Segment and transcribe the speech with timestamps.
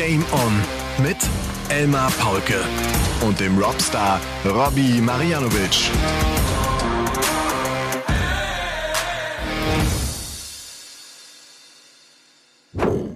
[0.00, 1.18] Game On mit
[1.68, 2.64] Elmar Paulke
[3.20, 5.90] und dem Rockstar Robbie Marianovic.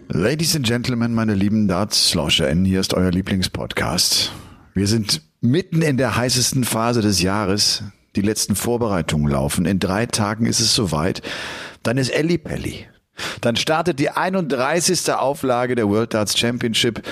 [0.08, 4.32] Ladies and Gentlemen, meine lieben Darts-LauscherInnen, hier ist euer Lieblingspodcast.
[4.74, 7.82] Wir sind mitten in der heißesten Phase des Jahres.
[8.14, 9.64] Die letzten Vorbereitungen laufen.
[9.64, 11.22] In drei Tagen ist es soweit.
[11.82, 12.86] Dann ist Elli Pelli.
[13.40, 15.12] Dann startet die 31.
[15.12, 17.02] Auflage der World Darts Championship.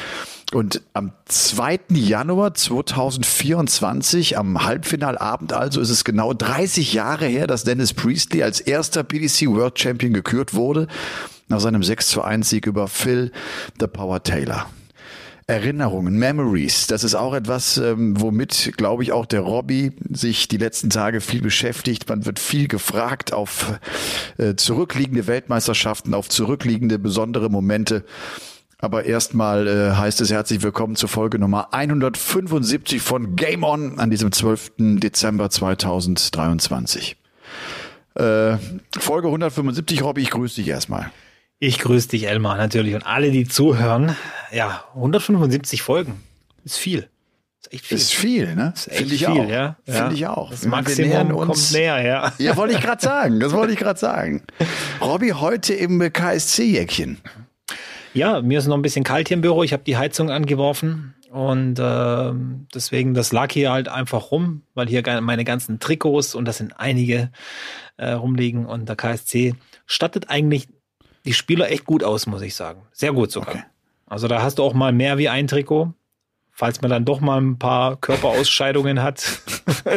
[0.53, 1.81] Und am 2.
[1.91, 8.61] Januar 2024, am Halbfinalabend also, ist es genau 30 Jahre her, dass Dennis Priestley als
[8.61, 10.89] erster PDC World Champion gekürt wurde,
[11.49, 13.33] nach seinem 6 zu 1 Sieg über Phil
[13.81, 14.67] The Power Taylor.
[15.47, 20.57] Erinnerungen, Memories, das ist auch etwas, ähm, womit, glaube ich, auch der Robbie sich die
[20.57, 22.09] letzten Tage viel beschäftigt.
[22.09, 23.79] Man wird viel gefragt auf
[24.39, 28.05] äh, zurückliegende Weltmeisterschaften, auf zurückliegende besondere Momente.
[28.79, 34.11] Aber erstmal äh, heißt es herzlich willkommen zur Folge Nummer 175 von Game On an
[34.11, 34.73] diesem 12.
[34.79, 37.17] Dezember 2023.
[38.15, 38.57] Äh,
[38.99, 41.11] Folge 175, Robbie, ich grüße dich erstmal.
[41.65, 42.97] Ich grüße dich, Elmar, natürlich.
[42.97, 44.17] Und alle, die zuhören.
[44.51, 46.21] Ja, 175 Folgen.
[46.65, 47.09] Ist viel.
[47.61, 47.97] Ist echt viel.
[47.97, 48.75] Ist viel, ne?
[48.75, 49.49] Finde ich viel, auch.
[49.49, 49.77] Ja.
[49.85, 50.51] Finde ich auch.
[50.51, 52.33] Das Maximum uns, kommt näher, ja.
[52.39, 53.39] Ja, wollte ich gerade sagen.
[53.39, 54.43] Das wollte ich gerade sagen.
[55.01, 57.19] Robby, heute im KSC-Jäckchen.
[58.13, 59.63] Ja, mir ist noch ein bisschen kalt hier im Büro.
[59.63, 61.15] Ich habe die Heizung angeworfen.
[61.31, 62.33] Und äh,
[62.75, 66.81] deswegen, das lag hier halt einfach rum, weil hier meine ganzen Trikots und das sind
[66.81, 67.31] einige
[67.99, 68.67] äh, rumliegen.
[68.67, 69.55] Und der KSC
[69.87, 70.67] stattet eigentlich
[71.25, 72.83] die Spieler echt gut aus, muss ich sagen.
[72.93, 73.55] Sehr gut sogar.
[73.55, 73.65] Okay.
[74.07, 75.95] Also da hast du auch mal mehr wie ein Trikot,
[76.51, 79.25] falls man dann doch mal ein paar Körperausscheidungen hat.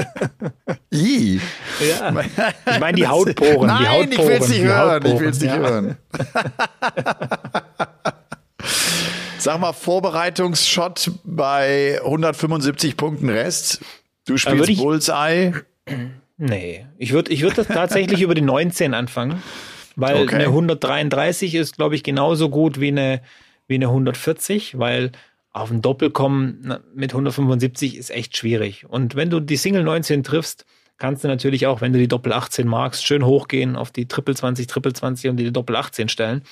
[0.93, 1.41] I.
[1.79, 2.13] Ja.
[2.67, 3.67] Ich meine die Hautporen.
[3.67, 5.05] Nein, die Hautporen, ich will es nicht hören.
[5.05, 5.57] Ich will es nicht ja.
[5.57, 5.97] hören.
[9.37, 13.81] Sag mal, Vorbereitungsshot bei 175 Punkten Rest.
[14.25, 15.53] Du spielst ich, Bullseye.
[16.37, 19.43] Nee, ich würde ich würd das tatsächlich über die 19 anfangen.
[19.95, 20.35] Weil okay.
[20.35, 23.21] eine 133 ist, glaube ich, genauso gut wie eine,
[23.67, 25.11] wie eine 140, weil
[25.51, 28.85] auf ein Doppel kommen mit 175 ist echt schwierig.
[28.89, 30.65] Und wenn du die Single 19 triffst,
[30.97, 34.35] kannst du natürlich auch, wenn du die Doppel 18 magst, schön hochgehen auf die Triple
[34.35, 36.43] 20, Triple 20 und die Doppel 18 stellen.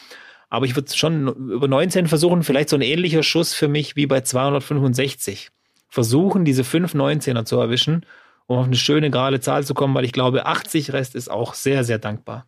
[0.50, 4.06] Aber ich würde schon über 19 versuchen, vielleicht so ein ähnlicher Schuss für mich wie
[4.06, 5.50] bei 265.
[5.90, 8.06] Versuchen, diese 5 19er zu erwischen,
[8.46, 11.56] um auf eine schöne gerade Zahl zu kommen, weil ich glaube, 80 Rest ist auch
[11.56, 12.46] sehr, sehr dankbar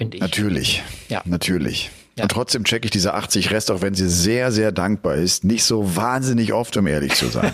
[0.00, 0.22] finde ich.
[0.22, 0.82] Natürlich.
[1.10, 1.22] Ja.
[1.26, 1.90] Natürlich.
[2.16, 2.24] Ja.
[2.24, 5.62] Und trotzdem checke ich diese 80 Rest, auch wenn sie sehr, sehr dankbar ist, nicht
[5.64, 7.52] so wahnsinnig oft, um ehrlich zu sein.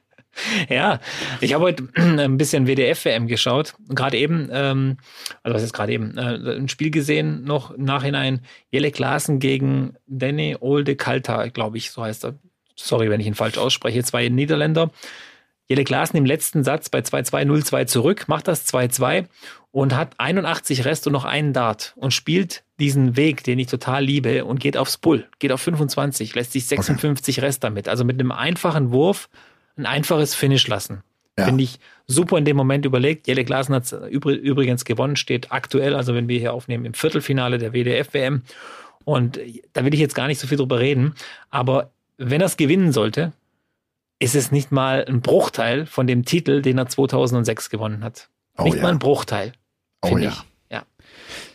[0.68, 0.98] ja,
[1.40, 3.74] ich habe heute ein bisschen WDF-WM geschaut.
[3.88, 4.96] Gerade eben, ähm,
[5.44, 8.40] also was ist gerade eben, äh, ein Spiel gesehen, noch im Nachhinein,
[8.72, 12.34] Jelle Klaassen gegen Danny Olde Kalta, glaube ich, so heißt er.
[12.74, 14.04] Sorry, wenn ich ihn falsch ausspreche.
[14.04, 14.90] Zwei Niederländer.
[15.68, 19.26] Jelle Klaassen im letzten Satz bei 2-2-0-2 zurück, macht das 2-2
[19.70, 24.02] und hat 81 Rest und noch einen Dart und spielt diesen Weg, den ich total
[24.02, 27.46] liebe und geht aufs Bull, geht auf 25, lässt sich 56 okay.
[27.46, 27.88] Rest damit.
[27.88, 29.28] Also mit einem einfachen Wurf
[29.76, 31.02] ein einfaches Finish lassen.
[31.38, 31.44] Ja.
[31.44, 33.28] Finde ich super in dem Moment überlegt.
[33.28, 37.72] Jelle Glasen hat übrigens gewonnen, steht aktuell, also wenn wir hier aufnehmen, im Viertelfinale der
[37.72, 38.42] WDF-WM.
[39.04, 39.38] Und
[39.74, 41.14] da will ich jetzt gar nicht so viel drüber reden.
[41.50, 43.32] Aber wenn er es gewinnen sollte,
[44.18, 48.28] ist es nicht mal ein Bruchteil von dem Titel, den er 2006 gewonnen hat.
[48.56, 48.82] Oh, nicht ja.
[48.82, 49.52] mal ein Bruchteil.
[50.02, 50.30] Oh ja.
[50.30, 50.44] Ich.
[50.72, 50.82] ja.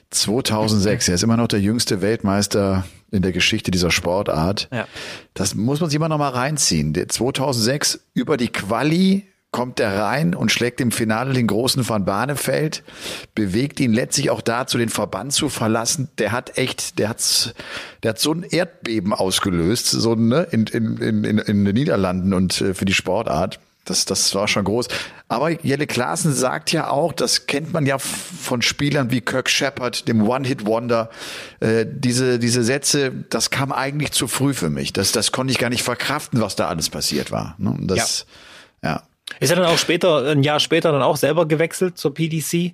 [0.10, 4.70] 2006, er ist immer noch der jüngste Weltmeister in der Geschichte dieser Sportart.
[4.72, 4.88] Ja.
[5.34, 6.94] Das muss man sich immer noch mal reinziehen.
[6.94, 12.04] Der 2006 über die Quali kommt er rein und schlägt im Finale den großen Van
[12.04, 12.84] Barneveld,
[13.36, 16.10] bewegt ihn letztlich auch dazu, den Verband zu verlassen.
[16.18, 17.56] Der hat echt, der hat,
[18.04, 22.60] der hat so ein Erdbeben ausgelöst, so ne, in, in, in, in den Niederlanden und
[22.60, 23.60] äh, für die Sportart.
[23.86, 24.88] Das, das war schon groß.
[25.28, 30.08] Aber Jelle Klaassen sagt ja auch, das kennt man ja von Spielern wie Kirk Shepard,
[30.08, 31.10] dem One-Hit-Wonder,
[31.60, 34.94] äh, diese, diese Sätze, das kam eigentlich zu früh für mich.
[34.94, 37.56] Das, das konnte ich gar nicht verkraften, was da alles passiert war.
[37.58, 37.76] Ne?
[37.82, 38.26] Das,
[38.82, 38.90] ja.
[38.92, 39.04] ja.
[39.40, 42.74] Ist er dann auch später, ein Jahr später dann auch selber gewechselt zur PDC?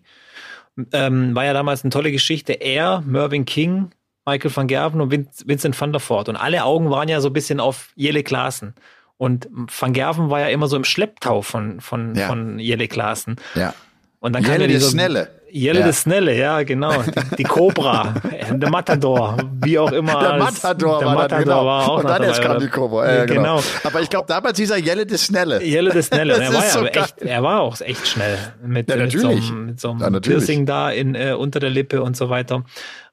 [0.94, 2.54] Ähm, war ja damals eine tolle Geschichte.
[2.54, 3.92] Er, Mervyn King,
[4.26, 6.30] Michael van Gerven und Vincent van der Voort.
[6.30, 8.74] Und alle Augen waren ja so ein bisschen auf Jelle Klaassen.
[9.18, 12.28] Und Van Gerven war ja immer so im Schlepptau von, von, ja.
[12.28, 13.36] von Jelle Klaassen.
[13.56, 13.74] Ja.
[14.20, 15.39] Und dann Jelle kam ja dieser, Schnelle.
[15.52, 15.86] Jelle Ja.
[15.86, 17.02] der Snelle, ja, genau.
[17.02, 18.14] Die, die Cobra,
[18.52, 20.20] der Matador, wie auch immer.
[20.20, 21.66] Der Matador, der war, Matador genau.
[21.66, 23.12] war auch Und dann erst kam die Cobra.
[23.12, 23.58] Ja, genau.
[23.58, 23.64] genau.
[23.84, 25.64] Aber ich glaube, damals hieß er Jelle de Snelle.
[25.64, 26.34] Jelle der Snelle.
[26.34, 26.92] Er, war ja so geil.
[26.94, 28.38] echt, er war auch echt schnell.
[28.64, 30.20] Mit, Ja, mit, so einem, mit so einem Ja.
[30.20, 32.64] Piercing da in, äh, unter der Lippe und so weiter.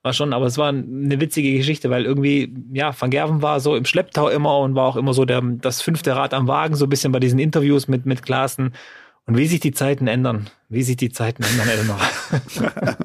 [0.03, 3.75] War schon, aber es war eine witzige Geschichte, weil irgendwie, ja, Van Gerven war so
[3.75, 6.87] im Schlepptau immer und war auch immer so der, das fünfte Rad am Wagen, so
[6.87, 8.73] ein bisschen bei diesen Interviews mit, mit Klaassen.
[9.27, 10.49] Und wie sich die Zeiten ändern.
[10.69, 12.01] Wie sich die Zeiten ändern, Elmar.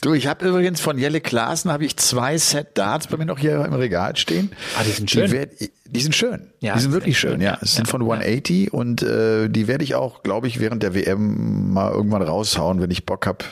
[0.00, 3.38] Du, ich habe übrigens von Jelle Klaassen habe ich zwei Set Darts bei mir noch
[3.38, 4.50] hier im Regal stehen.
[4.76, 5.26] Ah, die sind schön.
[5.26, 5.52] Die, werd,
[5.86, 6.50] die sind schön.
[6.58, 7.40] Ja, die sind wirklich schön, schön.
[7.40, 7.58] ja.
[7.62, 11.72] Es sind von 180 und äh, die werde ich auch, glaube ich, während der WM
[11.72, 13.44] mal irgendwann raushauen, wenn ich Bock hab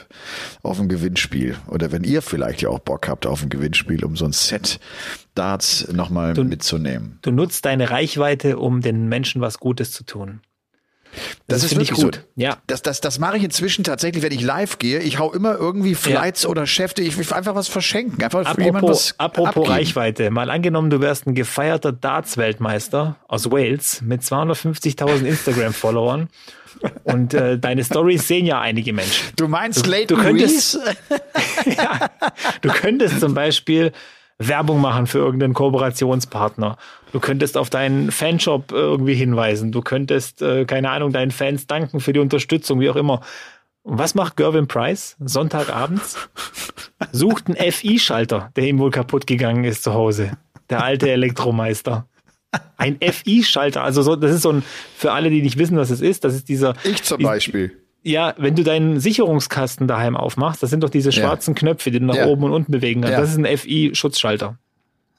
[0.63, 1.57] auf ein Gewinnspiel.
[1.69, 4.81] Oder wenn ihr vielleicht ja auch Bock habt auf ein Gewinnspiel, um so ein Set
[5.37, 7.21] Darts nochmal mitzunehmen.
[7.23, 10.41] Du nutzt deine Reichweite, um den Menschen was Gutes zu tun.
[11.49, 12.15] Das, ist finde ich wirklich gut.
[12.17, 12.43] so.
[12.43, 12.59] Ja.
[12.67, 15.01] Das, das, das mache ich inzwischen tatsächlich, wenn ich live gehe.
[15.01, 17.03] Ich hau immer irgendwie Flights oder Schäfte.
[17.03, 18.23] Ich will einfach was verschenken.
[18.23, 19.67] Einfach Apropos, was apropos abgeben.
[19.73, 20.31] Reichweite.
[20.31, 26.29] Mal angenommen, du wärst ein gefeierter Darts-Weltmeister aus Wales mit 250.000 Instagram-Followern.
[27.05, 29.29] Und äh, deine Stories sehen ja einige Menschen.
[29.37, 30.79] Du meinst Du- Leighton du könntest-
[31.67, 32.09] ja.
[32.63, 33.93] Du könntest zum Beispiel
[34.41, 36.79] Werbung machen für irgendeinen Kooperationspartner.
[37.13, 39.71] Du könntest auf deinen Fanshop irgendwie hinweisen.
[39.71, 43.21] Du könntest, äh, keine Ahnung, deinen Fans danken für die Unterstützung, wie auch immer.
[43.83, 46.17] Und was macht Gervin Price Sonntagabends?
[47.13, 50.33] Sucht einen FI-Schalter, der ihm wohl kaputt gegangen ist zu Hause.
[50.71, 52.07] Der alte Elektromeister.
[52.79, 54.63] Ein FI-Schalter, also so, das ist so ein,
[54.97, 57.77] für alle, die nicht wissen, was es ist, das ist dieser, Ich zum Beispiel.
[58.03, 61.23] Ja, wenn du deinen Sicherungskasten daheim aufmachst, das sind doch diese Ja.
[61.23, 62.27] schwarzen Knöpfe, die du nach Ja.
[62.27, 63.13] oben und unten bewegen kannst.
[63.15, 63.21] Ja.
[63.21, 64.57] Das ist ein FI-Schutzschalter.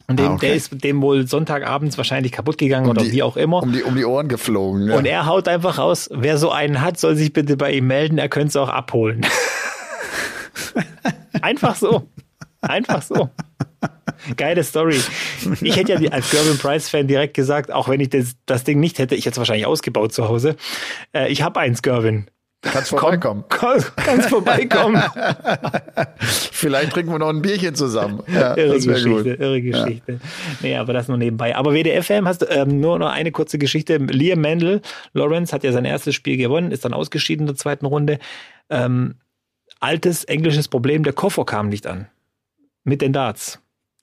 [0.07, 0.47] Und dem, Ah, okay.
[0.47, 3.63] der ist dem wohl Sonntagabends wahrscheinlich kaputt gegangen oder die- wie auch immer.
[3.63, 4.89] Um die, um die Ohren geflogen.
[4.89, 4.97] Ja.
[4.97, 8.17] Und er haut einfach raus, wer so einen hat, soll sich bitte bei ihm melden,
[8.17, 9.25] er könnte es auch abholen.
[11.41, 12.07] Einfach so.
[12.61, 13.29] Einfach so.
[14.37, 14.99] Geile Story.
[15.61, 18.99] Ich hätte ja als Gervin Price-Fan direkt gesagt, auch wenn ich das, das Ding nicht
[18.99, 20.55] hätte, ich hätte es wahrscheinlich ausgebaut zu Hause.
[21.13, 22.27] Äh, ich habe eins, Gervin.
[22.61, 23.43] Kannst vorbeikommen.
[23.49, 25.01] Komm, kannst vorbeikommen.
[26.19, 28.21] Vielleicht trinken wir noch ein Bierchen zusammen.
[28.31, 30.19] Ja, Irre Geschichte, irre Geschichte.
[30.61, 31.55] Nee, aber das nur nebenbei.
[31.55, 33.97] Aber WDFM hast du ähm, nur noch eine kurze Geschichte.
[33.97, 34.81] Liam Mendel,
[35.13, 38.19] Lawrence hat ja sein erstes Spiel gewonnen, ist dann ausgeschieden in der zweiten Runde.
[38.69, 39.15] Ähm,
[39.79, 42.07] altes englisches Problem, der Koffer kam nicht an.
[42.83, 43.59] Mit den Darts.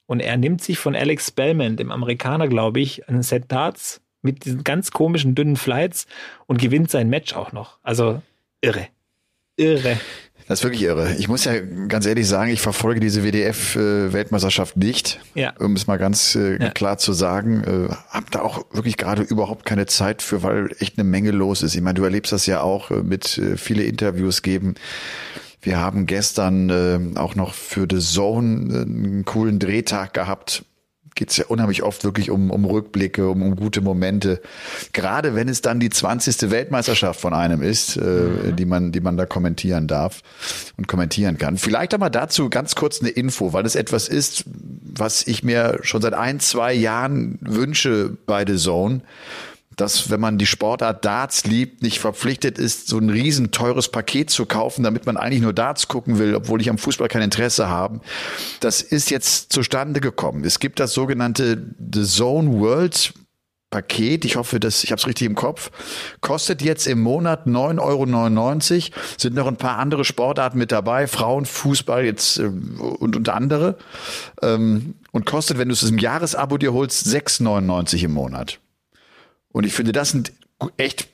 [0.07, 4.45] Und er nimmt sich von Alex Spellman, dem Amerikaner, glaube ich, ein Set Darts mit
[4.45, 6.07] diesen ganz komischen, dünnen Flights
[6.47, 7.79] und gewinnt sein Match auch noch.
[7.83, 8.21] Also
[8.61, 8.87] irre.
[9.57, 9.99] Irre.
[10.47, 11.15] Das ist wirklich irre.
[11.19, 11.59] Ich muss ja
[11.89, 15.53] ganz ehrlich sagen, ich verfolge diese WDF-Weltmeisterschaft nicht, Ja.
[15.59, 16.71] um es mal ganz äh, Ja.
[16.71, 17.63] klar zu sagen.
[17.91, 21.63] Äh, hab da auch wirklich gerade überhaupt keine Zeit für, weil echt eine Menge los
[21.63, 21.75] ist.
[21.75, 24.75] Ich meine, du erlebst das ja auch äh, mit äh, viele Interviews geben.
[25.61, 30.65] Wir haben gestern äh, auch noch für The Zone äh, einen coolen Drehtag gehabt.
[31.19, 34.41] Geht's ja unheimlich oft wirklich um, um Rückblicke, um, um gute Momente.
[34.93, 36.53] Gerade wenn es dann die 20.
[36.53, 40.23] Weltmeisterschaft von einem ist, äh, die man, die man da kommentieren darf
[40.77, 41.57] und kommentieren kann.
[41.57, 46.03] Vielleicht aber dazu ganz kurz eine Info, weil es etwas ist, was ich mir schon
[46.03, 49.01] seit ein, zwei Jahren wünsche bei The Zone
[49.81, 54.31] dass wenn man die Sportart Darts liebt, nicht verpflichtet ist, so ein riesen teures Paket
[54.31, 57.69] zu kaufen, damit man eigentlich nur Darts gucken will, obwohl ich am Fußball kein Interesse
[57.69, 58.01] habe.
[58.61, 60.45] Das ist jetzt zustande gekommen.
[60.45, 63.15] Es gibt das sogenannte The Zone World
[63.71, 65.71] Paket, ich hoffe, dass ich habe es richtig im Kopf,
[66.23, 68.97] kostet jetzt im Monat 9,99 Euro.
[69.19, 73.77] Sind noch ein paar andere Sportarten mit dabei, Frauen, Fußball jetzt äh, und, und andere.
[74.41, 78.59] Ähm, und kostet, wenn du es im Jahresabo dir holst, 6,99 im Monat.
[79.53, 80.33] Und ich finde, das sind
[80.77, 81.09] echt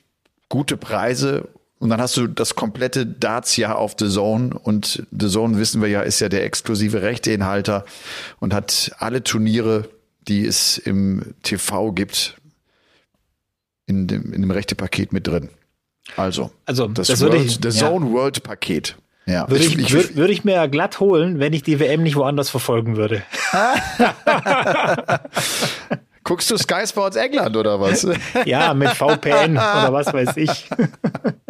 [0.49, 1.47] gute Preise.
[1.79, 4.57] Und dann hast du das komplette Darts-Jahr auf The Zone.
[4.57, 7.85] Und The Zone, wissen wir ja, ist ja der exklusive Rechteinhalter
[8.39, 9.89] und hat alle Turniere,
[10.27, 12.35] die es im TV gibt,
[13.87, 15.49] in dem, in dem Rechtepaket mit drin.
[16.15, 17.89] Also, Also, das, das würde World, ich- The ja.
[17.89, 18.95] Zone World Paket.
[19.27, 22.15] Ja, Würde ich, würd, würde ich mir ja glatt holen, wenn ich die WM nicht
[22.15, 23.23] woanders verfolgen würde.
[26.25, 28.05] guckst du Sky Sports England oder was?
[28.45, 30.67] Ja, mit VPN oder was weiß ich.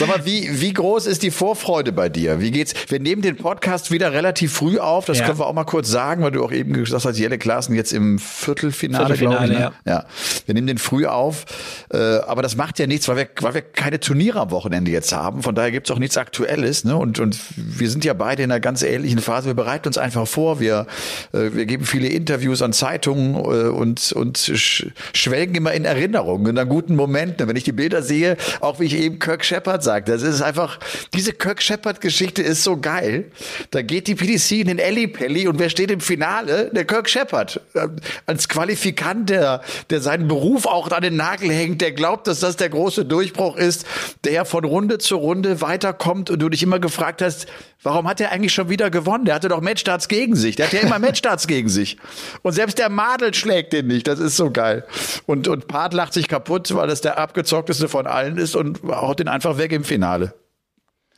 [0.00, 2.40] Sag mal, wie, wie groß ist die Vorfreude bei dir?
[2.40, 2.72] Wie geht's?
[2.88, 5.04] Wir nehmen den Podcast wieder relativ früh auf.
[5.04, 5.26] Das Ja.
[5.26, 7.92] können wir auch mal kurz sagen, weil du auch eben gesagt hast, Jelle Klaassen jetzt
[7.92, 9.84] im Viertelfinale, Viertelfinale, glaube ich.
[9.84, 9.92] Ne?
[9.92, 10.06] Ja.
[10.46, 11.44] Wir nehmen den früh auf.
[11.92, 15.12] Äh, aber das macht ja nichts, weil wir, weil wir keine Turniere am Wochenende jetzt
[15.12, 15.42] haben.
[15.42, 16.84] Von daher gibt's auch nichts Aktuelles.
[16.84, 16.96] Ne?
[16.96, 19.48] Und, und wir sind ja beide in einer ganz ähnlichen Phase.
[19.48, 20.60] Wir bereiten uns einfach vor.
[20.60, 20.86] Wir,
[21.34, 26.46] äh, wir geben viele Interviews an Zeitungen äh, und, und sch schwelgen immer in Erinnerungen,
[26.46, 27.46] in einer guten Momenten.
[27.48, 30.78] Wenn ich die Bilder sehe, auch wie ich eben Kirk Shepard sagte, das ist einfach,
[31.14, 33.32] diese Kirk Shepard Geschichte ist so geil.
[33.72, 36.70] Da geht die PDC in den Ellipelli und wer steht im Finale?
[36.72, 37.60] Der Kirk Shepard.
[37.74, 37.88] Äh,
[38.24, 42.56] als Qualifikant, der, der seinen Beruf auch an den Nagel hängt, der glaubt, dass das
[42.56, 43.84] der große Durchbruch ist,
[44.22, 47.48] der von Runde zu Runde weiterkommt und du dich immer gefragt hast,
[47.82, 49.24] warum hat er eigentlich schon wieder gewonnen?
[49.24, 50.56] Der hatte doch Matchstarts gegen sich.
[50.56, 51.96] Der hat ja immer Matchstarts gegen sich.
[52.42, 54.06] Und selbst der Madel schlägt den nicht.
[54.06, 54.84] Das ist so geil.
[55.26, 59.18] Und, und Part lacht sich kaputt, weil es der abgezockteste von allen ist und haut
[59.18, 60.34] den einfach weg im Finale.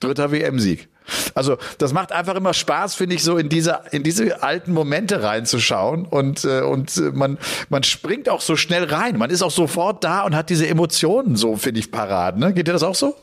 [0.00, 0.88] Dritter WM-Sieg.
[1.34, 5.22] Also das macht einfach immer Spaß, finde ich, so in diese in diese alten Momente
[5.22, 7.38] reinzuschauen und äh, und äh, man
[7.68, 9.18] man springt auch so schnell rein.
[9.18, 12.38] Man ist auch sofort da und hat diese Emotionen so, finde ich, parat.
[12.38, 12.52] Ne?
[12.52, 13.16] Geht dir das auch so?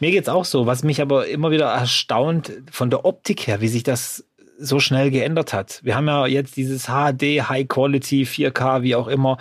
[0.00, 0.66] Mir geht's auch so.
[0.66, 4.24] Was mich aber immer wieder erstaunt von der Optik her, wie sich das
[4.58, 5.80] so schnell geändert hat.
[5.82, 9.38] Wir haben ja jetzt dieses HD, High Quality, 4K, wie auch immer.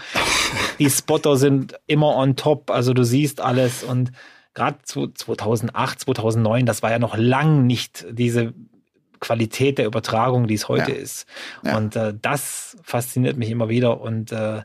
[0.79, 4.11] Die Spotter sind immer on top, also du siehst alles und
[4.53, 8.53] gerade 2008, 2009, das war ja noch lang nicht diese
[9.19, 10.97] Qualität der Übertragung, die es heute ja.
[10.97, 11.27] ist.
[11.63, 11.77] Ja.
[11.77, 14.01] Und äh, das fasziniert mich immer wieder.
[14.01, 14.63] Und äh,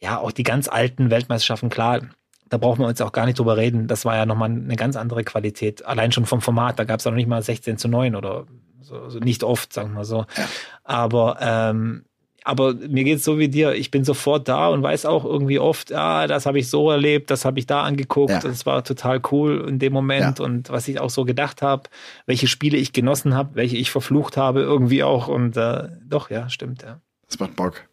[0.00, 2.00] ja, auch die ganz alten Weltmeisterschaften, klar,
[2.48, 3.86] da brauchen wir uns auch gar nicht drüber reden.
[3.86, 5.84] Das war ja nochmal eine ganz andere Qualität.
[5.84, 8.46] Allein schon vom Format, da gab es ja noch nicht mal 16 zu 9 oder
[8.80, 10.24] so, also nicht oft, sagen wir so.
[10.36, 10.48] Ja.
[10.84, 12.04] Aber ähm,
[12.44, 13.74] aber mir geht's so wie dir.
[13.74, 17.30] Ich bin sofort da und weiß auch irgendwie oft, ja, das habe ich so erlebt,
[17.30, 18.30] das habe ich da angeguckt.
[18.30, 18.40] Ja.
[18.40, 20.44] Das war total cool in dem Moment ja.
[20.44, 21.84] und was ich auch so gedacht habe,
[22.26, 25.28] welche Spiele ich genossen habe, welche ich verflucht habe irgendwie auch.
[25.28, 27.00] Und äh, doch, ja, stimmt, ja.
[27.26, 27.84] Das macht Bock.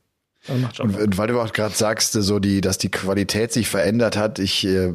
[0.48, 1.18] Das macht schon und, Bock.
[1.18, 4.94] weil du auch gerade sagst, so die, dass die Qualität sich verändert hat, ich äh,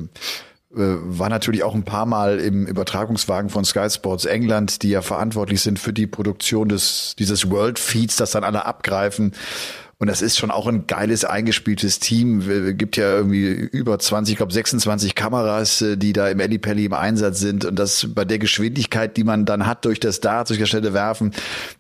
[0.75, 5.61] war natürlich auch ein paar Mal im Übertragungswagen von Sky Sports England, die ja verantwortlich
[5.61, 9.33] sind für die Produktion des, dieses World Feeds, das dann alle abgreifen.
[10.03, 12.41] Und das ist schon auch ein geiles eingespieltes Team.
[12.41, 16.87] Es gibt ja irgendwie über 20, ich glaube 26 Kameras, äh, die da im Ellipelli
[16.87, 17.65] im Einsatz sind.
[17.65, 20.93] Und das bei der Geschwindigkeit, die man dann hat durch das Dart, durch das schnelle
[20.93, 21.31] Werfen,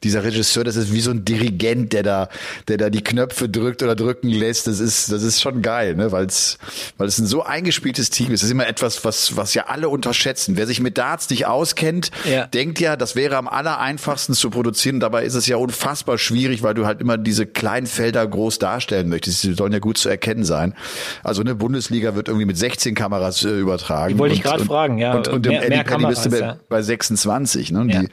[0.04, 2.28] dieser Regisseur, das ist wie so ein Dirigent, der da,
[2.68, 4.68] der da die Knöpfe drückt oder drücken lässt.
[4.68, 6.12] Das ist, das ist schon geil, ne?
[6.12, 6.58] weil es,
[6.98, 8.42] weil es ein so eingespieltes Team ist.
[8.42, 10.56] Das ist immer etwas, was, was ja alle unterschätzen.
[10.56, 12.46] Wer sich mit Darts nicht auskennt, ja.
[12.46, 15.00] denkt ja, das wäre am aller einfachsten zu produzieren.
[15.00, 18.58] Dabei ist es ja unfassbar schwierig, weil du halt immer diese kleinen Felder Felder groß
[18.58, 19.40] darstellen möchtest.
[19.40, 20.74] Sie sollen ja gut zu erkennen sein.
[21.22, 24.14] Also eine Bundesliga wird irgendwie mit 16 Kameras äh, übertragen.
[24.14, 25.14] Die wollte ich gerade fragen, ja.
[25.14, 26.56] Und, und mehr, im mehr Kameras, bist du ja.
[26.68, 27.72] bei 26.
[27.72, 27.78] Ne?
[27.78, 28.10] Ja, die, ja.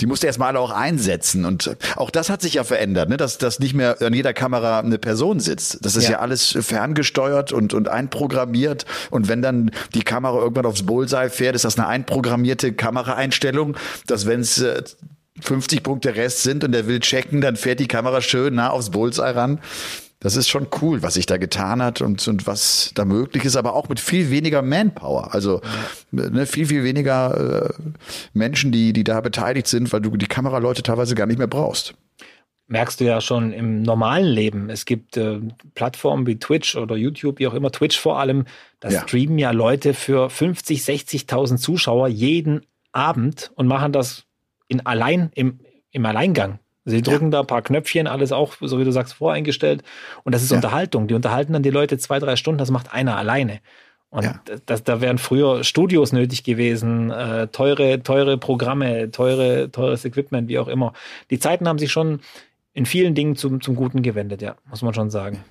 [0.00, 1.44] die musst du erstmal alle auch einsetzen.
[1.44, 3.16] Und auch das hat sich ja verändert, ne?
[3.16, 5.84] dass, dass nicht mehr an jeder Kamera eine Person sitzt.
[5.84, 8.86] Das ist ja, ja alles ferngesteuert und, und einprogrammiert.
[9.10, 14.26] Und wenn dann die Kamera irgendwann aufs Bullseye fährt, ist das eine einprogrammierte Kameraeinstellung, dass
[14.26, 14.82] wenn es äh,
[15.40, 18.90] 50 Punkte Rest sind und er will checken, dann fährt die Kamera schön nah aufs
[18.90, 19.60] Bullseye ran.
[20.20, 23.56] Das ist schon cool, was sich da getan hat und, und was da möglich ist,
[23.56, 25.34] aber auch mit viel weniger Manpower.
[25.34, 25.60] Also
[26.12, 27.90] ne, viel, viel weniger äh,
[28.32, 31.94] Menschen, die, die da beteiligt sind, weil du die Kameraleute teilweise gar nicht mehr brauchst.
[32.68, 34.70] Merkst du ja schon im normalen Leben.
[34.70, 35.40] Es gibt äh,
[35.74, 38.44] Plattformen wie Twitch oder YouTube, wie auch immer, Twitch vor allem,
[38.78, 39.02] da ja.
[39.02, 44.24] streamen ja Leute für 50, 60.000 Zuschauer jeden Abend und machen das
[44.72, 45.60] in allein, im,
[45.90, 46.58] im Alleingang.
[46.84, 47.30] Sie drücken ja.
[47.30, 49.84] da ein paar Knöpfchen, alles auch, so wie du sagst, voreingestellt.
[50.24, 50.56] Und das ist ja.
[50.56, 51.06] Unterhaltung.
[51.06, 53.60] Die unterhalten dann die Leute zwei, drei Stunden, das macht einer alleine.
[54.10, 54.40] Und ja.
[54.66, 60.58] das, da wären früher Studios nötig gewesen, äh, teure, teure Programme, teure, teures Equipment, wie
[60.58, 60.92] auch immer.
[61.30, 62.20] Die Zeiten haben sich schon
[62.74, 65.44] in vielen Dingen zum, zum Guten gewendet, ja, muss man schon sagen.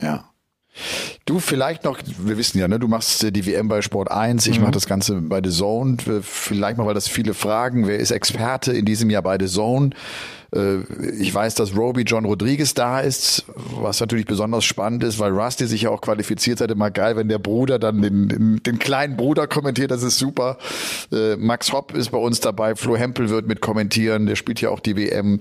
[0.00, 0.31] Ja.
[1.24, 4.46] Du vielleicht noch, wir wissen ja, ne, du machst äh, die WM bei Sport 1,
[4.46, 4.64] ich mhm.
[4.64, 5.98] mache das Ganze bei The Zone.
[6.22, 9.90] Vielleicht mal, weil das viele fragen, wer ist Experte in diesem Jahr bei The Zone?
[10.54, 10.78] Äh,
[11.18, 13.44] ich weiß, dass Roby John Rodriguez da ist,
[13.80, 16.70] was natürlich besonders spannend ist, weil Rusty sich ja auch qualifiziert hat.
[16.70, 20.58] Immer geil, wenn der Bruder dann den, den, den kleinen Bruder kommentiert, das ist super.
[21.10, 24.70] Äh, Max Hopp ist bei uns dabei, Flo Hempel wird mit kommentieren, der spielt ja
[24.70, 25.38] auch die WM.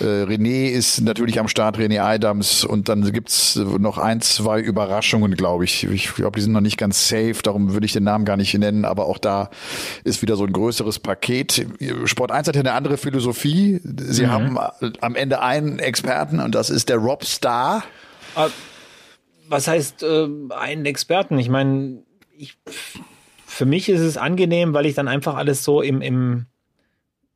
[0.00, 5.34] Äh, René ist natürlich am Start, René Adams und dann gibt's noch ein, zwei Überraschungen,
[5.34, 5.84] glaube ich.
[5.84, 8.52] Ich glaube, die sind noch nicht ganz safe, darum würde ich den Namen gar nicht
[8.54, 9.50] nennen, aber auch da
[10.04, 11.66] ist wieder so ein größeres Paket.
[12.04, 13.80] Sport 1 hat ja eine andere Philosophie.
[13.84, 14.30] Sie mhm.
[14.30, 17.84] haben haben am Ende einen Experten und das ist der Rob Star.
[18.34, 18.48] Ah,
[19.48, 21.38] was heißt äh, einen Experten?
[21.38, 22.02] Ich meine,
[22.36, 22.56] ich,
[23.46, 26.46] für mich ist es angenehm, weil ich dann einfach alles so im, im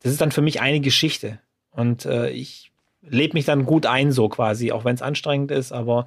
[0.01, 1.41] das ist dann für mich eine Geschichte.
[1.71, 5.73] Und äh, ich lebe mich dann gut ein, so quasi, auch wenn es anstrengend ist,
[5.73, 6.07] aber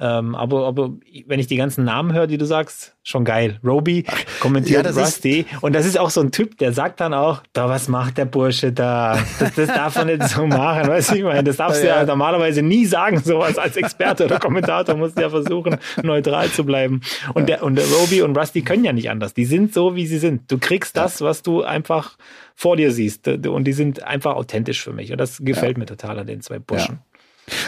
[0.00, 0.92] Ähm, aber, aber
[1.26, 3.58] wenn ich die ganzen Namen höre, die du sagst, schon geil.
[3.64, 4.04] Roby
[4.38, 5.46] kommentiert ja, Rusty.
[5.60, 8.26] Und das ist auch so ein Typ, der sagt dann auch, da, was macht der
[8.26, 9.18] Bursche da?
[9.40, 10.88] Das, das darf man nicht so machen.
[10.88, 14.26] Weißt du, ich meine, das darfst du ja, ja normalerweise nie sagen, sowas als Experte
[14.26, 17.00] oder Kommentator musst du ja versuchen, neutral zu bleiben.
[17.34, 19.34] Und der, und der Roby und Rusty können ja nicht anders.
[19.34, 20.52] Die sind so, wie sie sind.
[20.52, 22.18] Du kriegst das, was du einfach
[22.54, 23.26] vor dir siehst.
[23.26, 25.10] Und die sind einfach authentisch für mich.
[25.12, 27.00] Und das gefällt mir total an den zwei Burschen.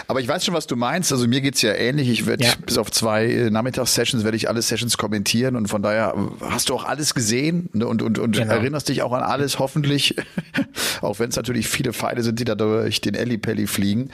[0.07, 1.13] Aber ich weiß schon, was du meinst.
[1.13, 2.09] Also mir geht's ja ähnlich.
[2.09, 2.53] Ich werde ja.
[2.65, 6.75] bis auf zwei äh, Nachmittagssessions werde ich alle Sessions kommentieren und von daher hast du
[6.75, 7.87] auch alles gesehen ne?
[7.87, 8.53] und, und, und genau.
[8.53, 10.17] erinnerst dich auch an alles, hoffentlich.
[11.01, 14.11] auch wenn es natürlich viele Pfeile sind, die da durch den Ellipelli fliegen.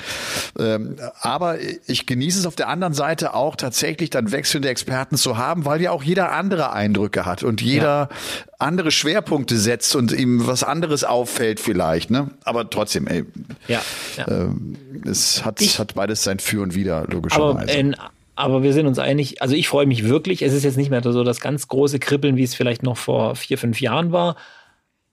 [0.59, 5.37] Ähm, aber ich genieße es auf der anderen Seite auch tatsächlich dann wechselnde Experten zu
[5.39, 8.17] haben, weil ja auch jeder andere Eindrücke hat und jeder ja.
[8.59, 12.11] andere Schwerpunkte setzt und ihm was anderes auffällt vielleicht.
[12.11, 12.31] Ne?
[12.45, 13.25] Aber trotzdem, ey,
[13.69, 13.81] ja,
[14.17, 14.29] ja.
[14.29, 17.73] Ähm, es hat, ich, hat beides sein Für und Wider, logischerweise.
[17.73, 17.93] Aber, äh,
[18.35, 20.43] aber wir sind uns einig, also ich freue mich wirklich.
[20.43, 23.35] Es ist jetzt nicht mehr so das ganz große Kribbeln, wie es vielleicht noch vor
[23.35, 24.37] vier, fünf Jahren war.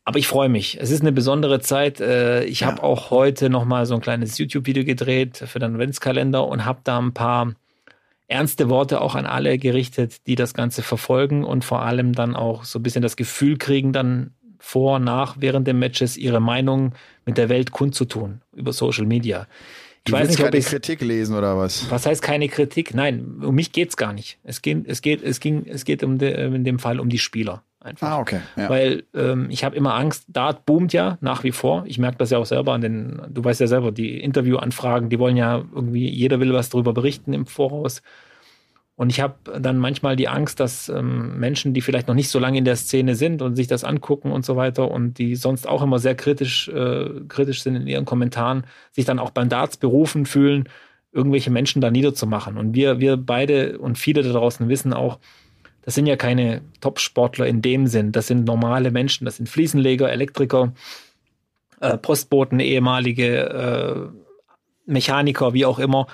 [0.05, 0.77] Aber ich freue mich.
[0.81, 2.01] Es ist eine besondere Zeit.
[2.01, 2.67] Äh, ich ja.
[2.67, 6.81] habe auch heute noch mal so ein kleines YouTube-Video gedreht für den Adventskalender und habe
[6.83, 7.53] da ein paar
[8.27, 12.65] ernste Worte auch an alle gerichtet, die das Ganze verfolgen und vor allem dann auch
[12.65, 16.93] so ein bisschen das Gefühl kriegen, dann vor, nach, während des Matches ihre Meinung
[17.25, 19.45] mit der Welt kundzutun über Social Media.
[20.05, 21.89] Ich du weiß nicht, keine ob Kritik lesen oder was?
[21.89, 22.93] Was heißt keine Kritik?
[22.93, 24.37] Nein, um mich geht's gar nicht.
[24.43, 27.19] Es geht, es geht, es ging, es geht um de, in dem Fall um die
[27.19, 28.07] Spieler einfach.
[28.07, 28.39] Ah, okay.
[28.55, 28.69] Ja.
[28.69, 31.83] Weil ähm, ich habe immer Angst, Dart boomt ja nach wie vor.
[31.85, 35.19] Ich merke das ja auch selber an den, du weißt ja selber, die Interviewanfragen, die
[35.19, 38.01] wollen ja irgendwie, jeder will was darüber berichten im Voraus.
[38.95, 42.37] Und ich habe dann manchmal die Angst, dass ähm, Menschen, die vielleicht noch nicht so
[42.37, 45.67] lange in der Szene sind und sich das angucken und so weiter und die sonst
[45.67, 49.77] auch immer sehr kritisch, äh, kritisch sind in ihren Kommentaren, sich dann auch beim Darts
[49.77, 50.69] berufen fühlen,
[51.11, 52.57] irgendwelche Menschen da niederzumachen.
[52.57, 55.17] Und wir, wir beide und viele da draußen wissen auch,
[55.81, 58.11] das sind ja keine Top-Sportler in dem Sinn.
[58.11, 60.73] Das sind normale Menschen, das sind Fliesenleger, Elektriker,
[61.81, 64.13] äh, Postboten, ehemalige
[64.85, 66.07] äh, Mechaniker, wie auch immer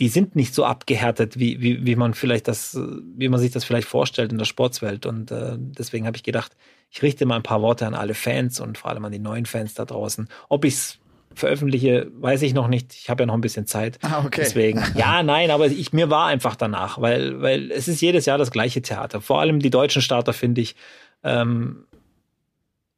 [0.00, 2.74] die sind nicht so abgehärtet, wie, wie, wie man vielleicht das,
[3.16, 5.04] wie man sich das vielleicht vorstellt in der Sportswelt.
[5.04, 6.56] Und äh, deswegen habe ich gedacht,
[6.90, 9.44] ich richte mal ein paar Worte an alle Fans und vor allem an die neuen
[9.44, 10.28] Fans da draußen.
[10.48, 10.98] Ob ich es
[11.34, 12.94] veröffentliche, weiß ich noch nicht.
[12.94, 13.98] Ich habe ja noch ein bisschen Zeit.
[14.00, 14.40] Ah, okay.
[14.42, 14.82] Deswegen.
[14.94, 18.50] Ja, nein, aber ich, mir war einfach danach, weil, weil es ist jedes Jahr das
[18.50, 19.20] gleiche Theater.
[19.20, 20.76] Vor allem die deutschen Starter finde ich.
[21.22, 21.84] Ähm,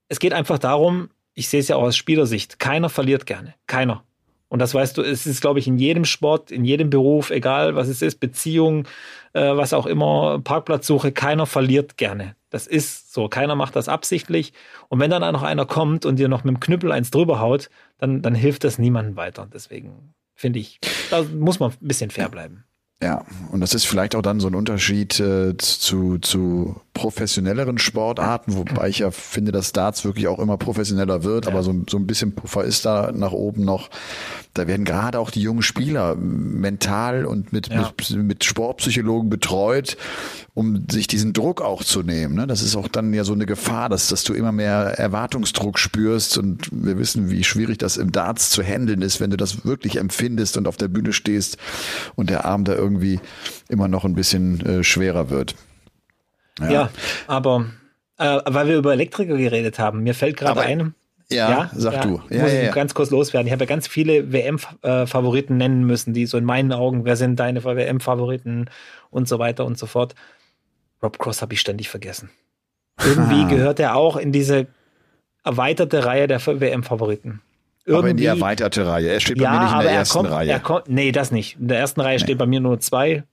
[0.09, 3.55] es geht einfach darum, ich sehe es ja auch aus Spielersicht, keiner verliert gerne.
[3.67, 4.05] Keiner.
[4.53, 7.75] Und das weißt du, es ist, glaube ich, in jedem Sport, in jedem Beruf, egal
[7.75, 8.85] was es ist, Beziehung,
[9.33, 12.37] äh, was auch immer, Parkplatzsuche, keiner verliert gerne.
[12.51, 13.29] Das ist so.
[13.29, 14.53] Keiner macht das absichtlich.
[14.91, 17.71] Und wenn dann noch einer kommt und dir noch mit dem Knüppel eins drüber haut,
[17.97, 19.49] dann, dann hilft das niemandem weiter.
[19.51, 22.65] Deswegen finde ich, da muss man ein bisschen fair bleiben.
[23.03, 28.55] Ja, und das ist vielleicht auch dann so ein Unterschied äh, zu, zu professionelleren Sportarten,
[28.55, 31.51] wobei ich ja finde, dass Darts wirklich auch immer professioneller wird, ja.
[31.51, 33.91] aber so, so ein bisschen Puffer ist da nach oben noch.
[34.55, 37.91] Da werden gerade auch die jungen Spieler mental und mit, ja.
[37.99, 39.97] mit, mit Sportpsychologen betreut,
[40.53, 42.35] um sich diesen Druck auch zu nehmen.
[42.35, 42.47] Ne?
[42.47, 46.37] Das ist auch dann ja so eine Gefahr, dass, dass du immer mehr Erwartungsdruck spürst
[46.37, 49.97] und wir wissen, wie schwierig das im Darts zu handeln ist, wenn du das wirklich
[49.97, 51.57] empfindest und auf der Bühne stehst
[52.15, 53.21] und der Arm da irgendwie
[53.69, 55.55] immer noch ein bisschen äh, schwerer wird.
[56.61, 56.91] Ja, ja
[57.27, 57.67] aber
[58.19, 60.95] äh, weil wir über Elektriker geredet haben, mir fällt gerade ein.
[61.33, 62.23] Ja, ja, sag ja, du.
[62.31, 63.47] Ja, muss ja, ich ganz kurz loswerden.
[63.47, 67.39] Ich habe ja ganz viele WM-Favoriten nennen müssen, die so in meinen Augen, wer sind
[67.41, 68.71] deine WM-Favoriten
[69.11, 70.15] und so weiter und so fort.
[71.03, 72.31] Rob Cross habe ich ständig vergessen.
[73.05, 74.67] Irgendwie gehört er auch in diese
[75.45, 77.41] erweiterte Reihe der WM-Favoriten.
[77.89, 79.09] Aber in die erweiterte Reihe.
[79.09, 80.61] Er steht bei mir nicht in der ersten kommt, Reihe.
[80.61, 81.59] Kommt, nee, das nicht.
[81.59, 82.23] In der ersten Reihe nee.
[82.23, 83.25] steht bei mir nur zwei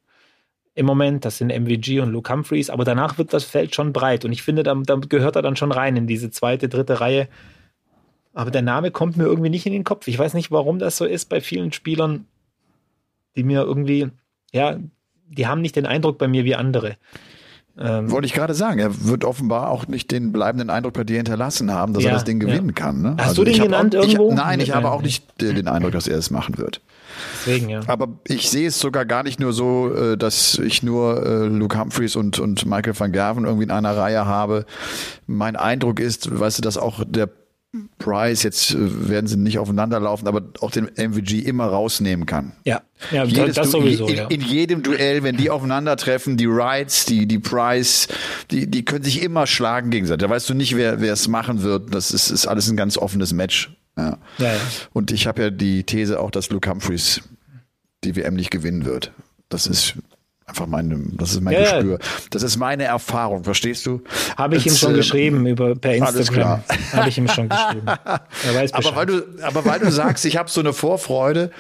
[0.74, 1.24] im Moment.
[1.26, 2.70] Das sind MVG und Luke Humphreys.
[2.70, 4.26] Aber danach wird das Feld schon breit.
[4.26, 7.28] Und ich finde, da, da gehört er dann schon rein in diese zweite, dritte Reihe.
[8.40, 10.08] Aber der Name kommt mir irgendwie nicht in den Kopf.
[10.08, 12.26] Ich weiß nicht, warum das so ist bei vielen Spielern,
[13.36, 14.12] die mir irgendwie,
[14.54, 14.78] ja,
[15.28, 16.96] die haben nicht den Eindruck bei mir wie andere.
[17.78, 21.18] Ähm, Wollte ich gerade sagen, er wird offenbar auch nicht den bleibenden Eindruck bei dir
[21.18, 22.76] hinterlassen haben, dass ja, er das Ding gewinnen ja.
[22.76, 23.02] kann.
[23.02, 23.16] Ne?
[23.18, 24.30] Hast also du den genannt auch, irgendwo?
[24.30, 26.80] Ich, nein, ich habe auch nicht den Eindruck, dass er es machen wird.
[27.46, 27.82] Deswegen, ja.
[27.88, 31.78] Aber ich sehe es sogar gar nicht nur so, äh, dass ich nur äh, Luke
[31.78, 34.66] Humphreys und, und Michael van Gerven irgendwie in einer Reihe habe.
[35.28, 37.28] Mein Eindruck ist, weißt du, dass auch der
[38.00, 42.54] Price, jetzt äh, werden sie nicht aufeinander laufen, aber auch den MVG immer rausnehmen kann.
[42.66, 44.08] Ja, ja Jedes das sowieso.
[44.08, 44.28] In, ja.
[44.28, 48.08] in, jedem Duell, wenn die aufeinandertreffen, die Wrights, die, die Price,
[48.50, 50.28] die, die können sich immer schlagen gegenseitig.
[50.28, 51.94] Da weißt du nicht, wer, wer es machen wird.
[51.94, 53.70] Das ist, ist alles ein ganz offenes Match.
[53.96, 54.18] Ja.
[54.40, 54.60] Ja, ja.
[54.94, 57.22] Und ich habe ja die These auch, dass Luke Humphreys
[58.04, 59.12] die WM nicht gewinnen wird.
[59.50, 59.94] Das ist
[60.50, 61.62] einfach meine, das ist mein Ja.
[61.80, 62.00] Gespür.
[62.32, 64.02] Das ist meine Erfahrung, verstehst du?
[64.38, 66.64] Habe ich ihm Jetzt, schon äh, geschrieben über per alles Instagram.
[66.66, 66.78] klar.
[66.94, 67.86] Habe ich ihm schon geschrieben.
[67.88, 71.52] Er Aber weil du, aber weil du sagst, ich habe so eine Vorfreude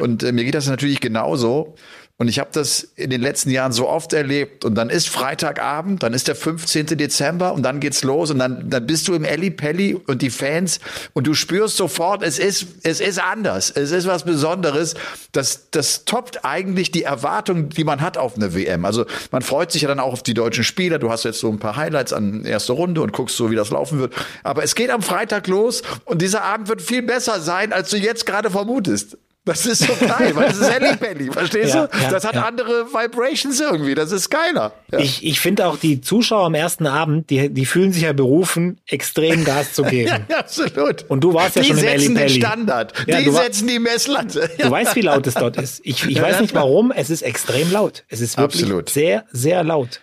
[0.00, 1.74] und äh, mir geht das natürlich genauso.
[2.20, 4.66] Und ich habe das in den letzten Jahren so oft erlebt.
[4.66, 6.84] Und dann ist Freitagabend, dann ist der 15.
[6.98, 10.28] Dezember und dann geht's los und dann, dann bist du im Elli Pelli und die
[10.28, 10.80] Fans
[11.14, 13.70] und du spürst sofort, es ist, es ist anders.
[13.70, 14.96] Es ist was Besonderes.
[15.32, 18.84] Das, das toppt eigentlich die Erwartung, die man hat auf eine WM.
[18.84, 20.98] Also man freut sich ja dann auch auf die deutschen Spieler.
[20.98, 23.70] Du hast jetzt so ein paar Highlights an erster Runde und guckst so, wie das
[23.70, 24.12] laufen wird.
[24.42, 27.96] Aber es geht am Freitag los und dieser Abend wird viel besser sein, als du
[27.96, 29.16] jetzt gerade vermutest.
[29.46, 31.98] Das ist so geil, weil das ist Elli Pelli, verstehst Ja, du?
[31.98, 32.44] ja, das hat ja.
[32.44, 33.94] andere Vibrations irgendwie.
[33.94, 34.72] Das ist geiler.
[34.98, 38.78] Ich, ich finde auch die Zuschauer am ersten Abend, die, die fühlen sich ja berufen,
[38.86, 40.26] extrem Gas zu geben.
[40.28, 41.04] Ja, absolut.
[41.08, 42.34] Und du warst ja die schon im setzen Elli den Pelli.
[42.40, 42.92] Standard.
[43.06, 44.50] Ja, die setzen die Messlatte.
[44.58, 45.80] Du weißt, wie laut es dort ist.
[45.84, 48.04] Ich, ich weiß nicht warum, es ist extrem laut.
[48.08, 48.90] Es ist wirklich Absolut.
[48.90, 50.00] sehr, sehr laut.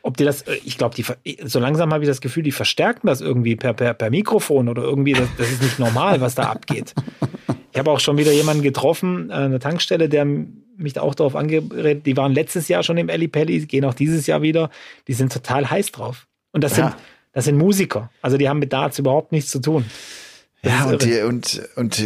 [0.00, 1.04] Ob die das, äh, ich glaube, die,
[1.44, 4.82] so langsam habe ich das Gefühl, die verstärken das irgendwie per, per, per Mikrofon oder
[4.82, 6.94] irgendwie, das, das ist nicht normal, was da abgeht.
[7.76, 11.36] Ich habe auch schon wieder jemanden getroffen, äh, eine Tankstelle, der mich da auch darauf
[11.36, 14.70] angeredet, die waren letztes Jahr schon im Elli Pelli, gehen auch dieses Jahr wieder,
[15.08, 16.26] die sind total heiß drauf.
[16.52, 16.88] Und das Ja.
[16.88, 16.96] sind,
[17.32, 18.08] das sind Musiker.
[18.22, 19.84] Also die haben mit Darts überhaupt nichts zu tun.
[20.66, 22.02] Ja, und, die, und, und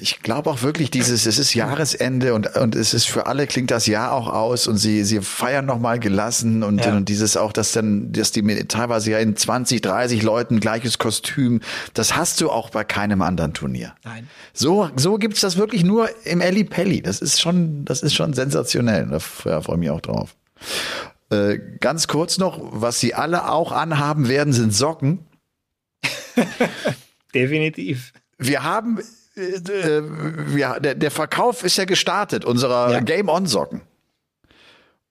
[0.00, 3.70] ich glaube auch wirklich dieses, es ist Jahresende und, und es ist für alle klingt
[3.70, 6.96] das Jahr auch aus und sie, sie feiern nochmal gelassen und, Ja.
[6.96, 11.60] und dieses auch, dass dann, dass die teilweise ja in 20, 30 Leuten gleiches Kostüm,
[11.94, 13.94] das hast du auch bei keinem anderen Turnier.
[14.04, 14.28] Nein.
[14.52, 17.02] So, so gibt's das wirklich nur im Elli Pelli.
[17.02, 19.06] Das ist schon, das ist schon sensationell.
[19.44, 20.34] Da freue mich auch drauf.
[21.30, 25.20] Äh, ganz kurz noch, was sie alle auch anhaben werden, sind Socken.
[27.34, 28.12] Definitiv.
[28.38, 28.98] Wir haben,
[29.36, 30.02] äh, äh,
[30.54, 33.00] wir, der, der Verkauf ist ja gestartet, unserer Ja.
[33.00, 33.82] Game-On-Socken.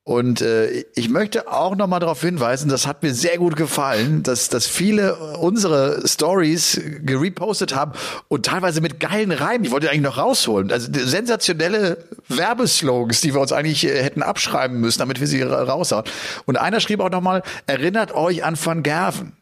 [0.04, 4.24] Und äh, ich möchte auch noch mal darauf hinweisen, das hat mir sehr gut gefallen,
[4.24, 7.92] dass, dass viele unsere Stories gerepostet haben
[8.28, 9.64] und teilweise mit geilen Reimen.
[9.64, 10.72] Ich wollte eigentlich noch rausholen.
[10.72, 15.64] Also sensationelle Werbeslogans, die wir uns eigentlich äh, hätten abschreiben müssen, damit wir sie ra-
[15.64, 16.06] raushauen.
[16.46, 19.34] Und einer schrieb auch noch mal, erinnert euch an Van Gerven.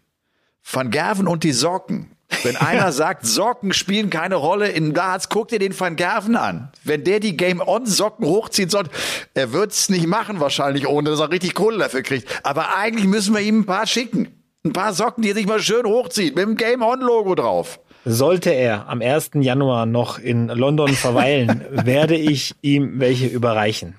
[0.70, 2.12] Van Gerven und die Socken.
[2.44, 6.70] Wenn einer sagt, Socken spielen keine Rolle in Darts, guck dir den Van Gerven an.
[6.84, 8.86] Wenn der die Game-On-Socken hochziehen soll,
[9.34, 12.28] er wird's nicht machen wahrscheinlich, ohne dass er richtig Kohle dafür kriegt.
[12.44, 14.30] Aber eigentlich müssen wir ihm ein paar schicken.
[14.64, 17.80] Ein paar Socken, die er sich mal schön hochzieht, mit dem Game-On-Logo drauf.
[18.06, 19.32] Sollte er am 1.
[19.36, 23.96] Januar noch in London verweilen, werde ich ihm welche überreichen.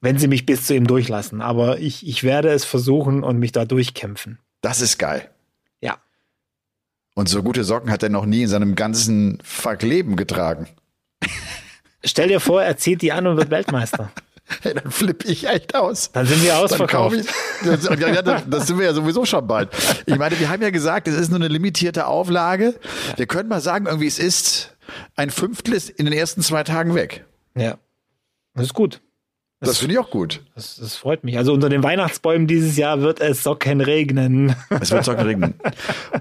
[0.00, 1.40] Wenn sie mich bis zu ihm durchlassen.
[1.40, 4.38] Aber ich, ich werde es versuchen und mich da durchkämpfen.
[4.60, 5.28] Das ist geil.
[7.16, 7.20] Ja.
[7.20, 10.68] Und so gute Socken hat er noch nie in seinem ganzen Fuck Leben getragen.
[12.04, 14.12] Stell dir vor, er zieht die an und wird Weltmeister.
[14.62, 16.12] Hey, dann flippe ich echt aus.
[16.12, 17.16] Dann sind wir Dann ausverkauft.
[17.16, 17.26] kauf
[17.64, 19.70] ich- Das, ja, ja, das, das sind wir ja sowieso schon bald.
[20.06, 22.76] Ich meine, wir haben ja gesagt, es ist nur eine limitierte Auflage.
[23.16, 24.76] Wir können mal sagen, irgendwie es ist
[25.16, 27.24] ein Fünftel ist in den ersten zwei Tagen weg.
[27.56, 27.76] Ja.
[28.54, 29.00] Das ist gut.
[29.60, 30.42] Das finde ich auch gut.
[30.54, 31.38] Das, das freut mich.
[31.38, 34.54] Also unter den Weihnachtsbäumen dieses Jahr wird es Socken regnen.
[34.80, 35.54] Es wird Socken regnen.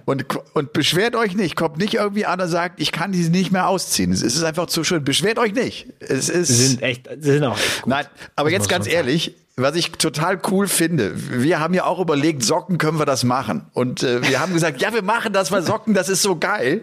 [0.06, 1.58] Und, und beschwert euch nicht.
[1.58, 4.13] Kommt nicht irgendwie an und sagt, ich kann die nicht mehr ausziehen.
[4.13, 5.04] Es ist einfach zu schön.
[5.04, 5.88] Beschwert euch nicht.
[6.00, 7.89] Es ist, Sie sind echt, sie sind auch echt gut.
[7.91, 8.06] Nein,
[8.38, 12.43] aber muss jetzt ganz ehrlich, was ich total cool finde, wir haben ja auch überlegt,
[12.43, 13.65] Socken können wir das machen.
[13.74, 16.82] Und äh, wir haben gesagt, ja, wir machen das, weil Socken, das ist so geil.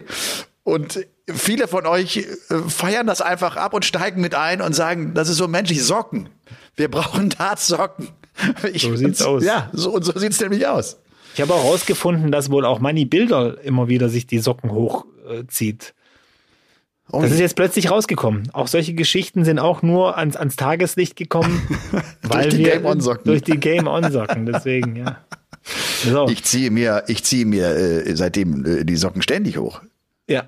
[0.63, 2.25] Und viele von euch äh,
[2.69, 6.29] feiern das einfach ab und steigen mit ein und sagen, das ist so menschlich, Socken.
[6.75, 8.09] Wir brauchen Dartsocken.
[8.73, 9.43] Ich, So sieht's und, aus.
[9.43, 10.97] Ja, so, und so sieht's nämlich aus.
[11.35, 15.93] Ich habe auch herausgefunden, dass wohl auch Manny Bilder immer wieder sich die Socken hochzieht.
[17.11, 18.49] Oh, Das ist jetzt plötzlich rausgekommen.
[18.53, 21.61] Auch solche Geschichten sind auch nur ans, ans Tageslicht gekommen,
[22.21, 23.25] weil die wir Game-On-Socken.
[23.25, 24.45] durch die Game-On-Socken.
[24.45, 25.17] Deswegen, ja.
[26.03, 29.81] So, ich ziehe mir, ich ziehe mir äh, seitdem äh, die Socken ständig hoch.
[30.27, 30.45] Ja.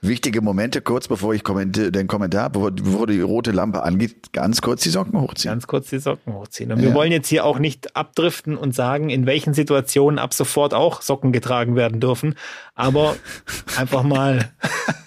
[0.00, 4.82] Wichtige Momente, kurz bevor ich den Kommentar, bevor, bevor die rote Lampe angeht, ganz kurz
[4.84, 5.50] die Socken hochziehen.
[5.54, 6.70] Ganz kurz die Socken hochziehen.
[6.70, 6.94] Und wir Ja.
[6.94, 11.32] wollen jetzt hier auch nicht abdriften und sagen, in welchen Situationen ab sofort auch Socken
[11.32, 12.36] getragen werden dürfen.
[12.76, 13.16] Aber
[13.76, 14.52] einfach mal,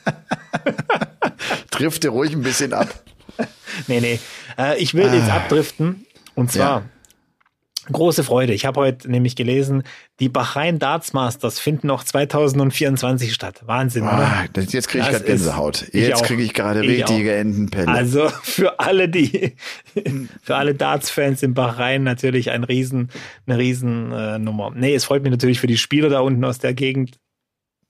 [2.01, 2.89] dir ruhig ein bisschen ab.
[3.87, 4.19] nee, nee.
[4.57, 6.05] Äh, ich will jetzt abdriften.
[6.35, 6.83] Und zwar, Ja.
[7.91, 8.53] Große Freude.
[8.53, 9.83] Ich habe heute nämlich gelesen,
[10.19, 13.61] die Bahrain Darts Masters finden noch 2024 statt.
[13.65, 14.11] Wahnsinn, oder?
[14.13, 15.87] Ah, das- jetzt kriege ich gerade Gänsehaut.
[15.91, 17.87] Jetzt kriege ich gerade Ich richtige Entenpelle.
[17.87, 19.55] Also für alle, die,
[20.41, 23.09] für alle Darts-Fans in Bahrain natürlich ein riesen,
[23.47, 24.71] eine riesen äh, Nummer.
[24.75, 27.17] Nee, es freut mich natürlich für die Spieler da unten aus der Gegend.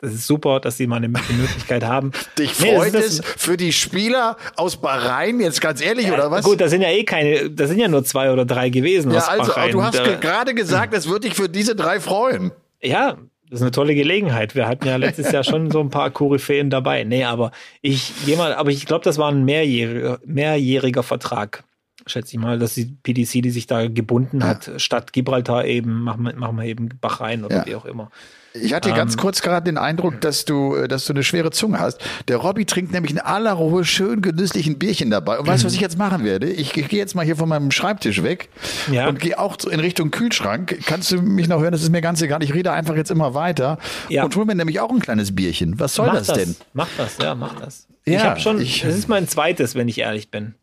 [0.02, 2.12] Das ist super, dass sie mal eine Möglichkeit haben.
[2.38, 6.44] Dich freut es für die Spieler aus Bahrain, jetzt ganz ehrlich, oder was?
[6.44, 9.12] Gut, da sind ja eh keine, da sind ja nur zwei oder drei gewesen.
[9.12, 9.72] ja, aus also, Bahrain.
[9.72, 12.52] du hast ge- gerade gesagt, es wird dich für diese drei freuen.
[12.82, 13.18] Ja,
[13.50, 14.56] das ist eine tolle Gelegenheit.
[14.56, 17.04] Wir hatten ja letztes Jahr schon so ein paar Koryphäen dabei.
[17.04, 21.64] Nee, aber ich mal, aber ich glaube, das war ein mehrjähriger, mehrjähriger Vertrag.
[22.08, 26.24] Schätze ich mal, dass die PDC, die sich da gebunden hat, statt Gibraltar eben, machen
[26.24, 27.66] wir, machen wir eben Bahrain oder Ja.
[27.68, 28.10] wie auch immer.
[28.54, 31.80] Ich hatte ganz kurz gerade den Eindruck, dass du, äh, dass du eine schwere Zunge
[31.80, 32.00] hast.
[32.28, 35.40] Der Robby trinkt nämlich in aller Ruhe schön genüsslich ein Bierchen dabei.
[35.40, 36.50] Und weißt du, was ich jetzt machen werde?
[36.50, 38.50] Ich, ich gehe jetzt mal hier von meinem Schreibtisch weg
[38.92, 39.08] Ja.
[39.08, 40.80] und gehe auch in Richtung Kühlschrank.
[40.86, 41.72] Kannst du mich noch hören?
[41.72, 42.44] Das ist mir ganz egal.
[42.44, 43.78] Ich rede einfach jetzt immer weiter
[44.10, 44.26] Ja.
[44.26, 45.80] und hol mir nämlich auch ein kleines Bierchen.
[45.80, 46.56] Was soll mach das, denn?
[46.74, 47.88] Mach das, ja, mach das.
[48.04, 50.56] ich Ja, habe schon, ich- das ist mein zweites, wenn ich ehrlich bin.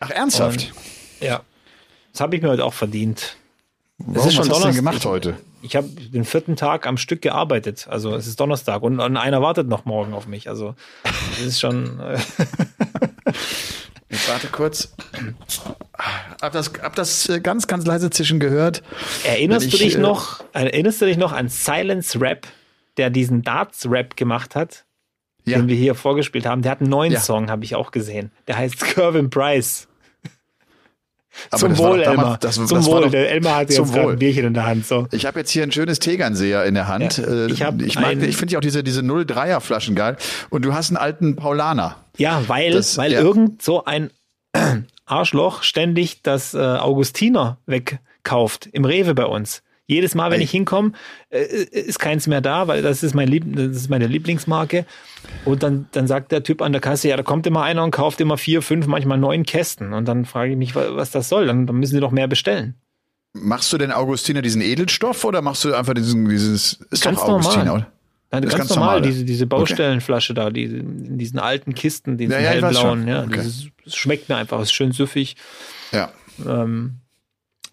[0.00, 0.72] Ach, ernsthaft?
[1.20, 1.42] Ja.
[2.12, 3.36] Das habe ich mir heute auch verdient.
[3.98, 4.28] Warum?
[4.28, 5.36] ist schon was hast du denn gemacht heute?
[5.64, 7.86] Ich habe den vierten Tag am Stück gearbeitet.
[7.88, 10.46] Also es ist Donnerstag und, und einer wartet noch morgen auf mich.
[10.48, 11.98] Also das ist schon.
[12.00, 12.18] Äh,
[14.10, 14.94] Jetzt warte kurz.
[16.40, 18.82] Hab das, hab das äh, ganz, ganz leise Zischen gehört.
[19.24, 20.44] erinnerst Wenn du ich, dich äh, noch?
[20.52, 22.46] Erinnerst du dich noch an Silence Rap,
[22.98, 24.84] der diesen Darts Rap gemacht hat,
[25.46, 25.56] Ja.
[25.58, 26.60] den wir hier vorgespielt haben?
[26.62, 27.20] Der hat einen neuen Ja.
[27.20, 28.30] Song, habe ich auch gesehen.
[28.46, 29.88] Der heißt Curvin Price.
[31.50, 32.38] Aber Zum Wohl, damals- Elmar.
[32.40, 33.02] das- Zum das Wohl.
[33.02, 34.86] doch- Der Elmar hat jetzt gerade ein Bierchen in der Hand.
[34.86, 35.06] So.
[35.12, 37.18] Ich habe jetzt hier ein schönes Tegernseher in der Hand.
[37.18, 40.16] Ja, Äh, ich hab ich, mag, ich finde ja auch diese, diese 03er Flaschen geil.
[40.50, 41.96] Und du hast einen alten Paulaner.
[42.16, 43.20] Ja, weil, Das- weil ja.
[43.20, 44.10] irgend so ein
[45.06, 49.62] Arschloch ständig das äh, Augustiner wegkauft im Rewe bei uns.
[49.86, 50.92] Jedes Mal, wenn ich hinkomme,
[51.30, 54.86] äh, ist keins mehr da, weil das ist, mein Lieb das ist meine Lieblingsmarke.
[55.44, 57.90] Und dann, dann sagt der Typ an der Kasse, ja, da kommt immer einer und
[57.90, 59.92] kauft immer vier, fünf, manchmal neun Kästen.
[59.92, 61.46] Und dann frage ich mich, wa- was das soll.
[61.46, 62.74] Dann, dann müssen die doch mehr bestellen.
[63.34, 67.28] Machst du denn Augustiner diesen Edelstoff oder machst du einfach diesen, dieses, ist Ganz doch
[67.28, 67.80] Augustiner, normal.
[67.82, 67.90] oder?
[68.30, 69.10] Dann Das ist ganz, ganz normal, normal.
[69.12, 73.32] diese, diese Baustellenflasche da, die, in diesen alten Kisten, diesen Ja, ja, hellblauen, ja, Okay.
[73.34, 75.36] dieses, das schmeckt mir einfach, ist schön süffig.
[75.92, 76.10] Ja.
[76.46, 76.96] Ähm,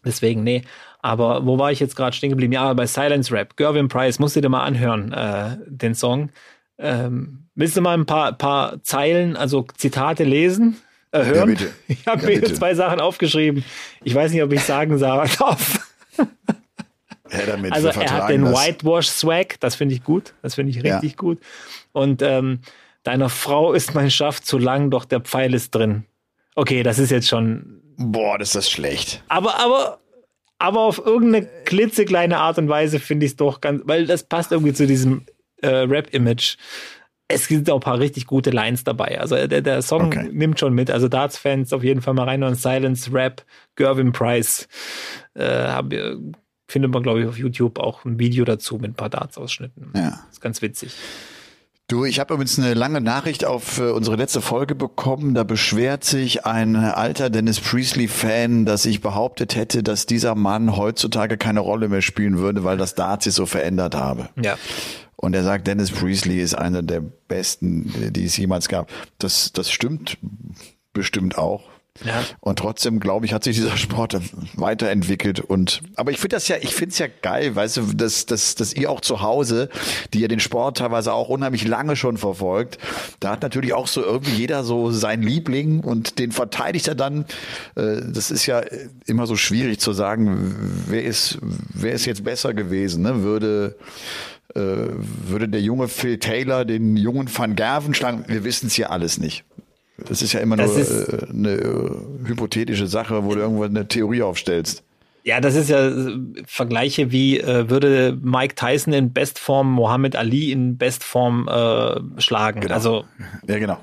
[0.06, 0.64] deswegen, nee.
[1.02, 2.54] Aber wo war ich jetzt gerade stehen geblieben?
[2.54, 3.58] Ja, bei Silence Rap.
[3.58, 6.30] Gervin Price, musst du dir mal anhören, äh, den Song.
[6.78, 10.78] Ähm, willst du mal ein paar, paar Zeilen, also Zitate lesen?
[11.12, 11.50] Äh, hören?
[11.50, 11.72] bitte.
[11.88, 12.54] Ich habe Ja, mir bitte.
[12.54, 13.64] zwei Sachen aufgeschrieben.
[14.04, 15.88] Ich weiß nicht, ob ich sagen darf.
[17.30, 18.54] Her damit, Also er hat den das.
[18.68, 20.96] Whitewash Swag, das finde ich gut, das finde ich Ja.
[20.96, 21.40] richtig gut.
[21.94, 22.60] Und ähm,
[23.04, 26.04] deiner Frau ist mein Schaft zu lang, doch der Pfeil ist drin.
[26.56, 29.24] Okay, das ist jetzt schon, Boah, das ist das schlecht.
[29.30, 30.00] aber aber
[30.62, 34.52] aber auf irgendeine klitzekleine Art und Weise finde ich es doch ganz, weil das passt
[34.52, 35.26] irgendwie zu diesem
[35.62, 36.58] äh, Rap-Image.
[37.28, 39.20] Es sind auch ein paar richtig gute Lines dabei.
[39.20, 40.30] Also der, der Song Okay.
[40.32, 40.92] nimmt schon mit.
[40.92, 43.44] Also Darts-Fans auf jeden Fall mal rein und Silence Rap,
[43.76, 44.68] Gervin Price.
[45.34, 46.16] Äh, hab, äh,
[46.68, 49.94] findet man, glaube ich, auf YouTube auch ein Video dazu mit ein paar Darts-Ausschnitten.
[49.96, 50.20] Ja.
[50.30, 50.94] Ist ganz witzig.
[51.92, 55.34] Du, ich habe übrigens eine lange Nachricht auf äh, unsere letzte Folge bekommen.
[55.34, 61.36] Da beschwert sich ein alter Dennis Priestley-Fan, dass ich behauptet hätte, dass dieser Mann heutzutage
[61.36, 64.30] keine Rolle mehr spielen würde, weil das Dart sich so verändert habe.
[64.42, 64.58] Ja.
[65.18, 68.90] Und er sagt, Dennis Priestley ist einer der besten, die es jemals gab.
[69.18, 70.18] Das, das stimmt
[70.94, 71.71] bestimmt auch.
[72.06, 72.24] Ja.
[72.40, 74.20] Und trotzdem, glaube ich, hat sich dieser Sport
[74.56, 75.40] weiterentwickelt.
[75.40, 78.56] Und aber ich finde das ja, ich finde es ja geil, weißt du, dass, dass,
[78.56, 79.70] dass ihr auch zu Hause,
[80.14, 82.80] die ja den Sport teilweise auch unheimlich lange schon verfolgt,
[83.20, 87.26] da hat natürlich auch so irgendwie jeder so seinen Liebling und den verteidigt er dann.
[87.76, 88.64] Äh, Das ist ja
[89.06, 90.56] immer so schwierig zu sagen,
[90.88, 93.22] wer ist, wer ist jetzt besser gewesen, ne?
[93.22, 93.76] Würde
[94.56, 98.26] äh, würde der junge Phil Taylor den jungen Van Gerven schlagen?
[98.28, 99.44] Wir wissen es ja alles nicht.
[100.08, 103.88] Das ist ja immer Das nur äh, eine äh, hypothetische Sache, wo du irgendwo eine
[103.88, 104.84] Theorie aufstellst.
[105.24, 110.52] Ja, das ist ja äh, Vergleiche wie äh, würde Mike Tyson in Bestform Mohammed Ali
[110.52, 112.62] in Bestform äh, schlagen.
[112.62, 112.74] Genau.
[112.74, 113.06] Also
[113.48, 113.78] Ja, genau.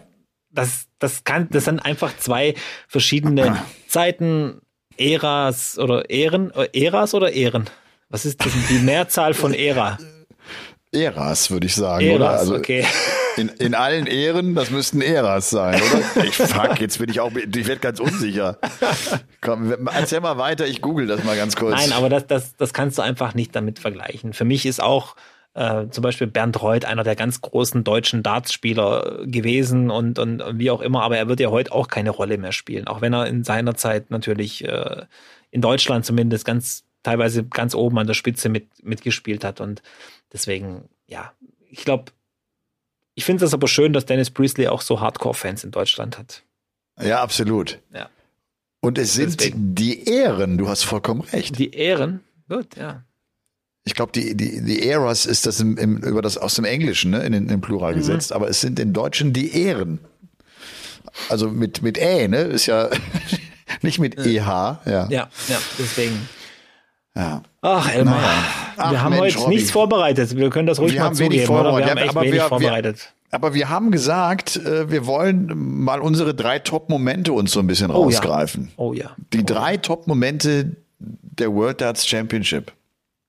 [0.51, 2.55] das, das kann, das sind einfach zwei
[2.89, 4.61] verschiedene Zeiten,
[4.97, 7.71] Äras oder Ehren, äh, Äras oder Ehren?
[8.09, 8.53] Was ist das?
[8.69, 9.99] Die Mehrzahl von Ära?
[10.93, 12.27] Äras, würde ich sagen, oder?
[12.27, 12.85] Äras, Also okay.
[13.37, 16.25] in, in allen Ehren, das müssten Äras sein, oder?
[16.25, 18.59] Ich fuck, jetzt bin ich auch, ich werde ganz unsicher.
[19.41, 21.75] Komm, erzähl mal weiter, ich google das mal ganz kurz.
[21.75, 24.33] Nein, aber das, das, das kannst du einfach nicht damit vergleichen.
[24.33, 25.15] Für mich ist auch
[25.55, 30.71] äh, zum Beispiel Bernd Reuth einer der ganz großen deutschen Dartspieler gewesen und, und wie
[30.71, 33.27] auch immer, aber er wird ja heute auch keine Rolle mehr spielen, auch wenn er
[33.27, 35.03] in seiner Zeit natürlich äh,
[35.51, 39.83] in Deutschland zumindest ganz teilweise ganz oben an der Spitze mit, mitgespielt hat und
[40.33, 41.33] deswegen, ja,
[41.71, 42.13] ich glaube,
[43.15, 46.43] ich finde es aber schön, dass Dennis Priestley auch so Hardcore-Fans in Deutschland hat.
[47.01, 47.79] Ja, absolut.
[47.95, 48.09] Ja.
[48.81, 49.75] Und es sind Deswegen.
[49.75, 51.59] die Ehren, du hast vollkommen recht.
[51.59, 53.05] Die Ehren, gut, ja.
[53.85, 57.11] Ich glaube, die, die, die Eras ist das im, im, über das aus dem Englischen
[57.13, 57.99] ne, in den in Plural Mhm.
[57.99, 59.99] gesetzt, aber es sind in Deutschen die Ehren.
[61.31, 62.43] Also mit, mit Ä, ne?
[62.43, 62.91] Ist ja
[63.83, 64.81] nicht mit EH, ja.
[64.85, 66.29] Ja, ja, deswegen.
[67.19, 67.43] Ja.
[67.61, 68.17] Ach, Elmar,
[68.77, 68.91] Naja.
[68.93, 69.55] Wir haben Mensch, heute Robby.
[69.57, 70.37] nichts vorbereitet.
[70.37, 71.65] Wir können das ruhig Wir mal haben wenig zugeben, oder?
[71.65, 71.91] Wir vorbereitet.
[71.91, 73.13] haben echt Aber wenig wir- wir- vorbereitet.
[73.31, 75.53] Aber wir haben gesagt, äh, wir wollen
[75.85, 78.17] mal unsere drei Top-Momente uns so ein bisschen Oh ja.
[78.17, 78.71] rausgreifen.
[78.77, 79.11] Oh ja.
[79.35, 82.73] Die drei Top-Momente der World Darts Championship.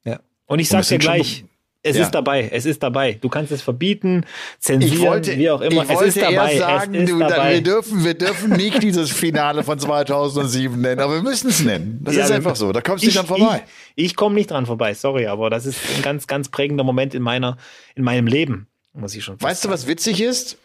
[0.06, 0.20] ja.
[0.46, 1.44] Und ich sag's dir gleich,
[1.82, 2.04] es Ja.
[2.04, 3.14] ist dabei, es ist dabei.
[3.22, 4.26] Du kannst es verbieten,
[4.60, 5.84] zensieren, wollte, wie auch immer.
[5.84, 7.54] ich wollte es ist dabei, erst sagen, es ist du, da, dabei.
[7.54, 12.00] wir dürfen, wir dürfen nicht dieses Finale von 2007 nennen, aber wir müssen es nennen.
[12.04, 12.72] Das Ja, ist einfach so.
[12.74, 13.64] Da kommst du nicht dran vorbei.
[13.96, 17.16] Ich, ich komme nicht dran vorbei, sorry, aber das ist ein ganz, ganz prägender Moment
[17.16, 17.58] in meiner,
[17.96, 20.58] in meinem Leben, muss ich schon Weißt du, was witzig ist?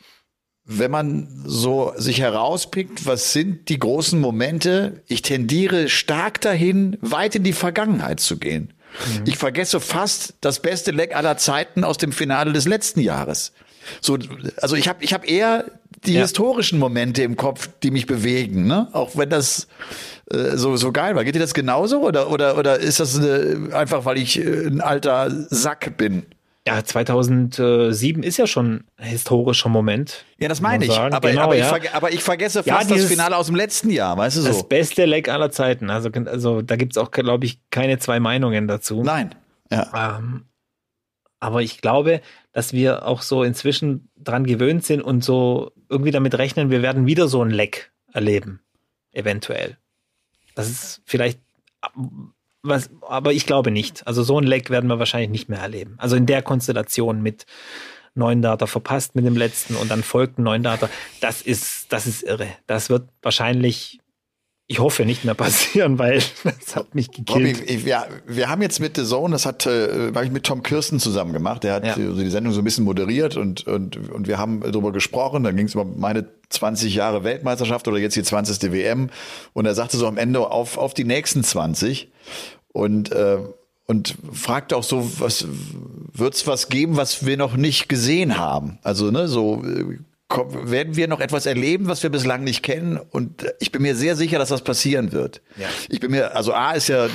[0.66, 5.02] Wenn man so sich herauspickt, was sind die großen Momente?
[5.06, 8.72] Ich tendiere stark dahin, weit in die Vergangenheit zu gehen.
[9.18, 9.24] Mhm.
[9.26, 13.52] Ich vergesse fast das beste Leck aller Zeiten aus dem Finale des letzten Jahres.
[14.00, 14.18] So,
[14.62, 15.66] also ich habe ich hab eher
[16.06, 16.22] die Ja.
[16.22, 18.88] historischen Momente im Kopf, die mich bewegen, ne?
[18.92, 19.68] Auch wenn das
[20.30, 21.24] äh, so so geil war.
[21.24, 24.80] Geht dir das genauso oder oder oder ist das eine, einfach, weil ich äh, ein
[24.80, 26.24] alter Sack bin?
[26.66, 30.24] Ja, 2007 ist ja schon ein historischer Moment.
[30.38, 30.98] Ja, das meine ich.
[30.98, 31.78] Aber, Genau, aber, ich ja.
[31.92, 34.60] aber ich vergesse Ja, fast das dieses- Finale aus dem letzten Jahr, weißt du Das
[34.60, 34.64] so?
[34.64, 35.90] beste Leck aller Zeiten.
[35.90, 39.02] Also, also da gibt's auch, glaube ich, keine zwei Meinungen dazu.
[39.02, 39.34] Nein.
[39.70, 40.16] Ja.
[40.18, 40.44] Ähm,
[41.38, 42.22] aber ich glaube,
[42.52, 47.04] dass wir auch so inzwischen dran gewöhnt sind und so irgendwie damit rechnen, wir werden
[47.04, 48.60] wieder so ein Leck erleben.
[49.12, 49.76] Eventuell.
[50.54, 51.40] Das ist vielleicht
[52.64, 54.06] was, aber ich glaube nicht.
[54.06, 55.94] Also so ein Leck werden wir wahrscheinlich nicht mehr erleben.
[55.98, 57.44] Also in der Konstellation mit
[58.14, 60.88] neun Data verpasst mit dem letzten und dann folgt ein neun Data.
[61.20, 62.46] Das ist, das ist irre.
[62.66, 63.98] Das wird wahrscheinlich,
[64.66, 67.68] ich hoffe, nicht mehr passieren, weil das hat mich gekillt.
[67.68, 70.62] ich, ja, wir haben jetzt mit The Zone, das hat, äh, habe ich mit Tom
[70.62, 71.64] Kirsten zusammen gemacht.
[71.64, 71.96] Der hat Ja.
[71.96, 75.42] die Sendung so ein bisschen moderiert und, und, und wir haben darüber gesprochen.
[75.44, 78.72] Dann ging es über meine 20 Jahre Weltmeisterschaft oder jetzt die 20.
[78.72, 79.10] WM.
[79.52, 82.10] Und er sagte so am Ende auf, auf die nächsten 20.
[82.72, 83.38] Und, äh,
[83.86, 85.46] und fragte auch so, was
[86.12, 88.78] wird's was geben, was wir noch nicht gesehen haben?
[88.82, 92.98] Also, ne, so äh, komm- werden wir noch etwas erleben, was wir bislang nicht kennen?
[93.10, 95.40] Und ich bin mir sehr sicher, dass das passieren wird.
[95.56, 95.68] Ja.
[95.88, 97.08] Ich bin mir, also A ist ja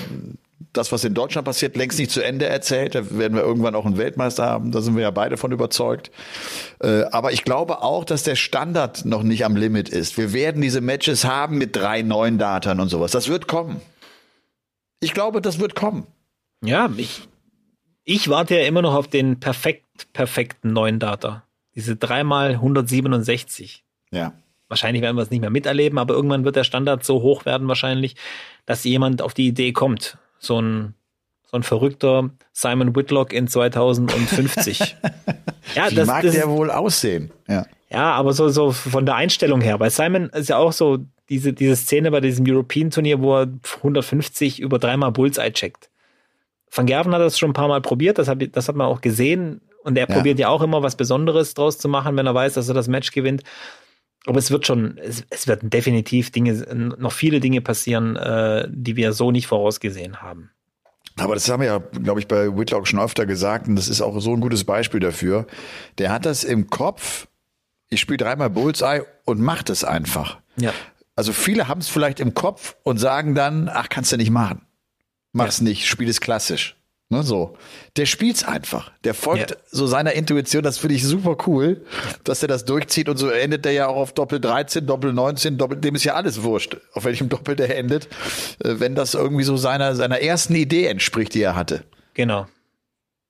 [0.71, 2.93] das, was in Deutschland passiert, längst nicht zu Ende erzählt.
[2.93, 4.71] Da werden wir irgendwann auch einen Weltmeister haben.
[4.71, 6.11] Da sind wir ja beide von überzeugt.
[6.79, 10.17] Äh, aber ich glaube auch, dass der Standard noch nicht am Limit ist.
[10.17, 13.11] Wir werden diese Matches haben mit drei neuen Datern und sowas.
[13.11, 13.81] Das wird kommen.
[14.99, 16.07] Ich glaube, das wird kommen.
[16.63, 17.27] Ja, ich,
[18.03, 21.43] ich warte ja immer noch auf den perfekt, perfekten neuen Data.
[21.75, 23.83] Diese dreimal 167.
[24.11, 24.33] Ja.
[24.67, 27.67] Wahrscheinlich werden wir es nicht mehr miterleben, aber irgendwann wird der Standard so hoch werden
[27.67, 28.15] wahrscheinlich,
[28.65, 30.17] dass jemand auf die Idee kommt.
[30.37, 30.93] So ein,
[31.49, 34.79] so ein verrückter Simon Whitlock in 2050.
[35.75, 37.31] ja, Wie das, mag das, der wohl aussehen?
[37.47, 37.65] Ja.
[37.91, 39.77] Ja, aber so, so von der Einstellung her.
[39.77, 40.99] Bei Simon ist ja auch so
[41.29, 43.47] diese, diese Szene bei diesem European Turnier, wo er
[43.77, 45.89] 150 über dreimal Bullseye checkt.
[46.71, 49.01] Van Gerven hat das schon ein paar Mal probiert, das, hab, das hat man auch
[49.01, 49.61] gesehen.
[49.83, 50.15] Und er Ja.
[50.15, 52.87] probiert ja auch immer was Besonderes draus zu machen, wenn er weiß, dass er das
[52.87, 53.43] Match gewinnt.
[54.25, 56.53] Aber es wird schon, es, es werden definitiv Dinge,
[56.99, 60.51] noch viele Dinge passieren, äh, die wir so nicht vorausgesehen haben.
[61.17, 64.01] Aber das haben wir ja, glaube ich, bei Whitlock schon öfter gesagt und das ist
[64.01, 65.47] auch so ein gutes Beispiel dafür.
[65.97, 67.27] Der hat das im Kopf,
[67.89, 70.37] ich spiele dreimal Bullseye und macht es einfach.
[70.57, 70.73] Ja.
[71.15, 74.61] Also viele haben es vielleicht im Kopf und sagen dann, ach, kannst du nicht machen.
[75.31, 76.75] Mach's nicht, spiel es klassisch.
[77.11, 77.57] Ne, so.
[77.97, 78.91] Der spielt's einfach.
[79.03, 79.57] Der folgt Ja.
[79.71, 80.61] so seiner Intuition.
[80.61, 81.83] Das finde ich super cool,
[82.23, 83.09] dass er das durchzieht.
[83.09, 86.13] Und so endet er ja auch auf Doppel 13, Doppel 19, Doppel, dem ist ja
[86.13, 88.05] alles wurscht, auf welchem Doppel der endet,
[88.63, 91.83] äh, wenn das irgendwie so seiner, seiner ersten Idee entspricht, die er hatte.
[92.13, 92.45] Genau.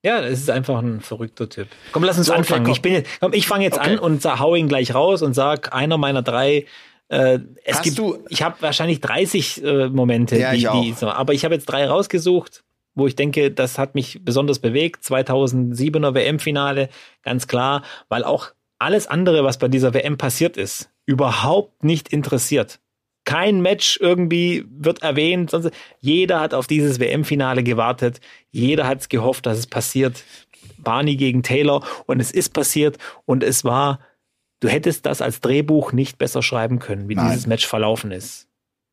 [0.04, 1.68] Ja, es ist einfach ein verrückter Typ.
[1.92, 2.64] Komm, lass uns So, okay, anfangen.
[2.66, 2.74] komm.
[2.74, 3.94] ich bin jetzt, komm, ich fange jetzt Okay.
[3.94, 6.66] an und hau ihn gleich raus und sag, einer meiner drei.
[7.10, 10.94] Äh, es Hast gibt, du- ich habe wahrscheinlich 30 äh, Momente, Ja, die, ich die
[10.94, 12.64] so, aber ich habe jetzt drei rausgesucht,
[12.96, 15.04] wo ich denke, das hat mich besonders bewegt.
[15.04, 16.90] 2007er WM-Finale,
[17.24, 22.80] ganz klar, weil auch alles andere, was bei dieser WM passiert ist, überhaupt nicht interessiert.
[23.30, 25.52] Kein Match irgendwie wird erwähnt.
[25.52, 28.22] Sonst, jeder hat auf dieses WM-Finale gewartet.
[28.50, 30.24] Jeder hat es gehofft, dass es passiert.
[30.80, 34.00] Barney gegen Taylor und es ist passiert und es war,
[34.62, 37.28] du hättest das als Drehbuch nicht besser schreiben können, wie Nein.
[37.30, 38.48] dieses Match verlaufen ist.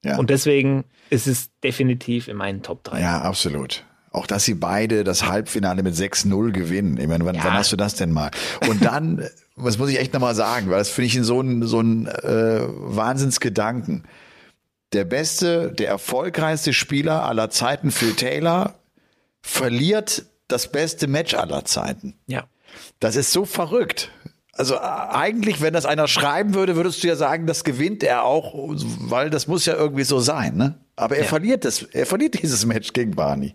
[0.04, 0.18] Ja.
[0.18, 3.00] Und deswegen ist es definitiv in meinen Top 3.
[3.00, 3.84] Ja, absolut.
[4.10, 6.96] Auch dass sie beide das Halbfinale mit 6-0 gewinnen.
[6.98, 7.44] Ich meine, wann, Ja.
[7.44, 8.30] wann hast du das denn mal?
[8.68, 9.24] Und dann,
[9.56, 12.60] was muss ich echt nochmal sagen, weil das finde ich so ein, so ein äh,
[12.66, 14.04] Wahnsinnsgedanken.
[14.96, 18.76] Der beste, der erfolgreichste Spieler aller Zeiten, Phil Taylor,
[19.42, 22.14] verliert das beste Match aller Zeiten.
[22.26, 22.44] Ja.
[22.98, 24.10] Das ist so verrückt.
[24.54, 28.24] Also äh, eigentlich, wenn das einer schreiben würde, würdest du ja sagen, das gewinnt er
[28.24, 30.78] auch, weil das muss ja irgendwie so sein, ne?
[30.96, 31.28] Aber er Ja.
[31.28, 33.54] verliert das, er verliert dieses Match gegen Barney.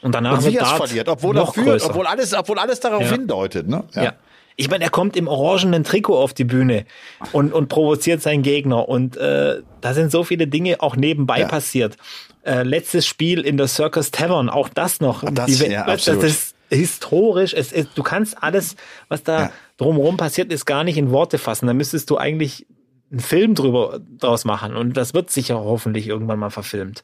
[0.00, 1.90] Und danach Und wie wird er es Dart verliert, obwohl er noch führt, größer.
[1.90, 3.10] obwohl alles, obwohl alles darauf Ja.
[3.12, 3.84] hindeutet, ne?
[3.92, 4.14] Ja.
[4.56, 6.84] Ich meine, er kommt im orangenen Trikot auf die Bühne
[7.32, 8.88] und, und provoziert seinen Gegner.
[8.88, 11.48] Und äh, da sind so viele Dinge auch nebenbei Ja.
[11.48, 11.96] passiert.
[12.44, 15.24] Äh, letztes Spiel in der Circus Tavern, auch das noch.
[15.32, 17.52] Das- Die- ja, das, das ist historisch.
[17.54, 18.76] Es, es, du kannst alles,
[19.08, 19.52] was da Ja.
[19.76, 21.66] drumherum passiert ist, gar nicht in Worte fassen.
[21.66, 22.66] Da müsstest du eigentlich
[23.10, 24.76] einen Film drüber draus machen.
[24.76, 27.02] Und das wird sicher hoffentlich irgendwann mal verfilmt.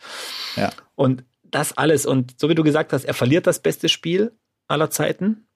[0.57, 0.71] ja.
[0.95, 2.07] Und das alles.
[2.07, 4.31] Und so wie du gesagt hast, er verliert das beste Spiel
[4.69, 5.49] aller Zeiten.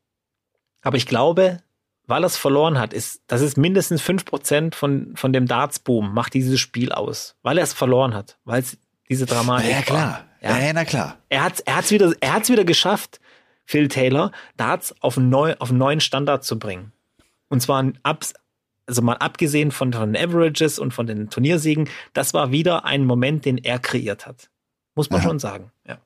[0.82, 1.58] Aber ich glaube,
[2.06, 6.34] weil er es verloren hat, ist, das ist mindestens 5% von, von dem Darts-Boom, macht
[6.34, 7.36] dieses Spiel aus.
[7.42, 8.38] Weil er es verloren hat.
[8.44, 8.76] Weil es
[9.08, 10.24] diese Dramatik Ja, klar.
[10.40, 10.72] Ja, Ja.
[10.72, 11.18] na klar.
[11.28, 13.20] Er hat er hat's wieder, er hat's wieder geschafft,
[13.64, 16.92] Phil Taylor, Darts auf einen, neu, auf einen neuen Standard zu bringen.
[17.48, 18.34] Und zwar Abs,
[18.86, 23.06] also mal abgesehen von, von den Averages und von den Turniersiegen, das war wieder ein
[23.06, 24.50] Moment, den er kreiert hat.
[24.94, 25.28] Muss man Aha.
[25.28, 25.70] schon sagen.
[25.86, 25.98] Ja.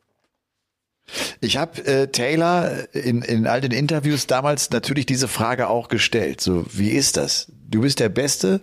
[1.41, 6.41] Ich habe äh, Taylor in, in all den Interviews damals natürlich diese Frage auch gestellt.
[6.41, 7.51] So, wie ist das?
[7.69, 8.61] Du bist der Beste,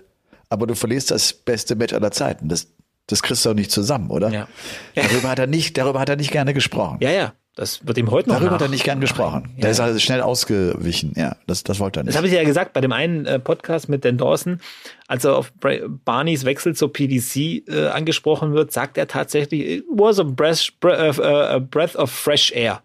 [0.50, 2.50] aber du verlierst das beste Match aller Zeiten.
[2.50, 2.68] Das,
[3.08, 4.30] das kriegst du doch nicht zusammen, oder?
[4.30, 4.48] Ja.
[4.96, 6.98] Darüber hat er nicht, darüber hat er nicht gerne gesprochen.
[7.02, 8.60] Ja, ja, das wird ihm heute noch Darüber nach.
[8.60, 9.50] hat er nicht gern gesprochen.
[9.56, 9.88] Ja, da ist ja.
[9.88, 11.14] er schnell ausgewichen.
[11.16, 12.18] Ja, das, das wollte er Das nicht.
[12.18, 14.60] habe ich ja gesagt bei dem einen äh, Podcast mit Dan Dawson,
[15.08, 19.86] als er auf Bra Barneys Wechsel zur PDC äh, angesprochen wird, sagt er tatsächlich, it
[19.90, 22.82] was a breath, breath, a breath of fresh air.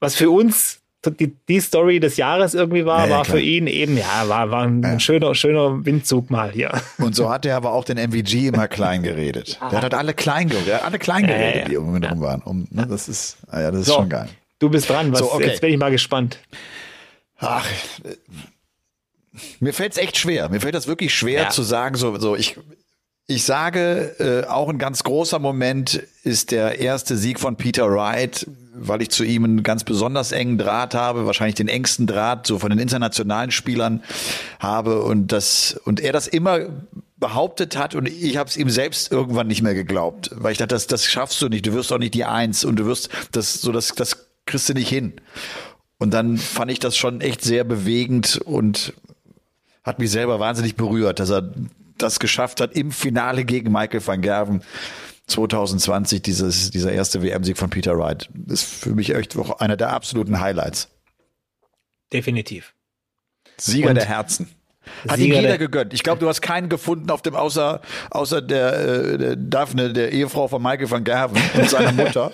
[0.00, 3.36] Was für uns die, die Story des Jahres irgendwie war, Ja, ja, war klar.
[3.36, 6.70] für ihn eben, ja, war, war ein, ein schöner, schöner Windzug mal hier.
[6.98, 9.58] Und so hat er aber auch den MVG immer klein geredet.
[9.70, 11.68] Der hat halt alle klein geredet, alle klein Ja, ja, geredet, ja.
[11.70, 12.40] die um ihn rum waren.
[12.42, 13.94] Um, ne, das ist, ah ja, das ist So.
[13.94, 14.28] schon geil.
[14.60, 15.46] Du bist dran, was, So, okay.
[15.48, 16.38] jetzt bin ich mal gespannt.
[17.38, 17.66] Ach,
[18.04, 18.14] äh,
[19.60, 20.48] mir fällt's echt schwer.
[20.50, 21.48] Mir fällt das wirklich schwer Ja.
[21.50, 22.56] zu sagen, so, so ich,
[23.26, 28.46] ich sage, äh, auch ein ganz großer Moment ist der erste Sieg von Peter Wright,
[28.74, 32.58] weil ich zu ihm einen ganz besonders engen Draht habe, wahrscheinlich den engsten Draht so
[32.58, 34.02] von den internationalen Spielern
[34.58, 36.60] habe und das und er das immer
[37.16, 40.74] behauptet hat und ich habe es ihm selbst irgendwann nicht mehr geglaubt, weil ich dachte,
[40.74, 43.54] das, das schaffst du nicht, du wirst auch nicht die Eins und du wirst das
[43.54, 45.12] so das das kriegst du nicht hin.
[45.98, 48.92] Und dann fand ich das schon echt sehr bewegend und
[49.84, 51.52] hat mich selber wahnsinnig berührt, dass er
[51.98, 54.62] das geschafft hat im Finale gegen Michael van Gerven
[55.28, 58.28] 2020, dieses, dieser erste WM-Sieg von Peter Wright.
[58.48, 60.88] Ist für mich echt auch einer der absoluten Highlights.
[62.12, 62.74] Definitiv.
[63.56, 64.48] Sieger Und der Herzen.
[65.08, 65.94] Hat Sieger ihm jeder der- gegönnt.
[65.94, 67.80] Ich glaube, du hast keinen gefunden auf dem, außer,
[68.10, 72.32] außer der, äh, der Daphne, der Ehefrau von Michael van Gerven und seiner Mutter.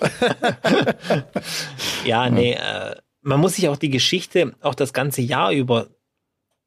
[2.05, 5.87] Ja, nee, äh, man muss sich auch die Geschichte auch das ganze Jahr über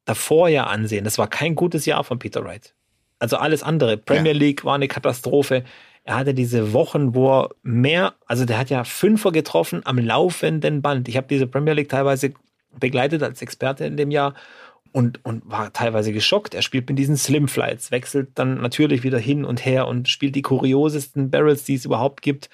[0.05, 1.05] davor ja ansehen.
[1.05, 2.75] Das war kein gutes Jahr von Peter Wright.
[3.23, 3.97] Also alles andere.
[3.99, 4.39] Premier Ja.
[4.39, 5.63] League war eine Katastrophe.
[6.03, 10.83] Er hatte diese Wochen, wo er mehr, also der hat ja Fünfer getroffen am laufenden
[10.83, 11.07] Band.
[11.09, 12.33] Ich habe diese Premier League teilweise
[12.81, 14.35] begleitet als Experte in dem Jahr
[14.91, 16.53] und, und war teilweise geschockt.
[16.53, 20.35] Er spielt mit diesen Slim Flights, wechselt dann natürlich wieder hin und her und spielt
[20.35, 22.51] die kuriosesten Barrels, die es überhaupt gibt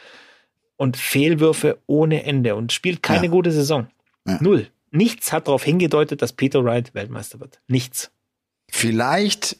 [0.77, 3.31] und Fehlwürfe ohne Ende und spielt keine Ja.
[3.31, 3.87] gute Saison.
[4.27, 4.37] Ja.
[4.43, 4.69] Null.
[4.91, 7.59] Nichts hat darauf hingedeutet, dass Peter Wright Weltmeister wird.
[7.69, 8.11] Nichts.
[8.71, 9.57] Vielleicht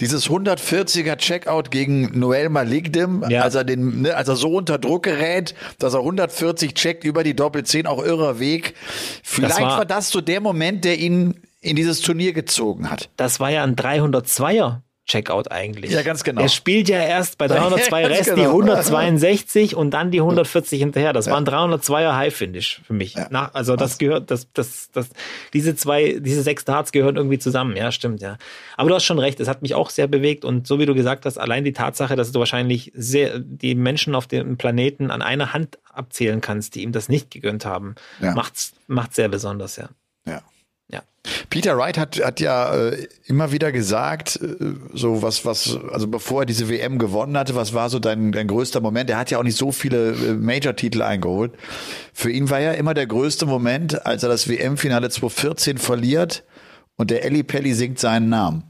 [0.00, 3.42] dieses 140er Checkout gegen Noel Maligdim, Ja.
[3.42, 7.24] als er den, ne, als er so unter Druck gerät, dass er 140 checkt über
[7.24, 8.74] die Doppelzehn, auch irrer Weg.
[9.22, 13.10] Vielleicht war- war, das so der Moment, der ihn in dieses Turnier gezogen hat.
[13.16, 15.90] Das war ja ein 302er Checkout eigentlich.
[15.90, 16.42] Ja, ganz genau.
[16.42, 18.50] Er spielt ja erst bei 302 Ja, Rest die genau.
[18.50, 21.12] 162 und dann die 140 hinterher.
[21.12, 23.14] Das war ein 302er High Finish für mich.
[23.14, 23.26] Ja.
[23.30, 25.08] Nach, also das gehört, das, das, das,
[25.52, 27.76] diese zwei, diese sechs Darts gehören irgendwie zusammen.
[27.76, 28.36] Ja, stimmt, ja.
[28.76, 29.40] Aber du hast schon recht.
[29.40, 32.14] Es hat mich auch sehr bewegt und so wie du gesagt hast, allein die Tatsache,
[32.14, 36.82] dass du wahrscheinlich sehr, die Menschen auf dem Planeten an einer Hand abzählen kannst, die
[36.82, 38.34] ihm das nicht gegönnt haben, Ja.
[38.34, 39.88] macht's, macht's sehr besonders, ja.
[40.26, 40.42] Ja.
[40.90, 41.02] Ja.
[41.50, 44.56] Peter Wright hat, hat ja äh, immer wieder gesagt, äh,
[44.94, 48.46] so was, was, also bevor er diese WM gewonnen hatte, was war so dein, dein
[48.46, 49.10] größter Moment?
[49.10, 51.52] Er hat ja auch nicht so viele äh, Major-Titel eingeholt.
[52.12, 56.44] Für ihn war ja immer der größte Moment, als er das WM-Finale 2014 verliert
[56.96, 58.64] und der Ellie Pelli singt seinen Namen.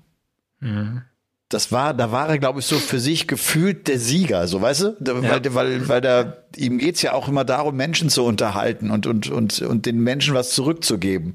[1.49, 4.83] Das war, da war er, glaube ich, so für sich gefühlt der Sieger, so weißt
[4.83, 4.97] du?
[5.01, 9.07] Da, Weil, weil, weil da, ihm geht's ja auch immer darum, Menschen zu unterhalten und,
[9.07, 11.35] und, und, und den Menschen was zurückzugeben.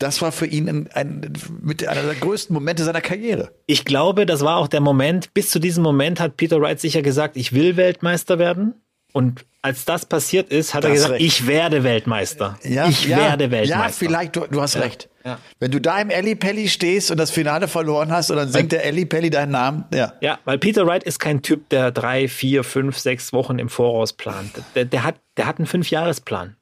[0.00, 3.52] Das war für ihn ein, ein, mit einer der größten Momente seiner Karriere.
[3.66, 7.02] Ich glaube, das war auch der Moment, bis zu diesem Moment hat Peter Wright sicher
[7.02, 8.74] gesagt, ich will Weltmeister werden.
[9.12, 11.24] Und als das passiert ist, hat das er gesagt, recht.
[11.26, 12.58] ich werde Weltmeister.
[12.62, 13.84] Ja, ich ja, werde Weltmeister.
[13.84, 15.10] Ja, vielleicht, du, du hast ja, recht.
[15.22, 15.38] Ja.
[15.58, 18.72] Wenn du da im Ellie Pelli stehst und das Finale verloren hast und dann singt
[18.72, 20.14] der Ellie Pelli deinen Namen, ja.
[20.22, 24.14] Ja, weil Peter Wright ist kein Typ, der drei, vier, fünf, sechs Wochen im Voraus
[24.14, 24.52] plant.
[24.74, 26.56] Der, der hat, der hat einen Fünfjahresplan,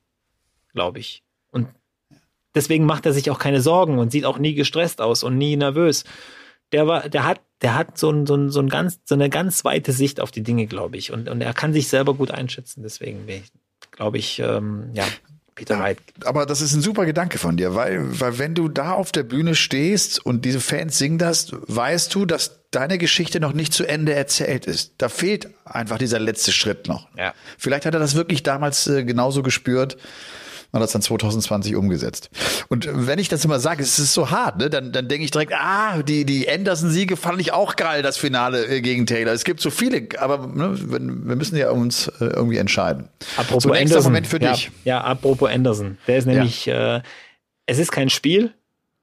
[0.72, 1.22] glaube ich.
[2.58, 5.56] Deswegen macht er sich auch keine Sorgen und sieht auch nie gestresst aus und nie
[5.56, 6.02] nervös.
[6.72, 9.30] Der war, der hat der hat so, ein, so, ein, so, ein ganz, so eine
[9.30, 11.12] ganz weite Sicht auf die Dinge, glaube ich.
[11.12, 12.82] Und, und er kann sich selber gut einschätzen.
[12.82, 13.26] Deswegen
[13.90, 15.04] glaube ich, ähm, ja,
[15.56, 15.98] Peter Wright.
[16.24, 19.24] Aber das ist ein super Gedanke von dir, weil, weil wenn du da auf der
[19.24, 23.84] Bühne stehst und diese Fans singen das, weißt du, dass deine Geschichte noch nicht zu
[23.84, 24.94] Ende erzählt ist.
[24.98, 27.08] Da fehlt einfach dieser letzte Schritt noch.
[27.16, 27.34] Ja.
[27.56, 29.96] Vielleicht hat er das wirklich damals äh, genauso gespürt
[30.72, 32.30] hat das dann 2020 umgesetzt.
[32.68, 34.68] Und wenn ich das immer sage, es ist so hart, ne?
[34.68, 38.66] dann, dann denke ich direkt, ah, die, die Anderson-Siege fand ich auch geil, das Finale
[38.66, 39.32] äh, gegen Taylor.
[39.32, 43.08] Es gibt so viele, aber ne, wir müssen ja uns äh, irgendwie entscheiden.
[43.36, 44.12] Apropos so, Anderson.
[44.12, 44.70] Moment für ja, dich.
[44.84, 45.96] Ja, apropos Anderson.
[46.06, 46.96] Der ist nämlich, ja.
[46.96, 47.02] äh,
[47.66, 48.52] es ist kein Spiel,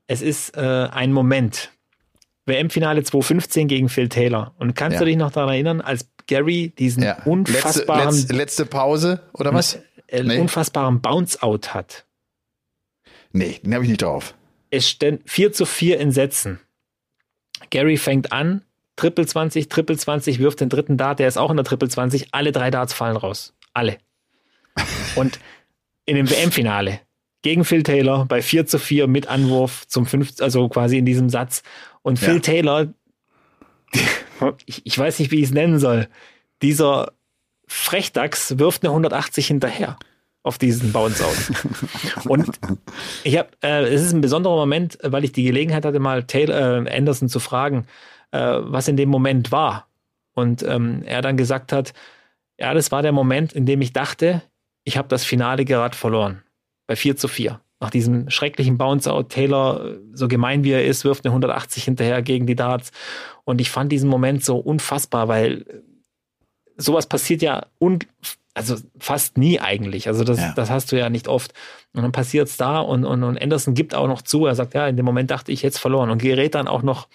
[0.07, 1.71] es ist äh, ein Moment.
[2.45, 4.53] WM-Finale 2015 gegen Phil Taylor.
[4.59, 4.99] Und kannst ja.
[4.99, 7.17] du dich noch daran erinnern, als Gary diesen ja.
[7.25, 8.05] unfassbaren...
[8.05, 9.79] Letzte, letzte, letzte Pause, oder was?
[10.11, 10.39] Einen nee.
[10.39, 12.05] unfassbaren Bounce-Out hat.
[13.31, 14.33] Nee, den habe ich nicht drauf.
[14.69, 16.59] Es stehen 4 zu 4 in Sätzen.
[17.69, 18.63] Gary fängt an,
[18.95, 22.33] Triple 20, Triple 20, wirft den dritten Dart, der ist auch in der Triple 20,
[22.33, 23.53] alle drei Darts fallen raus.
[23.73, 23.97] Alle.
[25.15, 25.39] Und
[26.05, 27.01] in dem WM-Finale
[27.41, 31.29] gegen Phil Taylor bei 4 zu 4 mit Anwurf zum 5, also quasi in diesem
[31.29, 31.61] Satz.
[32.01, 32.39] Und Phil ja.
[32.39, 32.93] Taylor,
[34.65, 36.07] ich, ich weiß nicht, wie ich es nennen soll,
[36.61, 37.13] dieser
[37.67, 39.97] Frechdachs wirft eine 180 hinterher
[40.45, 42.25] auf diesen Bounce-Out.
[42.29, 42.47] Und
[43.23, 46.85] ich habe, äh, es ist ein besonderer Moment, weil ich die Gelegenheit hatte, mal Taylor
[46.85, 47.87] äh, Anderson zu fragen,
[48.31, 49.87] äh, was in dem Moment war.
[50.35, 51.93] Und ähm, er dann gesagt hat,
[52.59, 54.43] ja, das war der Moment, in dem ich dachte,
[54.83, 56.43] ich habe das Finale gerade verloren.
[56.85, 57.59] Bei 4 zu 4.
[57.79, 62.45] Nach diesem schrecklichen Bounce-Out, Taylor, so gemein wie er ist, wirft eine 180 hinterher gegen
[62.45, 62.91] die Darts.
[63.45, 65.83] Und ich fand diesen Moment so unfassbar, weil
[66.77, 67.99] sowas passiert ja un
[68.55, 70.07] also fast nie eigentlich.
[70.07, 70.53] Also das, ja.
[70.55, 71.53] das hast du ja nicht oft.
[71.93, 74.45] Und dann passiert es da und, und, und Anderson gibt auch noch zu.
[74.45, 77.09] Er sagt, ja, in dem Moment dachte ich jetzt verloren und gerät dann auch noch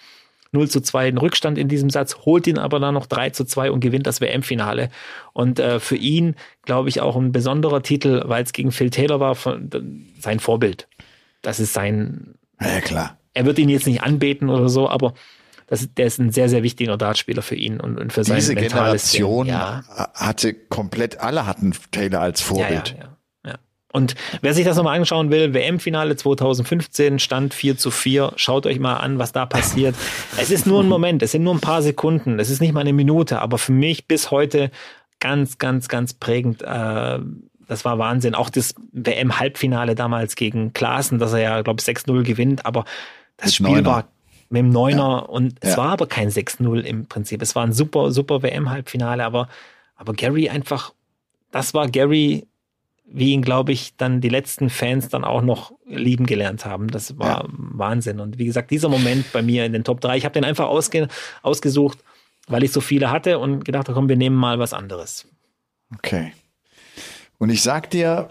[0.51, 3.45] 0 zu 2 in Rückstand in diesem Satz, holt ihn aber dann noch 3 zu
[3.45, 4.89] 2 und gewinnt das WM-Finale.
[5.33, 9.19] Und äh, für ihn, glaube ich, auch ein besonderer Titel, weil es gegen Phil Taylor
[9.19, 9.69] war, von,
[10.19, 10.87] sein Vorbild.
[11.41, 12.35] Das ist sein.
[12.59, 13.17] Ja, klar.
[13.33, 15.13] Er wird ihn jetzt nicht anbeten oder so, aber
[15.71, 18.55] das, der ist ein sehr, sehr wichtiger Dartspieler für ihn und, und für sein Diese
[18.55, 19.83] Generation ja.
[20.13, 22.97] hatte komplett, alle hatten Taylor als Vorbild.
[22.99, 23.55] Ja, ja,
[23.93, 28.79] Und wer sich das nochmal anschauen will, WM-Finale 2015, Stand 4 zu 4, schaut euch
[28.79, 29.95] mal an, was da passiert.
[30.37, 32.81] es ist nur ein Moment, es sind nur ein paar Sekunden, es ist nicht mal
[32.81, 34.71] eine Minute, aber für mich bis heute
[35.21, 36.63] ganz, ganz, ganz prägend.
[36.63, 37.19] Äh,
[37.65, 38.35] das war Wahnsinn.
[38.35, 42.83] Auch das WM-Halbfinale damals gegen Klaassen, dass er ja, glaube ich, 6-0 gewinnt, aber
[43.37, 43.85] das Spiel Neuner.
[43.85, 44.07] war
[44.51, 45.17] mit dem Neuner ja.
[45.19, 45.77] und es ja.
[45.77, 47.41] war aber kein 6-0 im Prinzip.
[47.41, 49.47] Es war ein super, super WM-Halbfinale, aber,
[49.95, 50.93] aber Gary einfach,
[51.51, 52.47] das war Gary,
[53.05, 56.89] wie ihn, glaube ich, dann die letzten Fans dann auch noch lieben gelernt haben.
[56.89, 57.45] Das war ja.
[57.49, 58.19] Wahnsinn.
[58.19, 60.67] Und wie gesagt, dieser Moment bei mir in den Top 3, ich habe den einfach
[60.67, 61.07] ausge,
[61.41, 61.99] ausgesucht,
[62.47, 65.27] weil ich so viele hatte und gedacht habe, komm, wir nehmen mal was anderes.
[65.95, 66.33] Okay.
[67.37, 68.29] Und ich sag dir,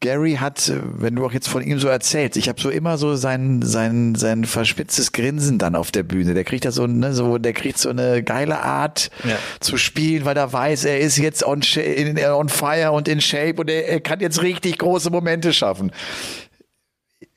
[0.00, 2.98] Gary hat, äh, wenn du auch jetzt von ihm so erzählst, ich habe so immer
[2.98, 6.34] so sein sein sein verspitztes Grinsen dann auf der Bühne.
[6.34, 9.36] Der kriegt da so ne, so der kriegt so eine geile Art ja.
[9.60, 13.60] zu spielen, weil er weiß, er ist jetzt on, in, on fire und in shape
[13.60, 15.90] und er, er kann jetzt richtig große Momente schaffen.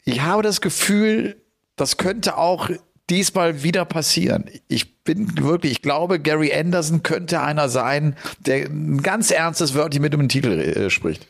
[0.03, 1.37] Ich habe das Gefühl,
[1.75, 2.69] das könnte auch
[3.09, 4.45] diesmal wieder passieren.
[4.67, 10.01] Ich bin wirklich, ich glaube, Gary Anderson könnte einer sein, der ein ganz ernstes Wörtchen
[10.01, 11.25] mit um den Titel äh, spricht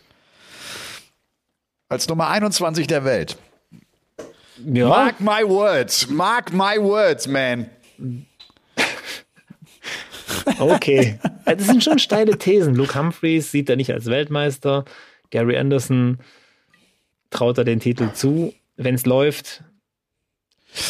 [1.92, 3.38] als Nummer 21 der Welt.
[4.66, 4.88] Ja.
[4.88, 7.70] Mark my words, mark my words, man.
[10.58, 11.20] Okay.
[11.44, 12.76] Das sind schon steile Thesen.
[12.76, 14.86] Luke Humphreys sieht er nicht als Weltmeister.
[15.32, 16.20] Gary Anderson
[17.30, 19.64] traut er den Titel zu, wenn es läuft.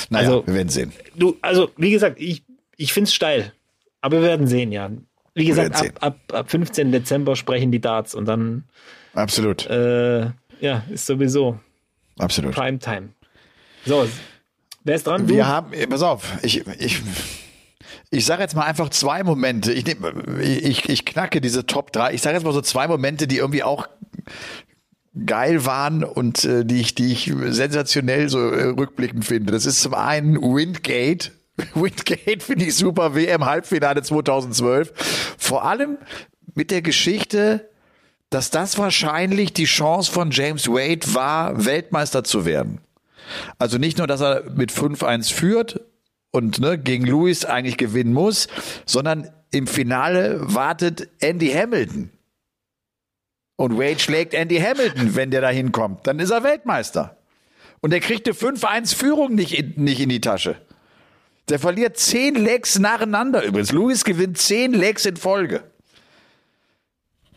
[0.09, 0.93] Naja, also, wir werden sehen.
[1.15, 2.43] Du, also, wie gesagt, ich,
[2.77, 3.53] ich finde es steil.
[4.01, 4.91] Aber wir werden sehen, ja.
[5.33, 6.91] Wie gesagt, ab, ab, ab 15.
[6.91, 8.65] Dezember sprechen die Darts und dann.
[9.15, 9.65] Absolut.
[9.65, 10.31] Äh,
[10.61, 11.59] ja, ist sowieso.
[12.17, 12.53] Absolut.
[12.53, 13.09] Primetime.
[13.85, 14.07] So,
[14.83, 15.27] wer ist dran?
[15.27, 15.33] Du?
[15.33, 17.01] Wir haben, pass auf, ich, ich,
[18.11, 19.73] ich sage jetzt mal einfach zwei Momente.
[19.73, 19.85] Ich,
[20.39, 22.13] ich, ich knacke diese Top 3.
[22.13, 23.87] Ich sage jetzt mal so zwei Momente, die irgendwie auch
[25.25, 29.51] geil waren und äh, die ich, die ich sensationell so äh, rückblickend finde.
[29.51, 31.31] Das ist zum einen Windgate.
[31.73, 34.93] Windgate finde ich super, WM Halbfinale 2012.
[35.37, 35.97] Vor allem
[36.53, 37.69] mit der Geschichte,
[38.31, 42.79] dass das wahrscheinlich die Chance von James Wade war, Weltmeister zu werden.
[43.59, 45.81] Also nicht nur, dass er mit 5-1 führt
[46.31, 48.47] und ne, gegen Lewis eigentlich gewinnen muss,
[48.85, 52.09] sondern im Finale wartet Andy Hamilton.
[53.57, 56.07] Und Wade schlägt Andy Hamilton, wenn der da hinkommt.
[56.07, 57.17] Dann ist er Weltmeister.
[57.81, 60.55] Und er kriegt eine 5-1-Führung nicht in, nicht in die Tasche.
[61.49, 63.73] Der verliert zehn Lecks nacheinander übrigens.
[63.73, 65.63] Lewis gewinnt zehn Lecks in Folge.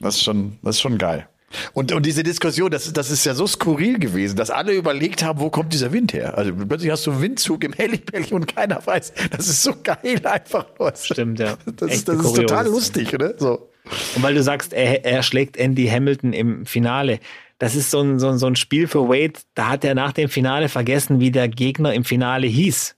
[0.04, 1.26] Das ist schon, das ist schon geil.
[1.72, 5.40] Und, und diese Diskussion, das, das ist ja so skurril gewesen, dass alle überlegt haben,
[5.40, 6.36] wo kommt dieser Wind her?
[6.36, 9.12] Also plötzlich hast du einen Windzug im Hellipelli und keiner weiß.
[9.30, 10.92] Das ist so geil einfach nur.
[10.96, 11.56] Stimmt, ja.
[11.76, 13.34] Das, ist, das ist total lustig, ne?
[13.38, 13.68] So.
[14.16, 17.20] Und weil du sagst, er, er schlägt Andy Hamilton im Finale.
[17.58, 20.12] Das ist so ein, so, ein, so ein Spiel für Wade, da hat er nach
[20.12, 22.96] dem Finale vergessen, wie der Gegner im Finale hieß.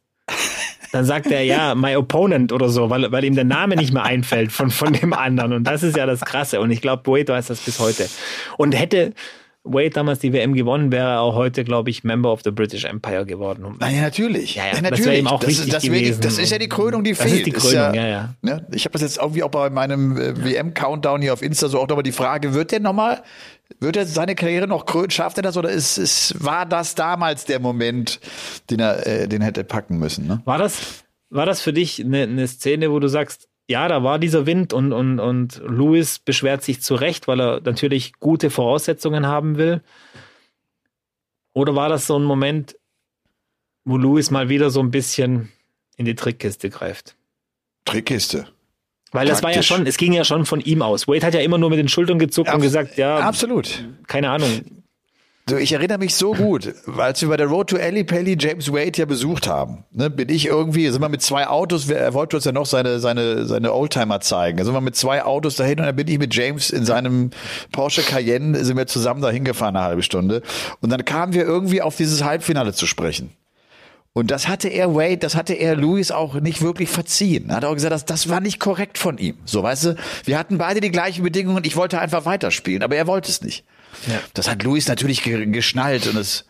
[0.97, 4.05] Dann sagt er ja, my opponent oder so, weil, weil ihm der Name nicht mehr
[4.05, 5.53] einfällt von, von dem anderen.
[5.53, 6.59] Und das ist ja das Krasse.
[6.59, 8.09] Und ich glaube, Wade weiß das bis heute.
[8.57, 9.13] Und hätte
[9.63, 12.85] Wade damals die WM gewonnen, wäre er auch heute, glaube ich, Member of the British
[12.85, 13.77] Empire geworden.
[13.79, 14.55] Na ja, natürlich.
[14.55, 16.21] Ja, ja, ja das wäre ihm auch das, wichtig das, gewesen.
[16.23, 17.35] das ist ja die Krönung, die Das fehlt.
[17.35, 18.35] ist die Krönung, ja, ja, ja.
[18.41, 18.67] Ne?
[18.73, 21.89] Ich habe das jetzt irgendwie auch bei meinem äh, WM-Countdown hier auf Insta so auch
[21.89, 23.23] nochmal die Frage, wird der nochmal,
[23.81, 27.45] wird er seine Karriere noch krönen, schafft er das oder ist, ist, war das damals
[27.45, 28.21] der Moment,
[28.71, 30.27] den er, äh, den hätte packen müssen?
[30.27, 30.41] Ne?
[30.45, 34.19] War das, war das für dich eine, eine Szene, wo du sagst, ja, da war
[34.19, 39.27] dieser Wind und, und, und Lewis beschwert sich zu Recht, weil er natürlich gute Voraussetzungen
[39.27, 39.83] haben will?
[41.53, 42.77] Oder war das so ein Moment,
[43.85, 45.51] wo Lewis mal wieder so ein bisschen
[45.97, 47.17] in die Trickkiste greift?
[47.85, 48.47] Trickkiste.
[49.17, 51.09] Weil das war ja schon, es ging ja schon von ihm aus.
[51.09, 53.85] Wade hat ja immer nur mit den Schultern gezuckt und Abs- gesagt, ja, Absolut.
[54.07, 54.51] keine Ahnung.
[55.49, 58.91] So, ich erinnere mich so gut, als wir bei der Road to Pelli James Wade
[58.97, 62.45] ja besucht haben, ne, bin ich irgendwie, sind wir mit zwei Autos, er wollte uns
[62.47, 65.87] ja noch seine, seine, seine Oldtimer zeigen, da sind wir mit zwei Autos dahin und
[65.87, 67.31] dann bin ich mit James in seinem
[67.71, 70.43] Porsche Cayenne, sind wir zusammen dahin gefahren, eine halbe Stunde.
[70.81, 73.31] Und dann kamen wir irgendwie auf dieses Halbfinale zu sprechen.
[74.17, 77.51] Und das hatte er Wade, das hatte er Lewis auch nicht wirklich verziehen.
[77.51, 79.37] Er hat auch gesagt, das, das war nicht korrekt von ihm.
[79.45, 82.97] So, weißt du, wir hatten beide die gleichen Bedingungen und ich wollte einfach weiterspielen, aber
[82.97, 83.67] er wollte es nicht.
[84.07, 84.19] Ja.
[84.33, 86.47] Das hat Luis natürlich ge geschnallt und das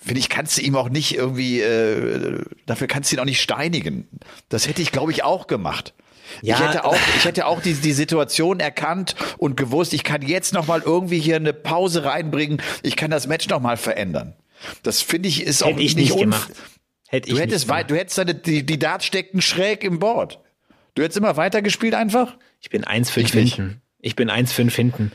[0.00, 3.40] finde ich, kannst du ihm auch nicht irgendwie, äh, dafür kannst du ihn auch nicht
[3.40, 4.06] steinigen.
[4.48, 5.92] Das hätte ich, glaube ich, auch gemacht.
[6.40, 6.54] Ja.
[6.54, 10.54] Ich hätte auch, ich hätte auch die, die Situation erkannt und gewusst, ich kann jetzt
[10.54, 12.62] noch mal irgendwie hier eine Pause reinbringen.
[12.84, 14.36] Ich kann das Match noch mal verändern.
[14.82, 16.50] Das finde ich ist auch Hätte ich nicht gemacht.
[17.08, 17.90] Hätte ich Du hättest, nicht weit, gemacht.
[17.90, 20.40] du hättest deine, die, die Darts steckten schräg im Board.
[20.94, 22.36] Du hättest immer weitergespielt einfach?
[22.60, 23.54] Ich bin 1,5 Ich nicht.
[23.56, 23.80] hinten.
[24.00, 25.12] Ich bin 1,5 hinten.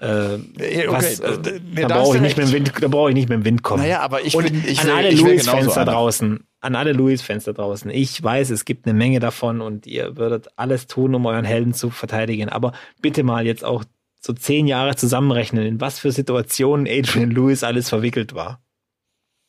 [0.00, 2.52] Äh, Okay, was, äh, äh, da brauche ich nicht mit dem.
[2.52, 3.82] Wind, da brauche ich nicht mit dem Wind kommen.
[3.82, 7.88] Naja, aber ich bin- ich an alle Louis-Fans da draußen, an alle Louis-Fans da draußen.
[7.90, 11.72] Ich weiß, es gibt eine Menge davon und ihr würdet alles tun, um euren Helden
[11.72, 12.48] zu verteidigen.
[12.48, 13.84] Aber bitte mal jetzt auch
[14.20, 18.60] so zehn Jahre zusammenrechnen, in was für Situationen Adrian Lewis alles verwickelt war.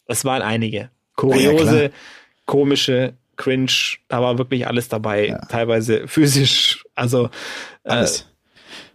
[0.07, 0.77] Es waren einige.
[0.77, 1.89] Ja, Kuriose, klar.
[2.45, 5.37] komische, cringe, da war wirklich alles dabei.
[5.49, 7.25] Teilweise physisch, also
[7.83, 8.27] äh, Alles.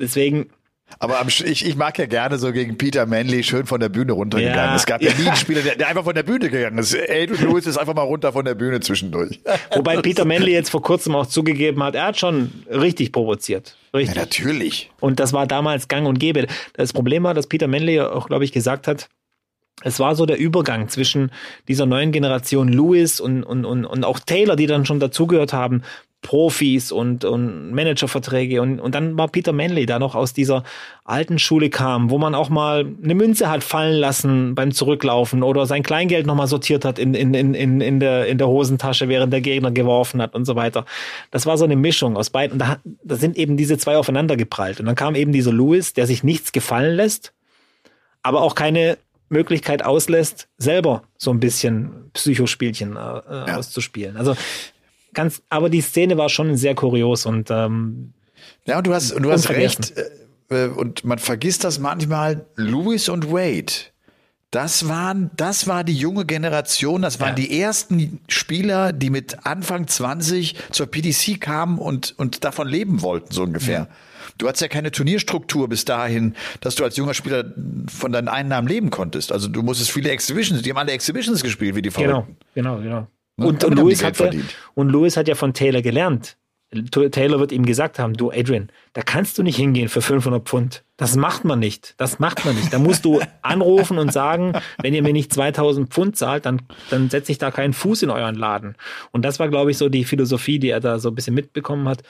[0.01, 0.51] deswegen
[1.01, 4.57] Aber ich, ich mag ja gerne so gegen Peter Manley schön von der Bühne runtergegangen.
[4.71, 5.19] Ja, es gab ja, ja.
[5.19, 6.95] nie einen Spieler, der, der einfach von der Bühne gegangen ist.
[6.95, 9.41] Adrian Lewis ist einfach mal runter von der Bühne zwischendurch.
[9.75, 13.77] Wobei Peter Manley jetzt vor kurzem auch zugegeben hat, er hat schon richtig provoziert.
[13.93, 14.17] Ja, Richtig.
[14.17, 14.91] natürlich.
[15.01, 16.47] Und das war damals gang und gäbe.
[16.75, 19.09] Das Problem war, dass Peter Manley auch, glaube ich, gesagt hat,
[19.85, 21.31] es war so der Übergang zwischen
[21.69, 25.83] dieser neuen Generation Lewis und, und, und, und auch Taylor, die dann schon dazugehört haben,
[26.21, 28.61] Profis und, und Managerverträge.
[28.61, 30.65] Und, und dann war Peter Manley, der noch aus dieser
[31.05, 35.67] alten Schule kam, wo man auch mal eine Münze hat fallen lassen beim Zurücklaufen oder
[35.67, 39.33] sein Kleingeld nochmal sortiert hat in, in, in, in, in, der, in der Hosentasche, während
[39.33, 40.87] der Gegner geworfen hat und so weiter.
[41.31, 42.55] Das war so eine Mischung aus beiden.
[42.55, 44.81] Und da, da sind eben diese zwei aufeinander geprallt.
[44.81, 47.33] Und dann kam eben dieser Lewis, der sich nichts gefallen lässt,
[48.25, 48.99] aber auch keine
[49.29, 54.17] Möglichkeit auslässt, selber so ein bisschen Psychospielchen äh, äh, auszuspielen.
[54.17, 54.37] Also
[55.15, 58.13] ganz, aber die Szene war schon sehr kurios und ähm,
[58.65, 59.93] Ja, und du hast, und du hast recht.
[60.51, 62.47] äh, äh, Und man vergisst das manchmal.
[62.57, 63.73] Lewis und Wade.
[64.51, 67.03] Das waren, das war die junge Generation.
[67.03, 67.35] Das waren Ja.
[67.35, 73.31] die ersten Spieler, die mit Anfang 20 zur PDC kamen und, und davon leben wollten,
[73.31, 73.89] so ungefähr.
[74.37, 77.45] Du hattest ja keine Turnierstruktur bis dahin, dass du als junger Spieler
[77.89, 79.33] von deinen Einnahmen leben konntest.
[79.33, 82.37] Also du musstest viele Exhibitions, die haben alle Exhibitions gespielt, wie die genau, Verrückten.
[82.55, 83.07] genau, genau.
[83.37, 83.47] Ne?
[83.47, 84.55] Und, und, Lewis hatte, verdient.
[84.75, 86.37] und Lewis hat ja von Taylor gelernt.
[86.91, 90.85] Taylor wird ihm gesagt haben, du Adrian, da kannst du nicht hingehen für 500 Pfund.
[90.99, 91.95] Das macht man nicht.
[91.97, 92.73] Das macht man nicht.
[92.75, 94.53] Da musst du anrufen und sagen,
[94.83, 96.61] wenn ihr mir nicht 2000 Pfund zahlt, dann,
[96.91, 98.75] dann setze ich da keinen Fuß in euren Laden.
[99.13, 101.89] Und das war, glaube ich, so die Philosophie, die er da so ein bisschen mitbekommen
[101.89, 102.03] hat.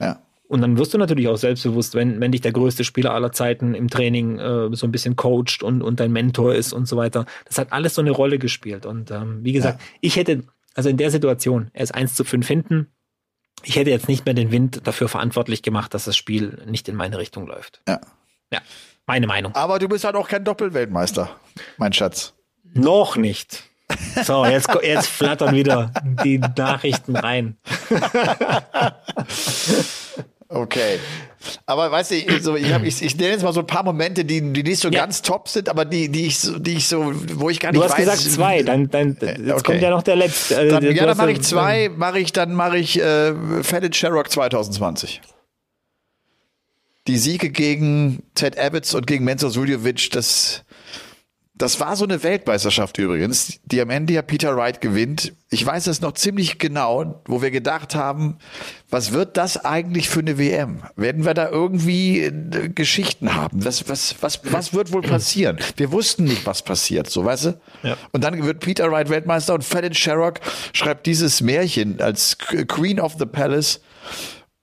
[0.00, 0.20] Ja.
[0.50, 3.72] Und dann wirst du natürlich auch selbstbewusst, wenn, wenn dich der größte Spieler aller Zeiten
[3.72, 7.24] im Training äh, so ein bisschen coacht und, und dein Mentor ist und so weiter.
[7.44, 8.84] Das hat alles so eine Rolle gespielt.
[8.84, 9.86] Und ähm, wie gesagt, ja.
[10.00, 10.42] ich hätte,
[10.74, 12.88] also in der Situation, er ist 1 zu 5 hinten.
[13.62, 16.96] Ich hätte jetzt nicht mehr den Wind dafür verantwortlich gemacht, dass das Spiel nicht in
[16.96, 17.80] meine Richtung läuft.
[17.86, 18.00] Ja.
[18.52, 18.58] Ja,
[19.06, 19.54] meine Meinung.
[19.54, 21.30] Aber du bist halt auch kein Doppelweltmeister,
[21.76, 22.34] mein Schatz.
[22.64, 23.62] Noch nicht.
[24.24, 25.92] So, jetzt, jetzt flattern wieder
[26.24, 27.56] die Nachrichten rein.
[30.52, 30.98] Okay.
[31.64, 34.24] Aber weißt du, so, ich, hab, ich, ich nenne jetzt mal so ein paar Momente,
[34.24, 35.00] die, die nicht so ja.
[35.00, 37.80] ganz top sind, aber die, die ich so, die ich so, wo ich gar nicht
[37.80, 37.86] weiß.
[37.86, 39.62] Du hast weiß, gesagt zwei, dann, dann jetzt okay.
[39.62, 40.56] kommt ja noch der letzte.
[40.56, 43.32] Äh, dann, ja, dann mache ich zwei, mache ich, dann mache ich äh,
[43.62, 45.22] Fallon Sherrock 2020.
[47.06, 50.64] Die Siege gegen Ted Abbots und gegen Mensur Suljovic, das
[51.60, 55.34] das war so eine Weltmeisterschaft übrigens, die am Ende ja Peter Wright gewinnt.
[55.50, 58.38] Ich weiß das noch ziemlich genau, wo wir gedacht haben,
[58.88, 60.82] was wird das eigentlich für eine WM?
[60.96, 63.62] Werden wir da irgendwie äh, Geschichten haben?
[63.62, 65.58] Was, was, was, was wird wohl passieren?
[65.76, 67.60] Wir wussten nicht, was passiert, so weißt du?
[67.82, 67.98] Ja.
[68.12, 70.40] Und dann wird Peter Wright Weltmeister und Fallon Sherrock
[70.72, 73.82] schreibt dieses Märchen als Queen of the Palace.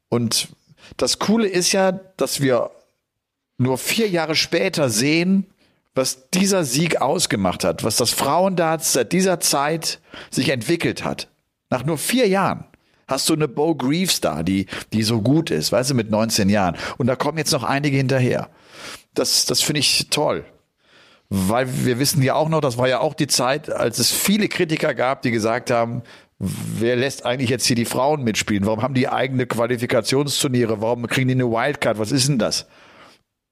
[0.09, 0.47] Und
[0.97, 2.71] das Coole ist ja, dass wir
[3.59, 5.45] nur vier Jahre später sehen,
[5.97, 11.29] was dieser Sieg ausgemacht hat, was das Frauendarts seit dieser Zeit sich entwickelt hat.
[11.69, 12.65] Nach nur vier Jahren
[13.07, 16.49] hast du eine Bo Greaves da, die, die so gut ist, weißt du, mit 19
[16.49, 16.77] Jahren.
[16.97, 18.49] Und da kommen jetzt noch einige hinterher.
[19.13, 20.45] Das, das finde ich toll.
[21.29, 24.47] Weil wir wissen ja auch noch, das war ja auch die Zeit, als es viele
[24.47, 26.03] Kritiker gab, die gesagt haben,
[26.39, 28.65] wer lässt eigentlich jetzt hier die Frauen mitspielen?
[28.65, 30.81] Warum haben die eigene Qualifikationsturniere?
[30.81, 31.99] Warum kriegen die eine Wildcard?
[31.99, 32.67] Was ist denn das?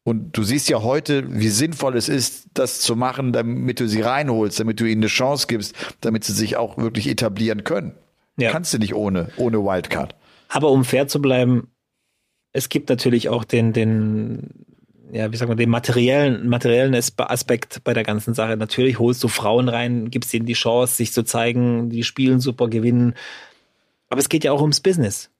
[0.07, 4.01] Und du siehst ja heute, wie sinnvoll es ist, das zu machen, damit du sie
[4.01, 7.95] reinholst, damit du ihnen eine Chance gibst, damit sie sich auch wirklich etablieren können.
[8.37, 8.51] Ja.
[8.51, 10.15] Kannst du nicht ohne, ohne Wildcard.
[10.47, 11.69] Aber um fair zu bleiben,
[12.51, 14.51] es gibt natürlich auch den, den,
[15.11, 18.57] ja, wie sagt man, den materiellen, materiellen Aspekt bei der ganzen Sache.
[18.57, 22.67] Natürlich holst du Frauen rein, gibst ihnen die Chance, sich zu zeigen, die spielen super,
[22.67, 23.15] gewinnen.
[24.09, 25.31] Aber es geht ja auch ums Business.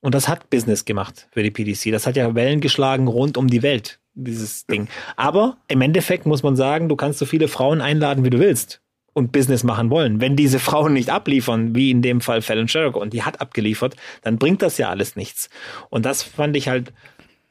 [0.00, 1.90] Und das hat Business gemacht für die PDC.
[1.90, 4.88] Das hat ja Wellen geschlagen rund um die Welt dieses Ding.
[5.16, 8.80] Aber im Endeffekt muss man sagen, du kannst so viele Frauen einladen, wie du willst
[9.12, 10.20] und Business machen wollen.
[10.20, 13.96] Wenn diese Frauen nicht abliefern, wie in dem Fall Fallon Sherrock, und die hat abgeliefert,
[14.22, 15.50] dann bringt das ja alles nichts.
[15.88, 16.92] Und das fand ich halt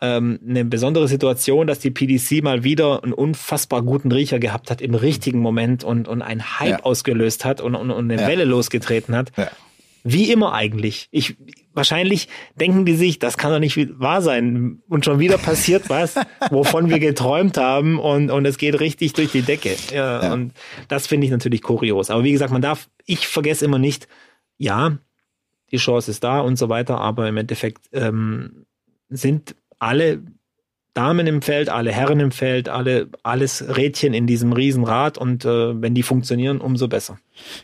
[0.02, 4.82] ähm, eine besondere Situation, dass die PDC mal wieder einen unfassbar guten Riecher gehabt hat
[4.82, 6.84] im richtigen Moment und, und einen Hype ja.
[6.84, 8.28] ausgelöst hat und, und, und eine ja.
[8.28, 9.32] Welle losgetreten hat.
[9.38, 9.50] Ja.
[10.04, 11.08] Wie immer eigentlich.
[11.12, 11.38] Ich,
[11.74, 12.28] wahrscheinlich
[12.60, 14.82] denken die sich, das kann doch nicht wahr sein.
[14.88, 16.16] Und schon wieder passiert was,
[16.50, 19.76] wovon wir geträumt haben und, und es geht richtig durch die Decke.
[19.94, 20.34] Ja, ja.
[20.34, 20.54] Und
[20.88, 22.10] das finde ich natürlich kurios.
[22.10, 24.08] Aber wie gesagt, man darf, ich vergesse immer nicht,
[24.58, 24.98] ja,
[25.72, 28.66] die Chance ist da und so weiter, aber im Endeffekt ähm,
[29.10, 30.22] sind alle
[30.94, 35.82] Damen im Feld, alle Herren im Feld, alle, alles Rädchen in diesem Riesenrad und äh,
[35.82, 37.18] wenn die funktionieren, umso besser.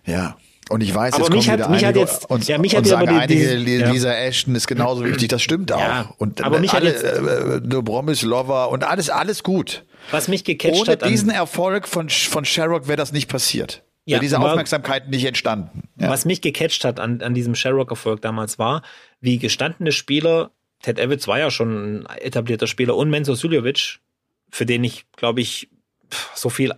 [0.05, 0.35] Ja,
[0.69, 2.73] und ich weiß, aber jetzt mich kommen hat, mich einige hat jetzt, und, ja, mich
[2.73, 5.79] und hat sagen aber die, einige, die, Lisa Ashton ist genauso wichtig, das stimmt auch.
[5.79, 9.83] Ja, und aber mich alle, hat jetzt, äh, Bromislova und alles, alles gut.
[10.11, 11.03] Was mich gecatcht Ohne hat.
[11.03, 13.83] Ohne diesen Erfolg von, von Sherrock wäre das nicht passiert.
[14.05, 15.83] Ja, wäre diese Aufmerksamkeit nicht entstanden.
[15.99, 16.09] Ja.
[16.09, 18.81] Was mich gecatcht hat an, an diesem Sherrock-Erfolg damals war,
[19.21, 20.51] wie gestandene Spieler,
[20.81, 23.99] Ted Evans war ja schon ein etablierter Spieler und Menzo Suljovic,
[24.49, 25.69] für den ich, glaube ich,
[26.33, 26.73] so viel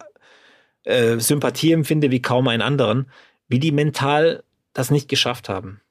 [0.83, 3.09] äh, Sympathie empfinde wie kaum einen anderen,
[3.51, 4.43] wie die mental
[4.73, 5.81] das nicht geschafft haben.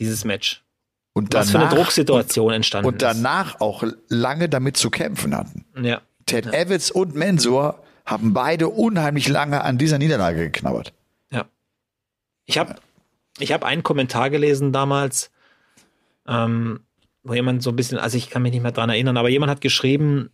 [0.00, 0.64] Dieses Match.
[1.12, 3.60] Und danach, Was für eine Drucksituation entstanden Und danach ist.
[3.60, 5.64] auch lange damit zu kämpfen hatten.
[5.82, 6.00] Ja.
[6.26, 6.52] Ted ja.
[6.52, 10.94] Evans und Mensur haben beide unheimlich lange an dieser Niederlage geknabbert.
[11.30, 11.46] Ja.
[12.46, 12.76] Ich habe
[13.38, 15.30] ich hab einen Kommentar gelesen damals,
[16.26, 16.80] ähm,
[17.22, 19.50] wo jemand so ein bisschen, also ich kann mich nicht mehr dran erinnern, aber jemand
[19.50, 20.30] hat geschrieben,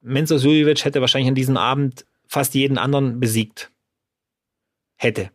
[0.00, 3.70] Mensur Suljovic hätte wahrscheinlich an diesem Abend fast jeden anderen besiegt.
[4.96, 5.30] Hätte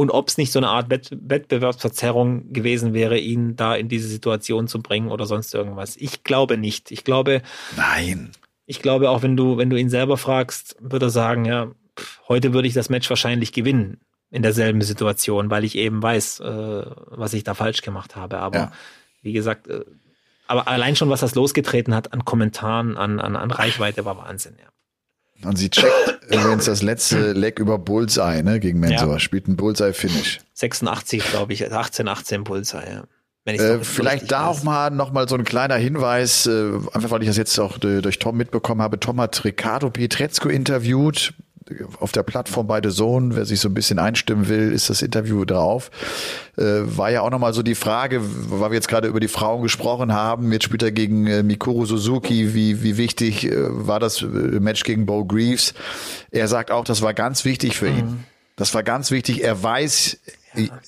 [0.00, 4.08] und ob es nicht so eine Art Wett Wettbewerbsverzerrung gewesen wäre, ihn da in diese
[4.08, 5.94] Situation zu bringen oder sonst irgendwas.
[5.98, 6.90] Ich glaube nicht.
[6.90, 7.42] Ich glaube.
[7.76, 8.32] Nein.
[8.64, 11.70] Ich glaube auch, wenn du, wenn du ihn selber fragst, würde er sagen, ja,
[12.28, 16.86] heute würde ich das Match wahrscheinlich gewinnen in derselben Situation, weil ich eben weiß, äh,
[17.08, 18.38] was ich da falsch gemacht habe.
[18.38, 18.72] Aber ja.
[19.20, 19.84] wie gesagt, äh,
[20.46, 24.56] aber allein schon, was das losgetreten hat an Kommentaren, an, an, an Reichweite, war Wahnsinn,
[24.58, 24.70] ja.
[25.44, 29.12] Und sie checkt übrigens das letzte Leck über Bullseye, ne, gegen Mensur.
[29.12, 29.18] Ja.
[29.18, 30.40] Spielt ein Bullseye-Finish.
[30.54, 31.72] 86, glaube ich.
[31.72, 33.04] 18, 18 Bullseye, ja.
[33.46, 34.58] Äh, vielleicht da weiß.
[34.58, 37.78] auch mal noch mal so ein kleiner Hinweis, äh, einfach weil ich das jetzt auch
[37.78, 39.00] durch Tom mitbekommen habe.
[39.00, 41.32] Tom hat Riccardo Pietrezco interviewt
[41.98, 45.02] auf der Plattform bei The Zone, wer sich so ein bisschen einstimmen will, ist das
[45.02, 45.90] Interview drauf.
[46.56, 49.62] Äh, war ja auch nochmal so die Frage, weil wir jetzt gerade über die Frauen
[49.62, 54.22] gesprochen haben, jetzt spielt er gegen äh, Mikuru Suzuki, wie, wie wichtig äh, war das
[54.22, 55.74] äh, Match gegen Bo Greaves?
[56.30, 58.06] Er sagt auch, das war ganz wichtig für ihn.
[58.06, 58.24] Mhm.
[58.56, 59.42] Das war ganz wichtig.
[59.42, 60.18] Er weiß,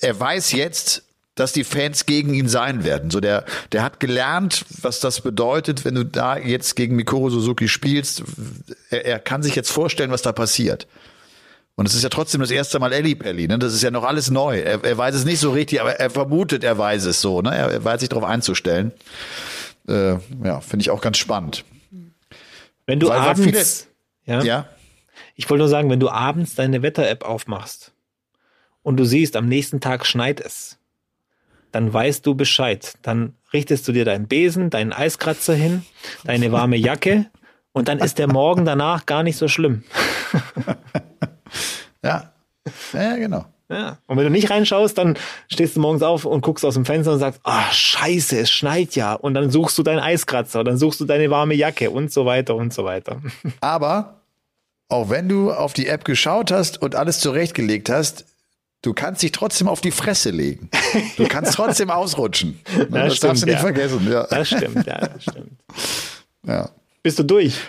[0.01, 1.03] er weiß jetzt,
[1.35, 3.09] dass die Fans gegen ihn sein werden.
[3.09, 7.67] So der, der hat gelernt, was das bedeutet, wenn du da jetzt gegen Mikoro Suzuki
[7.67, 8.23] spielst.
[8.89, 10.87] Er, er kann sich jetzt vorstellen, was da passiert.
[11.75, 13.57] Und es ist ja trotzdem das erste Mal Ellie Pelli, ne?
[13.57, 14.59] Das ist ja noch alles neu.
[14.59, 17.55] Er, er weiß es nicht so richtig, aber er vermutet, er weiß es so, ne?
[17.55, 18.91] Er, er weiß sich darauf einzustellen.
[19.87, 21.65] Äh, ja, finde ich auch ganz spannend.
[22.85, 23.87] Wenn du weil, abends,
[24.25, 24.69] viele, ja, ja,
[25.35, 27.91] ich wollte nur sagen, wenn du abends deine Wetter-App aufmachst
[28.83, 30.77] und du siehst, am nächsten Tag schneit es,
[31.73, 32.93] dann weißt du Bescheid.
[33.01, 35.83] Dann richtest du dir deinen Besen, deinen Eiskratzer hin,
[36.23, 37.25] deine warme Jacke
[37.73, 39.83] und dann ist der Morgen danach gar nicht so schlimm.
[42.03, 42.31] ja.
[42.93, 43.45] Ja, genau.
[43.69, 43.97] Ja.
[44.05, 45.17] Und wenn du nicht reinschaust, dann
[45.51, 48.95] stehst du morgens auf und guckst aus dem Fenster und sagst, ah, scheiße, es schneit
[48.95, 49.13] ja.
[49.13, 52.55] Und dann suchst du deinen Eiskratzer, dann suchst du deine warme Jacke und so weiter
[52.55, 53.19] und so weiter.
[53.61, 54.21] Aber
[54.89, 58.25] auch wenn du auf die App geschaut hast und alles zurechtgelegt hast,
[58.83, 60.69] du kannst dich trotzdem auf die Fresse legen.
[61.17, 62.59] Du kannst trotzdem ausrutschen.
[62.65, 63.59] Das, das stimmt, darfst du nicht ja.
[63.59, 64.11] vergessen.
[64.11, 64.27] Ja.
[64.27, 65.51] Das stimmt, ja, das stimmt.
[66.45, 66.69] Ja.
[67.01, 67.59] Bist du durch?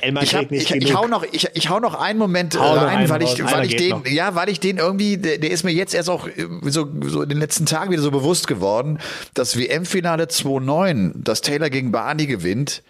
[0.00, 3.08] Elmar ich, hab, ich, ich, hau noch, ich, ich hau noch einen Moment hau rein,
[3.08, 4.06] weil ich, weil ich den, noch.
[4.06, 7.22] ja, weil ich den irgendwie, der, der, ist mir jetzt erst auch äh, so, so
[7.22, 8.98] in den letzten Tagen wieder so bewusst geworden,
[9.34, 12.82] dass WM-Finale 2-9, dass Taylor gegen Barney gewinnt,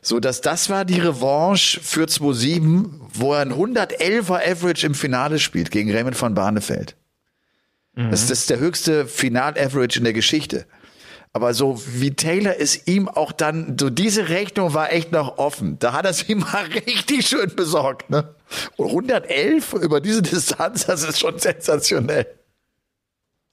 [0.00, 5.38] so dass das war die Revanche für 2-7, wo er ein 111er Average im Finale
[5.38, 6.96] spielt gegen Raymond von Barnefeld.
[7.94, 8.10] Mhm.
[8.10, 10.66] Das, das ist der höchste Final-Average in der Geschichte.
[11.34, 15.78] Aber so wie Taylor ist ihm auch dann, so diese Rechnung war echt noch offen.
[15.78, 18.34] Da hat er sich mal richtig schön besorgt, ne?
[18.76, 22.26] Und 111 über diese Distanz, das ist schon sensationell.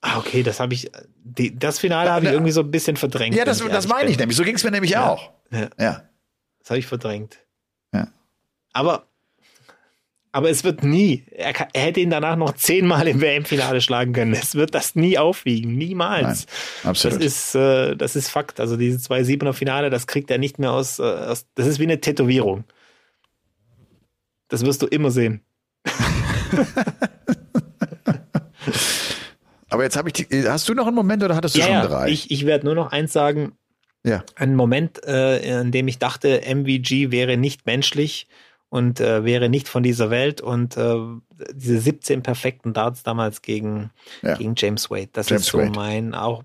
[0.02, 0.92] Ah, okay, das habe ich,
[1.24, 3.36] die, das Finale habe ich irgendwie so ein bisschen verdrängt.
[3.36, 4.38] Ja, das, das meine ich nämlich.
[4.38, 5.10] So ging es mir nämlich ja.
[5.10, 5.32] auch.
[5.52, 5.70] Ja.
[5.78, 6.04] ja.
[6.60, 7.40] Das habe ich verdrängt.
[7.94, 8.08] Ja.
[8.72, 9.09] Aber
[10.32, 14.14] aber es wird nie, er, kann, er, hätte ihn danach noch zehnmal im WM-Finale schlagen
[14.14, 14.34] können.
[14.34, 16.46] Es wird das nie aufwiegen, niemals.
[16.84, 17.18] Nein, absolut.
[17.18, 18.60] Das ist, äh, das ist Fakt.
[18.60, 21.80] Also diese zwei Siebener Finale, das kriegt er nicht mehr aus, äh, aus, das ist
[21.80, 22.64] wie eine Tätowierung.
[24.50, 25.42] Das wirst du immer sehen.
[29.70, 31.90] Aber jetzt habe ich, die, hast du noch einen Moment oder hattest du ja, schon
[31.90, 32.10] drei?
[32.10, 33.54] Ich, ich werde nur noch eins sagen.
[34.04, 34.24] Ja.
[34.36, 38.28] Ein Moment, äh, in dem ich dachte, MVG wäre nicht menschlich
[38.70, 40.96] und äh, wäre nicht von dieser Welt und äh,
[41.54, 43.92] diese 17 perfekten Darts damals gegen,
[44.22, 44.36] ja.
[44.36, 45.10] gegen James Wade.
[45.14, 45.72] Das James ist so Wade.
[45.72, 46.44] mein, auch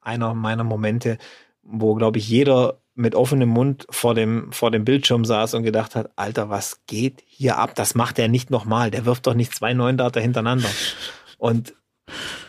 [0.00, 1.18] einer meiner Momente,
[1.62, 5.94] wo, glaube ich, jeder mit offenem Mund vor dem, vor dem Bildschirm saß und gedacht
[5.94, 7.74] hat, Alter, was geht hier ab?
[7.74, 8.90] Das macht er nicht nochmal.
[8.90, 10.68] Der wirft doch nicht zwei neuen Darter hintereinander.
[11.38, 11.74] Und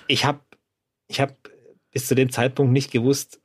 [0.08, 0.42] ich habe
[1.08, 1.36] ich hab
[1.92, 3.40] bis zu dem Zeitpunkt nicht gewusst,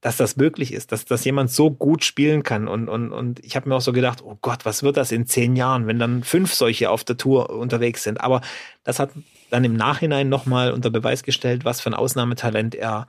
[0.00, 2.68] dass das möglich ist, dass, dass jemand so gut spielen kann.
[2.68, 5.26] Und, und, und ich habe mir auch so gedacht, oh Gott, was wird das in
[5.26, 8.20] zehn Jahren, wenn dann fünf solche auf der Tour unterwegs sind.
[8.20, 8.40] Aber
[8.84, 9.10] das hat
[9.50, 13.08] dann im Nachhinein nochmal unter Beweis gestellt, was für ein Ausnahmetalent er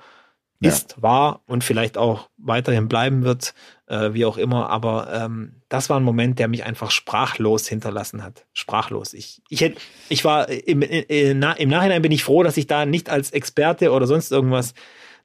[0.59, 0.69] ja.
[0.69, 3.53] ist, war und vielleicht auch weiterhin bleiben wird,
[3.87, 4.69] äh, wie auch immer.
[4.69, 8.45] Aber ähm, das war ein Moment, der mich einfach sprachlos hinterlassen hat.
[8.53, 9.13] Sprachlos.
[9.13, 9.79] Ich, ich, hätte,
[10.09, 13.91] ich war im, im, im Nachhinein bin ich froh, dass ich da nicht als Experte
[13.91, 14.73] oder sonst irgendwas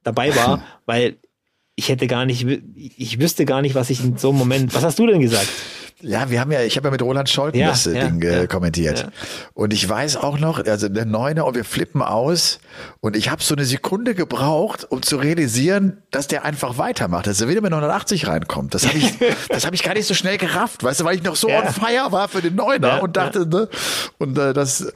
[0.02, 1.16] dabei war, weil
[1.76, 2.46] ich hätte gar nicht,
[2.76, 4.74] ich wüsste gar nicht, was ich in so einem Moment.
[4.74, 5.48] Was hast du denn gesagt?
[6.00, 8.20] Ja, wir haben ja, ich habe ja mit Roland Scholten ja, das äh, ja, Ding
[8.22, 9.08] äh, ja, kommentiert.
[9.54, 12.58] Und ich weiß auch noch, also der Neuner und wir flippen aus
[13.00, 17.40] und ich habe so eine Sekunde gebraucht, um zu realisieren, dass der einfach weitermacht, dass
[17.40, 18.74] er wieder mit 180 reinkommt.
[18.74, 19.14] Das habe ich,
[19.48, 21.68] das habe ich gar nicht so schnell gerafft, weißt du, weil ich noch so on
[21.68, 23.68] fire war für den Neuner und dachte, ne,
[24.18, 24.92] und äh, das, äh,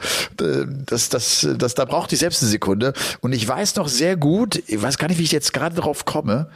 [0.85, 2.93] das, das, das, da braucht ich selbst eine Sekunde.
[3.21, 6.05] Und ich weiß noch sehr gut, ich weiß gar nicht, wie ich jetzt gerade drauf
[6.05, 6.49] komme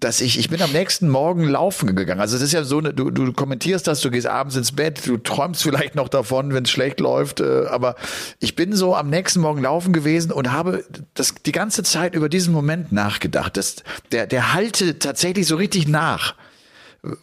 [0.00, 2.20] dass ich, ich bin am nächsten Morgen laufen gegangen.
[2.20, 5.16] Also es ist ja so, du, du kommentierst das, du gehst abends ins Bett, du
[5.16, 7.94] träumst vielleicht noch davon, wenn es schlecht läuft, äh, aber
[8.40, 10.84] ich bin so am nächsten Morgen laufen gewesen und habe
[11.14, 13.56] das die ganze Zeit über diesen Moment nachgedacht.
[13.56, 13.76] Das,
[14.12, 16.34] der, der halte tatsächlich so richtig nach,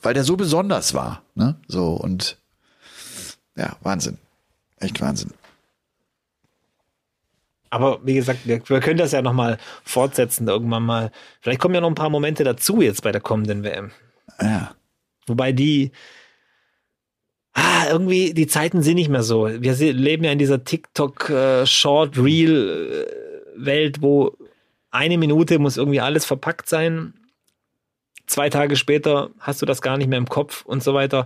[0.02, 1.24] weil der so besonders war.
[1.36, 1.56] Ne?
[1.68, 2.38] So und
[3.56, 4.18] ja, Wahnsinn.
[4.80, 5.32] Echt Wahnsinn.
[7.72, 11.12] Aber wie gesagt, wir, wir können das ja nochmal fortsetzen irgendwann mal.
[11.40, 13.92] Vielleicht kommen ja noch ein paar Momente dazu jetzt bei der kommenden WM.
[14.42, 14.76] Ja.
[15.26, 15.92] Wobei die,
[17.54, 19.48] ah, irgendwie, die Zeiten sind nicht mehr so.
[19.48, 21.66] Wir leben ja in dieser TikTok äh, äh,
[24.02, 24.38] wo
[24.92, 27.14] eine Minute muss irgendwie alles verpackt sein.
[28.28, 31.26] Zwei Tage später hast du das gar nicht mehr im Kopf und so weiter.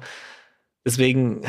[0.86, 1.41] Deswegen,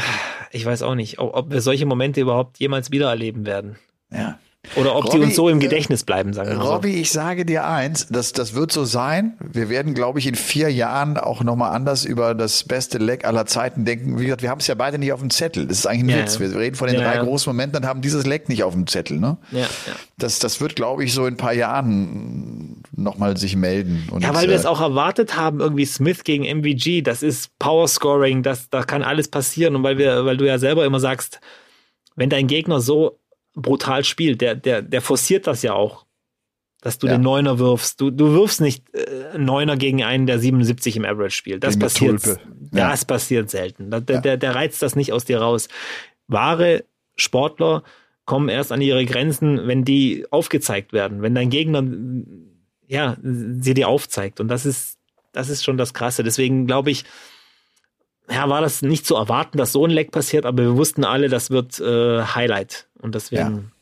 [0.53, 3.77] ich weiß auch nicht, ob wir solche Momente überhaupt jemals wieder erleben werden.
[4.11, 4.39] Ja.
[4.75, 6.73] Oder ob Robby, die uns so im äh, Gedächtnis bleiben, sagen wir mal so.
[6.73, 9.37] Robby, ich sage dir eins, das, das wird so sein.
[9.41, 13.47] Wir werden, glaube ich, in vier Jahren auch nochmal anders über das beste Leck aller
[13.47, 14.19] Zeiten denken.
[14.19, 15.67] Wie gesagt, wir haben es ja beide nicht auf dem Zettel.
[15.67, 16.35] Das ist eigentlich ein Ja, Witz.
[16.35, 16.41] ja.
[16.41, 18.87] Wir reden von den Ja, drei großen Momenten und haben dieses Leck nicht auf dem
[18.87, 19.19] Zettel.
[19.19, 19.37] Ne?
[19.53, 19.67] Ja.
[20.19, 24.09] Das, das wird, glaube ich, so in ein paar Jahren nochmal sich melden.
[24.21, 27.87] Ja, weil wir äh, es auch erwartet haben, irgendwie Smith gegen MVG, das ist Power
[27.89, 29.77] Scoring, das, da kann alles passieren.
[29.77, 31.41] Und weil wir, weil du ja selber immer sagst,
[32.17, 33.19] wenn dein Gegner so
[33.57, 36.05] brutal spielt, der, der, der forciert das ja auch,
[36.83, 37.15] dass du Ja.
[37.17, 38.01] den Neuner wirfst.
[38.01, 41.65] Du, du wirfst nicht äh, Neuner gegen einen, der 77 im Average spielt.
[41.65, 42.25] Das passiert.
[42.73, 42.91] Ja.
[42.91, 43.91] das passiert selten.
[43.91, 44.21] Der, Ja.
[44.21, 45.69] der, der reizt das nicht aus dir raus.
[46.29, 46.85] Wahre
[47.17, 47.83] Sportler
[48.27, 51.83] kommen erst an ihre Grenzen, wenn die aufgezeigt werden, wenn dein Gegner
[52.89, 54.39] ja, sie dir aufzeigt.
[54.41, 54.99] Und das ist,
[55.33, 56.23] das ist schon das Krasse.
[56.23, 57.05] Deswegen glaube ich,
[58.31, 61.29] ja, war das nicht zu erwarten, dass so ein Leck passiert, aber wir wussten alle,
[61.29, 62.89] das wird äh, Highlight.
[63.01, 63.73] Und deswegen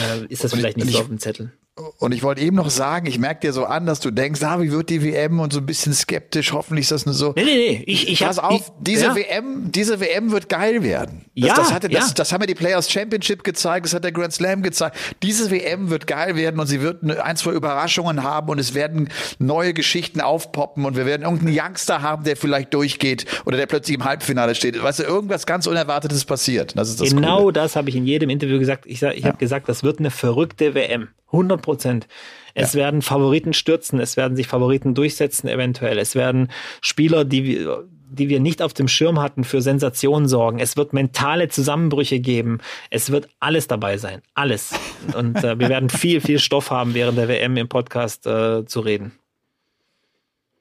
[0.00, 1.52] äh, ist das Und ich- vielleicht nicht und so ich- auf dem Zettel.
[1.98, 4.60] Und ich wollte eben noch sagen, ich merke dir so an, dass du denkst, ah,
[4.60, 7.32] wie wird die WM und so ein bisschen skeptisch, hoffentlich ist das nur so.
[7.36, 7.82] Nee, nee, nee.
[7.86, 9.14] Ich, ich Pass hab, auf, ich, diese ja.
[9.16, 11.24] WM, diese WM wird geil werden.
[11.36, 12.14] Das, Ja, das, hatte, das, ja.
[12.14, 14.96] das haben ja die Players Championship gezeigt, das hat der Grand Slam gezeigt.
[15.22, 18.74] Diese WM wird geil werden und sie wird eine- ein, zwei Überraschungen haben und es
[18.74, 19.08] werden
[19.38, 23.96] neue Geschichten aufpoppen und wir werden irgendeinen Youngster haben, der vielleicht durchgeht oder der plötzlich
[23.96, 24.82] im Halbfinale steht.
[24.82, 26.76] Weißt du, irgendwas ganz Unerwartetes passiert.
[26.76, 27.52] Das ist das genau Coole.
[27.52, 28.84] das habe ich in jedem Interview gesagt.
[28.86, 31.08] Ich, ich habe gesagt, das wird eine verrückte WM.
[31.30, 32.08] 100 Prozent.
[32.54, 35.98] Es werden Favoriten stürzen, es werden sich Favoriten durchsetzen eventuell.
[35.98, 36.48] Es werden
[36.80, 40.58] Spieler, die wir, die wir nicht auf dem Schirm hatten, für Sensationen sorgen.
[40.58, 42.58] Es wird mentale Zusammenbrüche geben.
[42.88, 44.22] Es wird alles dabei sein.
[44.34, 44.72] Alles.
[45.14, 48.80] Und äh, wir werden viel, viel Stoff haben, während der WM im Podcast äh, zu
[48.80, 49.12] reden.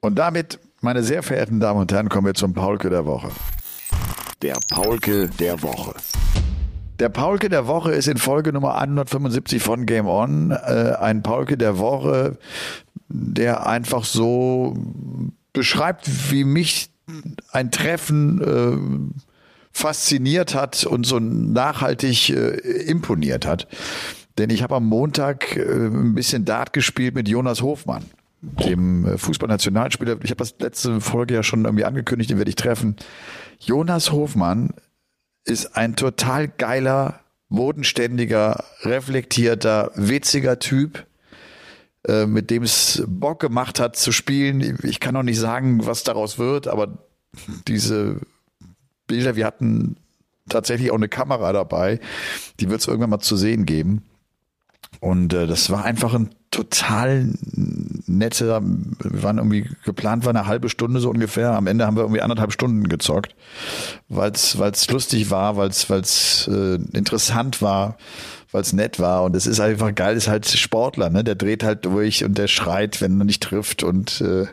[0.01, 3.29] Und damit, meine sehr verehrten Damen und Herren, kommen wir zum Paulke der Woche.
[4.41, 5.95] Der Paulke der Woche.
[6.99, 11.57] Der Paulke der Woche ist in Folge Nummer 175 von Game On äh, ein Paulke
[11.57, 12.37] der Woche,
[13.07, 14.75] der einfach so
[15.53, 16.89] beschreibt, wie mich
[17.51, 19.17] ein Treffen äh,
[19.71, 23.67] fasziniert hat und so nachhaltig äh, imponiert hat.
[24.39, 28.05] Denn ich habe am Montag äh, ein bisschen Dart gespielt mit Jonas Hofmann,
[28.41, 30.17] dem äh, Fußballnationalspieler.
[30.23, 32.95] Ich habe das letzte Folge ja schon irgendwie angekündigt, den werde ich treffen.
[33.59, 34.73] Jonas Hofmann
[35.47, 41.05] ist ein total geiler, bodenständiger, reflektierter, witziger Typ,
[42.07, 44.77] äh, mit dem es Bock gemacht hat zu spielen.
[44.83, 46.97] Ich kann noch nicht sagen, was daraus wird, aber
[47.67, 48.19] diese
[49.07, 49.97] Bilder, wir hatten
[50.49, 51.99] tatsächlich auch eine Kamera dabei,
[52.59, 54.03] die wird es irgendwann mal zu sehen geben.
[54.99, 57.33] Und äh, das war einfach ein total
[58.07, 61.51] netter, wir waren irgendwie, geplant war eine halbe Stunde so ungefähr.
[61.51, 63.35] Am Ende haben wir irgendwie anderthalb Stunden gezockt,
[64.09, 67.97] weil es lustig war, weil es äh, interessant war,
[68.51, 69.23] weil es nett war.
[69.23, 71.23] Und es ist einfach geil, ist halt Sportler, ne?
[71.23, 74.47] Der dreht halt durch und der schreit, wenn er nicht trifft und äh,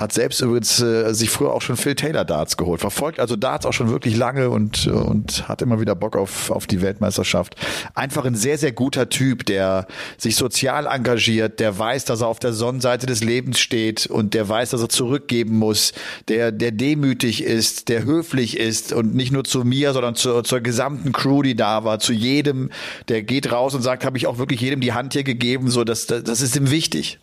[0.00, 2.80] hat selbst übrigens äh, sich früher auch schon Phil Taylor Darts geholt.
[2.80, 6.50] Verfolgt also Darts auch schon wirklich lange und, äh, und hat immer wieder Bock auf,
[6.50, 7.54] auf die Weltmeisterschaft.
[7.94, 9.86] Einfach ein sehr, sehr guter Typ, der
[10.16, 14.48] sich sozial engagiert, der weiß, dass er auf der Sonnenseite des Lebens steht und der
[14.48, 15.92] weiß, dass er zurückgeben muss,
[16.28, 20.60] der, der demütig ist, der höflich ist und nicht nur zu mir, sondern zur, zur
[20.60, 22.70] gesamten Crew, die da war, zu jedem,
[23.08, 25.84] der geht raus und sagt, habe ich auch wirklich jedem die Hand hier gegeben, so
[25.84, 27.18] das, das, das ist ihm wichtig.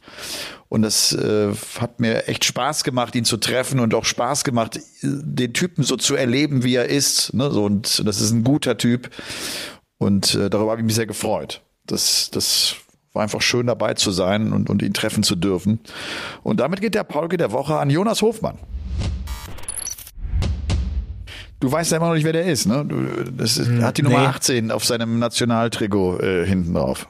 [0.70, 4.80] Und das äh, hat mir echt Spaß gemacht, ihn zu treffen und auch Spaß gemacht,
[5.02, 7.34] den Typen so zu erleben, wie er ist.
[7.34, 7.50] Ne?
[7.52, 9.10] So, und das ist ein guter Typ.
[9.98, 11.62] Und äh, darüber habe ich mich sehr gefreut.
[11.86, 12.76] Das, das
[13.14, 15.80] war einfach schön dabei zu sein und, und ihn treffen zu dürfen.
[16.44, 18.58] Und damit geht der Paulke der Woche an Jonas Hofmann.
[21.60, 22.86] Du weißt ja immer noch nicht, wer der ist, ne?
[23.36, 24.28] Das ist, hat die Nummer nee.
[24.28, 27.08] 18 auf seinem Nationaltrikot äh, hinten drauf.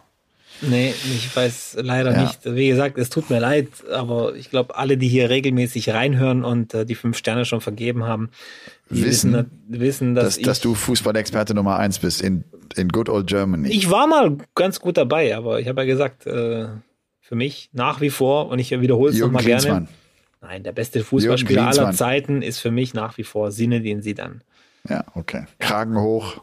[0.62, 2.24] Nee, ich weiß leider Ja.
[2.24, 2.40] nicht.
[2.44, 6.74] Wie gesagt, es tut mir leid, aber ich glaube, alle, die hier regelmäßig reinhören und
[6.74, 8.30] äh, die fünf Sterne schon vergeben haben,
[8.90, 12.44] die Wissen, wissen, wissen dass, dass, ich, dass du Fußballexperte Nummer eins bist in,
[12.76, 13.70] in Good Old Germany.
[13.70, 16.68] ich war mal ganz gut dabei, aber ich habe ja gesagt, äh,
[17.20, 19.88] für mich nach wie vor, und ich wiederhole es nochmal gerne,
[20.42, 21.92] nein, der beste Fußballspieler aller.
[21.92, 24.40] Zeiten ist für mich nach wie vor Zinedine Zidane.
[24.90, 25.46] Ja, okay.
[25.60, 26.42] Kragen hoch.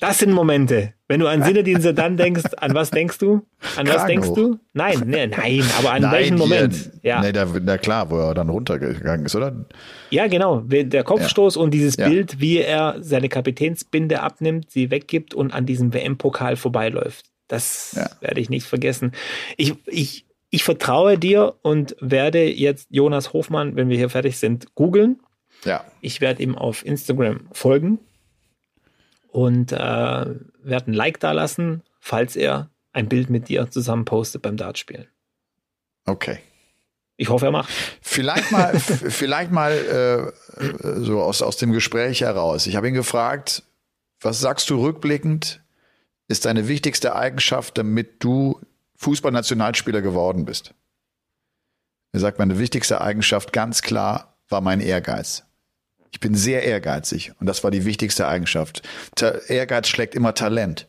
[0.00, 0.94] Das sind Momente.
[1.08, 3.46] Wenn du an Zinedine Zidane denkst, an was denkst du?
[3.76, 4.34] An was Kragen denkst hoch.
[4.36, 4.58] du?
[4.72, 6.90] Nein, nee, nein, aber an Nein, welchen Moment?
[7.02, 7.20] Ja.
[7.20, 9.66] Nee, da, na klar, wo er dann runtergegangen ist, oder?
[10.10, 10.60] Ja, genau.
[10.60, 12.08] Der Kopfstoß und dieses Ja.
[12.08, 17.26] Bild, wie er seine Kapitänsbinde abnimmt, sie weggibt und an diesem WM-Pokal vorbeiläuft.
[17.48, 18.08] Das Ja.
[18.20, 19.12] werde ich nicht vergessen.
[19.56, 24.74] Ich, ich, ich vertraue dir und werde jetzt Jonas Hofmann, wenn wir hier fertig sind,
[24.74, 25.20] googeln
[25.64, 25.84] Ja.
[26.00, 27.98] Ich werde ihm auf Instagram folgen
[29.28, 34.42] und äh, werde ein Like da lassen, falls er ein Bild mit dir zusammen postet
[34.42, 35.06] beim Dartspielen.
[36.04, 36.40] Okay.
[37.16, 37.70] Ich hoffe, er macht.
[38.00, 42.66] Vielleicht mal, vielleicht mal äh, so aus, aus dem Gespräch heraus.
[42.66, 43.64] Ich habe ihn gefragt,
[44.20, 45.60] was sagst du rückblickend,
[46.28, 48.60] ist deine wichtigste Eigenschaft, damit du
[48.96, 50.74] Fußballnationalspieler geworden bist?
[52.12, 55.44] Er sagt, meine wichtigste Eigenschaft ganz klar war mein Ehrgeiz.
[56.10, 58.82] Ich bin sehr ehrgeizig und das war die wichtigste Eigenschaft.
[59.14, 60.86] Ta Ehrgeiz schlägt immer Talent.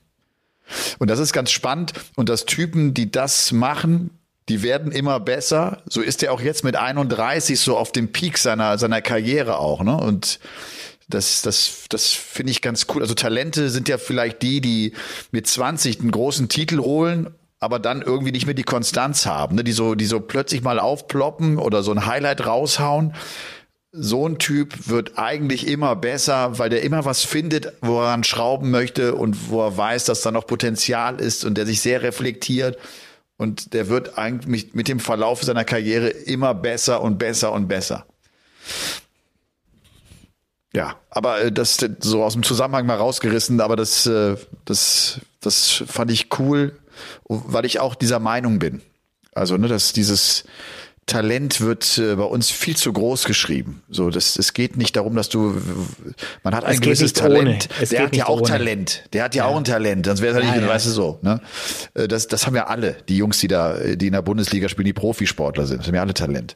[0.99, 4.11] Und das ist ganz spannend und dass Typen, die das machen,
[4.49, 5.81] die werden immer besser.
[5.87, 9.83] So ist er auch jetzt mit 31 so auf dem Peak seiner, seiner Karriere auch,
[9.83, 9.95] ne?
[9.95, 10.39] Und
[11.07, 13.01] das, das, das finde ich ganz cool.
[13.01, 14.93] Also Talente sind ja vielleicht die, die
[15.31, 19.63] mit 20 einen großen Titel holen, aber dann irgendwie nicht mehr die Konstanz haben, ne?
[19.63, 23.15] die so, die so plötzlich mal aufploppen oder so ein Highlight raushauen.
[23.91, 28.23] So ein Typ wird eigentlich immer besser, weil der immer was findet, wo er an
[28.23, 32.03] schrauben möchte und wo er weiß, dass da noch Potenzial ist und der sich sehr
[32.03, 32.77] reflektiert.
[33.37, 38.05] Und der wird eigentlich mit dem Verlauf seiner Karriere immer besser und besser und besser.
[40.73, 44.35] Ja, aber äh, das so aus dem Zusammenhang mal rausgerissen, aber das, äh,
[44.65, 46.77] das, das fand ich cool,
[47.27, 48.81] weil ich auch dieser Meinung bin.
[49.33, 50.43] Also, ne, dass dieses
[51.09, 53.81] Talent wird äh, bei uns viel zu groß geschrieben.
[53.89, 55.61] So, das, es geht nicht darum, dass du,
[56.43, 57.67] man hat ein Es gewisses Talent.
[57.91, 58.47] Der hat ja auch ohne.
[58.47, 59.03] Talent.
[59.13, 60.05] Der hat ja, auch ein Talent.
[60.05, 60.73] Sonst wäre es ja nicht, Ja, ja.
[60.73, 61.41] weißt du so, ne?
[61.95, 64.85] Äh, Das, das haben ja alle, die Jungs, die da, die in der Bundesliga spielen,
[64.85, 65.79] die Profisportler sind.
[65.79, 66.55] Das haben ja alle Talent.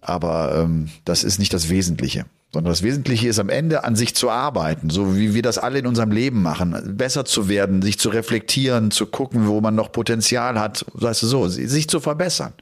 [0.00, 2.26] Aber ähm, das ist nicht das Wesentliche.
[2.52, 5.78] Sondern das Wesentliche ist am Ende an sich zu arbeiten, so wie wir das alle
[5.78, 9.92] in unserem Leben machen, besser zu werden, sich zu reflektieren, zu gucken, wo man noch
[9.92, 12.52] Potenzial hat, weißt du so, sich zu verbessern.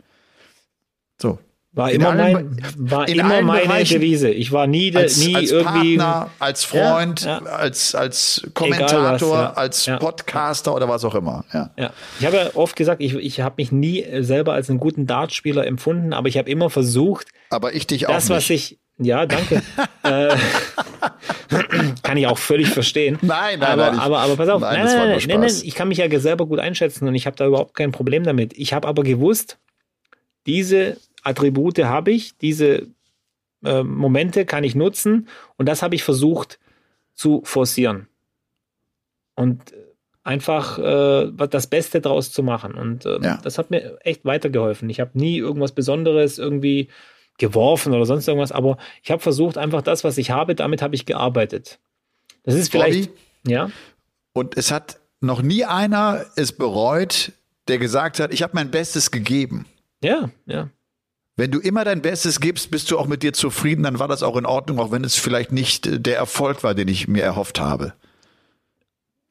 [1.21, 1.39] So.
[1.73, 4.01] War In immer, allen mein, war immer meine Bereichen.
[4.01, 4.31] Devise.
[4.31, 5.97] Ich war nie, de, Als, nie als irgendwie.
[5.99, 7.51] Partner, als Freund, Ja, ja.
[7.51, 9.03] als als Kommentator,
[9.53, 9.97] was, ja.
[9.97, 10.01] als.
[10.01, 11.45] Podcaster oder was auch immer.
[11.53, 11.71] Ja.
[11.77, 15.07] Ja, ich habe ja oft gesagt, ich, ich habe mich nie selber als einen guten
[15.07, 18.37] Dartspieler empfunden, aber ich habe immer versucht, Aber ich dich auch das, nicht.
[18.37, 19.63] was ich, ja, danke,
[20.05, 20.35] äh,
[22.03, 23.19] kann ich auch völlig verstehen.
[23.23, 25.75] Nein, nein, aber, nein, ich- aber, aber pass auf, nein, nein, nein, nein, nein, ich
[25.75, 28.53] kann mich ja selber gut einschätzen und ich habe da überhaupt kein Problem damit.
[28.57, 29.59] Ich habe aber gewusst,
[30.47, 32.87] diese Attribute habe ich, diese
[33.65, 36.59] äh, Momente kann ich nutzen und das habe ich versucht
[37.15, 38.09] zu forcieren.
[39.35, 39.73] Und
[40.25, 42.75] einfach äh, das Beste draus zu machen.
[42.75, 43.41] Und äh, Ja.
[43.43, 44.91] das hat mir echt weitergeholfen.
[44.91, 46.89] Ich habe nie irgendwas Besonderes irgendwie
[47.39, 50.95] geworfen oder sonst irgendwas, aber ich habe versucht, einfach das, was ich habe, damit habe
[50.97, 51.79] ich gearbeitet.
[52.43, 53.53] Das ist vielleicht, Bobby?
[53.53, 53.71] ja,
[54.33, 57.33] Und es hat noch nie einer es bereut,
[57.69, 59.67] der gesagt hat, ich habe mein Bestes gegeben.
[60.03, 60.69] ja, ja.
[61.39, 64.25] Wenn du immer dein Bestes gibst, bist du auch mit dir zufrieden, dann war das
[64.25, 67.23] auch in Ordnung, auch wenn es vielleicht nicht äh, der Erfolg war, den ich mir
[67.23, 67.95] erhofft habe.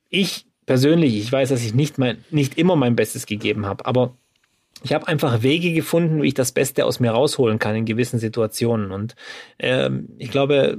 [0.10, 4.16] ich persönlich, ich weiß, dass ich nicht, mein, nicht immer mein Bestes gegeben habe, aber
[4.84, 8.20] ich habe einfach Wege gefunden, wie ich das Beste aus mir rausholen kann in gewissen
[8.20, 8.92] Situationen.
[8.92, 9.16] Und
[9.60, 10.78] ähm, ich glaube,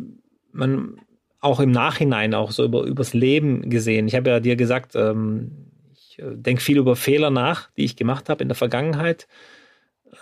[0.53, 0.99] man
[1.41, 4.09] auch im Nachhinein, auch so über übers Leben gesehen.
[4.09, 5.51] Ich habe ja dir gesagt, ähm,
[5.93, 9.26] ich äh, denke viel über Fehler nach, die ich gemacht habe in der Vergangenheit.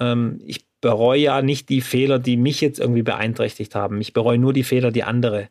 [0.00, 4.00] Ähm, ich bereue ja nicht die Fehler, die mich jetzt irgendwie beeinträchtigt haben.
[4.00, 5.48] Ich bereue nur die Fehler, die andere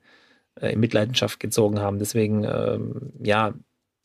[0.61, 1.99] äh, in Mitleidenschaft gezogen haben.
[1.99, 3.53] Deswegen, ähm, ja,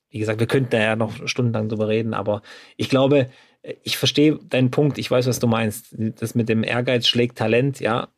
[0.09, 2.43] wie gesagt, wir könnten da ja noch stundenlang drüber reden, aber
[2.77, 3.31] ich glaube,
[3.63, 5.95] äh, ich verstehe deinen Punkt, ich weiß, was du meinst.
[5.97, 8.09] Das mit dem Ehrgeiz schlägt Talent, ja.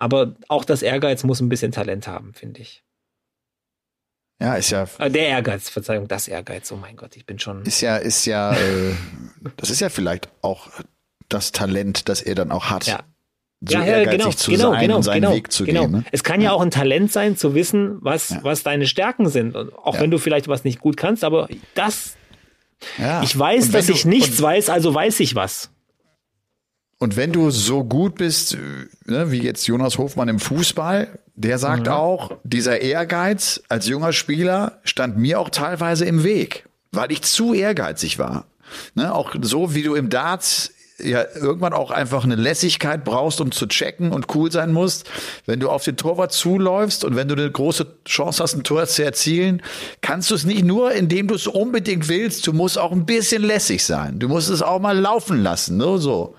[0.00, 2.82] Aber auch das Ehrgeiz muss ein bisschen Talent haben, finde ich.
[4.40, 7.62] Ja, ist ja, Äh, der Ehrgeiz, Verzeihung, das Ehrgeiz, oh mein Gott, ich bin schon.
[7.62, 8.94] ist ja, ist ja, äh,
[9.56, 10.68] das ist ja vielleicht auch
[11.32, 12.86] das Talent, das er dann auch hat.
[12.86, 13.00] Ja.
[13.62, 15.80] So ja, ja, ehrgeizig genau, zu genau, sein genau, und seinen genau, Weg zu genau.
[15.82, 15.90] gehen.
[15.92, 16.04] Ne?
[16.12, 16.52] Es kann ja.
[16.52, 18.40] auch ein Talent sein, zu wissen, was, Ja.
[18.42, 19.54] was deine Stärken sind.
[19.54, 20.00] Und auch Ja.
[20.00, 22.14] wenn du vielleicht was nicht gut kannst, aber das,
[22.98, 23.22] Ja.
[23.22, 25.70] ich weiß, dass du- ich nichts und, weiß, also weiß ich was.
[26.98, 28.58] Und wenn du so gut bist, äh,
[29.10, 31.92] ne, wie jetzt Jonas Hofmann im Fußball, der sagt Mhm.
[31.92, 37.54] auch, dieser Ehrgeiz als junger Spieler stand mir auch teilweise im Weg, weil ich zu
[37.54, 38.46] ehrgeizig war.
[38.94, 43.52] Ne, auch so wie du im Darts ja irgendwann auch einfach eine Lässigkeit brauchst, um
[43.52, 45.10] zu checken und cool sein musst.
[45.46, 48.86] Wenn du auf den Torwart zuläufst und wenn du eine große Chance hast, ein Tor
[48.86, 49.62] zu erzielen,
[50.00, 52.46] kannst du es nicht nur, indem du es unbedingt willst.
[52.46, 54.18] Du musst auch ein bisschen lässig sein.
[54.18, 56.34] Du musst es auch mal laufen lassen, ne, so.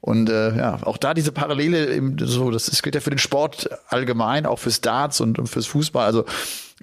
[0.00, 3.68] Und äh, ja, auch da diese Parallele, so, das, das gilt ja für den Sport
[3.88, 6.06] allgemein, auch fürs Darts und, und fürs Fußball.
[6.06, 6.24] Also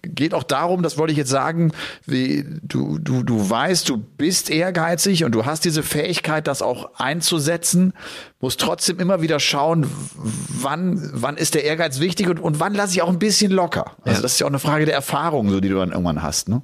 [0.03, 1.71] geht auch darum, das wollte ich jetzt sagen,
[2.05, 6.91] wie du, du, du weißt, du bist ehrgeizig und du hast diese Fähigkeit, das auch
[6.99, 7.93] einzusetzen,
[8.39, 12.93] musst trotzdem immer wieder schauen, wann, wann ist der Ehrgeiz wichtig und, und wann lasse
[12.93, 13.95] ich auch ein bisschen locker.
[14.03, 14.21] Also Ja.
[14.21, 16.47] das ist ja auch eine Frage der Erfahrung, so die du dann irgendwann hast.
[16.49, 16.61] Ne?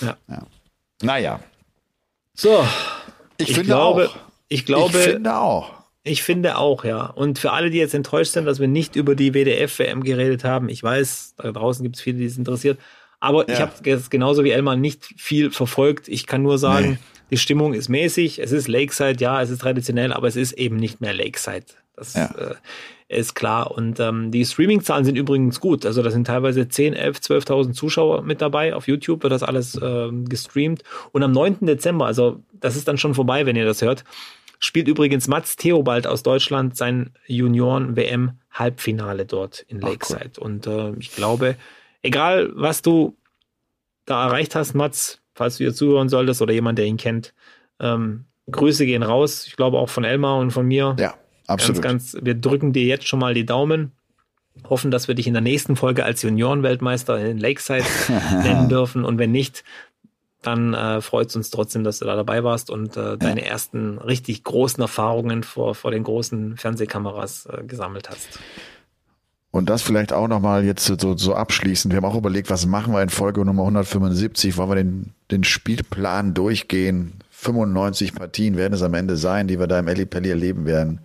[0.00, 0.16] Ja.
[0.28, 0.42] Ja.
[1.02, 1.40] Naja,
[2.34, 2.64] So,
[3.38, 4.16] ich, ich finde glaube, auch.
[4.48, 5.79] ich glaube, ich finde auch.
[6.02, 7.06] Ich finde auch, ja.
[7.06, 10.68] Und für alle, die jetzt enttäuscht sind, dass wir nicht über die WDF-WM geredet haben,
[10.68, 12.78] ich weiß, da draußen gibt es viele, die es interessiert.
[13.20, 13.66] Aber ich Ja.
[13.66, 16.08] habe jetzt genauso wie Elmar nicht viel verfolgt.
[16.08, 16.98] Ich kann nur sagen, Nee.
[17.32, 18.38] die Stimmung ist mäßig.
[18.38, 21.66] Es ist Lakeside, ja, es ist traditionell, aber es ist eben nicht mehr Lakeside.
[21.96, 22.26] Das Ja.
[22.38, 22.54] äh,
[23.08, 23.72] ist klar.
[23.72, 25.84] Und ähm, die Streaming-Zahlen sind übrigens gut.
[25.84, 28.72] Also da sind teilweise 10, 11, 12.000 Zuschauer mit dabei.
[28.74, 30.82] Auf YouTube wird das alles ähm, gestreamt.
[31.12, 31.66] Und am 9.
[31.66, 34.04] Dezember, also das ist dann schon vorbei, wenn ihr das hört,
[34.60, 39.94] spielt übrigens Mats Theobald aus Deutschland sein Junioren-WM-Halbfinale dort in Ach, cool.
[39.94, 40.40] Lakeside.
[40.40, 41.56] Und äh, ich glaube,
[42.02, 43.16] egal was du
[44.04, 47.34] da erreicht hast, Mats, falls du hier zuhören solltest oder jemand, der ihn kennt,
[47.80, 49.46] ähm, Grüße gehen raus.
[49.46, 50.96] Ich glaube auch von Elmar und von mir.
[50.98, 51.14] Ja,
[51.46, 51.82] absolut.
[51.82, 53.92] Ganz, ganz, wir drücken dir jetzt schon mal die Daumen.
[54.68, 57.84] Hoffen, dass wir dich in der nächsten Folge als Juniorenweltmeister in Lakeside
[58.42, 59.04] nennen dürfen.
[59.04, 59.64] Und wenn nicht,
[60.42, 63.98] dann äh, freut es uns trotzdem, dass du da dabei warst und äh, deine ersten
[63.98, 68.38] richtig großen Erfahrungen vor, vor den großen Fernsehkameras äh, gesammelt hast.
[69.50, 71.92] Und das vielleicht auch nochmal jetzt so, so abschließend.
[71.92, 74.56] Wir haben auch überlegt, was machen wir in Folge Nummer 175?
[74.56, 77.14] Wollen wir den, den Spielplan durchgehen?
[77.30, 81.00] 95 Partien werden es am Ende sein, die wir da im Ellipelli erleben werden.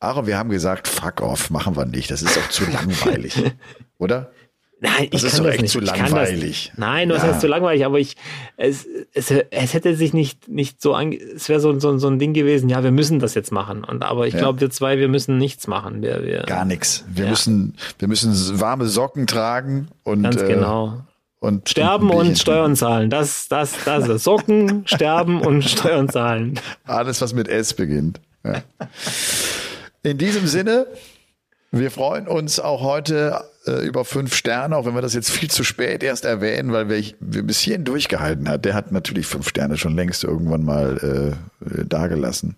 [0.00, 2.10] Aber wir haben gesagt, fuck off, machen wir nicht.
[2.10, 3.42] Das ist auch zu langweilig.
[3.98, 4.32] Oder?
[4.78, 5.72] Nein, Das ich ist kann doch das echt nicht.
[5.72, 6.68] zu langweilig.
[6.72, 7.28] Das, nein, das Ja.
[7.28, 8.14] heißt zu langweilig, aber ich,
[8.58, 12.18] es, es, es hätte sich nicht, nicht so ange, es wäre so, so, so ein
[12.18, 13.84] Ding gewesen, ja, wir müssen das jetzt machen.
[13.84, 14.40] Und, aber ich Ja.
[14.40, 16.02] glaube, wir zwei, wir müssen nichts machen.
[16.02, 17.04] Wir, wir, Gar nichts.
[17.08, 17.30] Wir Ja.
[17.30, 21.00] müssen, wir müssen warme Socken tragen und, Ganz äh, genau.
[21.40, 23.08] und Sterben und Steuern zahlen.
[23.08, 26.60] Das, das, das ist Socken, sterben und Steuern zahlen.
[26.84, 28.20] Alles, was mit S beginnt.
[30.02, 30.86] In diesem Sinne,
[31.72, 35.50] wir freuen uns auch heute äh, über fünf Sterne, auch wenn wir das jetzt viel
[35.50, 38.64] zu spät erst erwähnen, weil wir, wir bis hierhin durchgehalten hat.
[38.64, 42.56] Der hat natürlich fünf Sterne schon längst irgendwann mal äh, äh, dagelassen.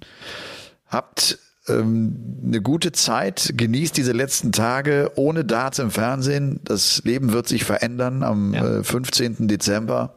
[0.87, 2.17] Habt ähm,
[2.47, 6.61] eine gute Zeit, genießt diese letzten Tage ohne Darts im Fernsehen.
[6.65, 8.79] Das Leben wird sich verändern am Ja.
[8.79, 9.49] äh, 15.
[9.49, 10.15] Dezember.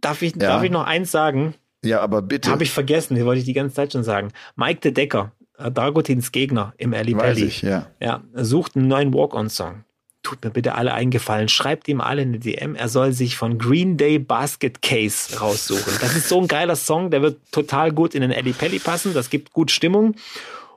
[0.00, 0.48] Darf ich, Ja.
[0.48, 1.54] darf ich noch eins sagen?
[1.82, 2.50] Ja, aber bitte.
[2.50, 4.32] Habe ich vergessen, das wollte ich die ganze Zeit schon sagen.
[4.56, 7.46] Mike de Decker, äh, Dragotins Gegner im Ali Weiß Pelli.
[7.46, 7.86] ich, ja.
[8.00, 9.84] Ja, er sucht einen neuen Walk-On-Song.
[10.22, 11.48] Tut mir bitte alle eingefallen.
[11.48, 12.74] Schreibt ihm alle eine DM.
[12.74, 15.94] Er soll sich von Green Day Basket Case raussuchen.
[16.00, 17.10] Das ist so ein geiler Song.
[17.10, 19.14] Der wird total gut in den Eddie Pelli passen.
[19.14, 20.14] Das gibt gut Stimmung.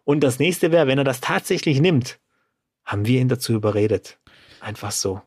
[0.05, 2.19] Und das nächste wäre, wenn er das tatsächlich nimmt,
[2.85, 4.18] haben wir ihn dazu überredet.
[4.61, 5.22] Einfach so.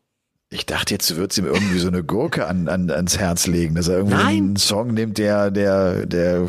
[0.48, 3.74] Ich dachte, jetzt du würdest ihm irgendwie so eine Gurke an, an, ans Herz legen,
[3.74, 4.36] dass er irgendwie Nein.
[4.36, 6.48] einen Song nimmt, der, der, der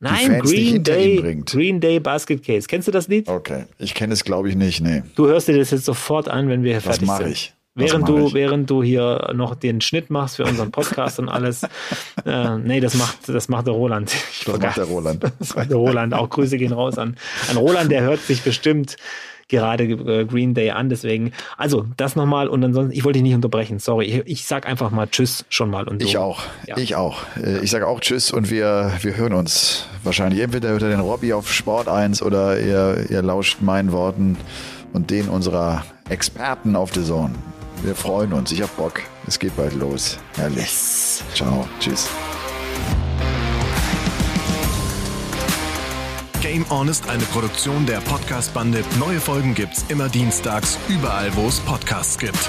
[0.00, 1.42] Nein, Green Day.
[1.44, 2.66] Green Day Basket Case.
[2.66, 3.28] Kennst du das Lied?
[3.28, 5.02] Okay, ich kenne es glaube ich nicht, nee.
[5.14, 7.30] Du hörst dir das jetzt sofort an, wenn wir fertig mach sind.
[7.32, 7.54] ich?
[7.74, 8.34] Was Während mach du, ich?
[8.34, 11.62] während du hier noch den Schnitt machst für unseren Podcast und alles.
[12.26, 14.12] Äh, nee, das macht, das macht der Roland.
[14.32, 14.84] Ich Das macht der.
[14.84, 15.24] Roland.
[15.38, 16.12] Das macht der Roland.
[16.12, 17.16] Auch Grüße gehen raus an,
[17.50, 18.96] an Roland, der hört sich bestimmt
[19.50, 21.32] gerade äh, Green Day an, deswegen.
[21.58, 24.06] Also, das nochmal und ansonsten, ich wollte dich nicht unterbrechen, sorry.
[24.06, 25.86] Ich, ich sag einfach mal Tschüss schon mal.
[25.86, 26.76] Und Ich du- auch, Ja.
[26.78, 27.18] ich auch.
[27.36, 31.32] Äh, Ich sage auch Tschüss und wir, wir hören uns wahrscheinlich entweder unter den Robby
[31.34, 34.38] auf Sport 1 oder ihr, ihr lauscht meinen Worten
[34.92, 37.34] und den unserer Experten auf The Zone.
[37.82, 39.00] Wir freuen uns, ich hab Bock.
[39.26, 40.18] Es geht bald los.
[40.36, 40.70] Herrlich.
[41.34, 42.08] Ciao, tschüss.
[46.40, 48.82] Game On ist eine Produktion der Podcast-Bande.
[48.98, 52.48] Neue Folgen gibt's immer dienstags, überall, wo es Podcasts gibt.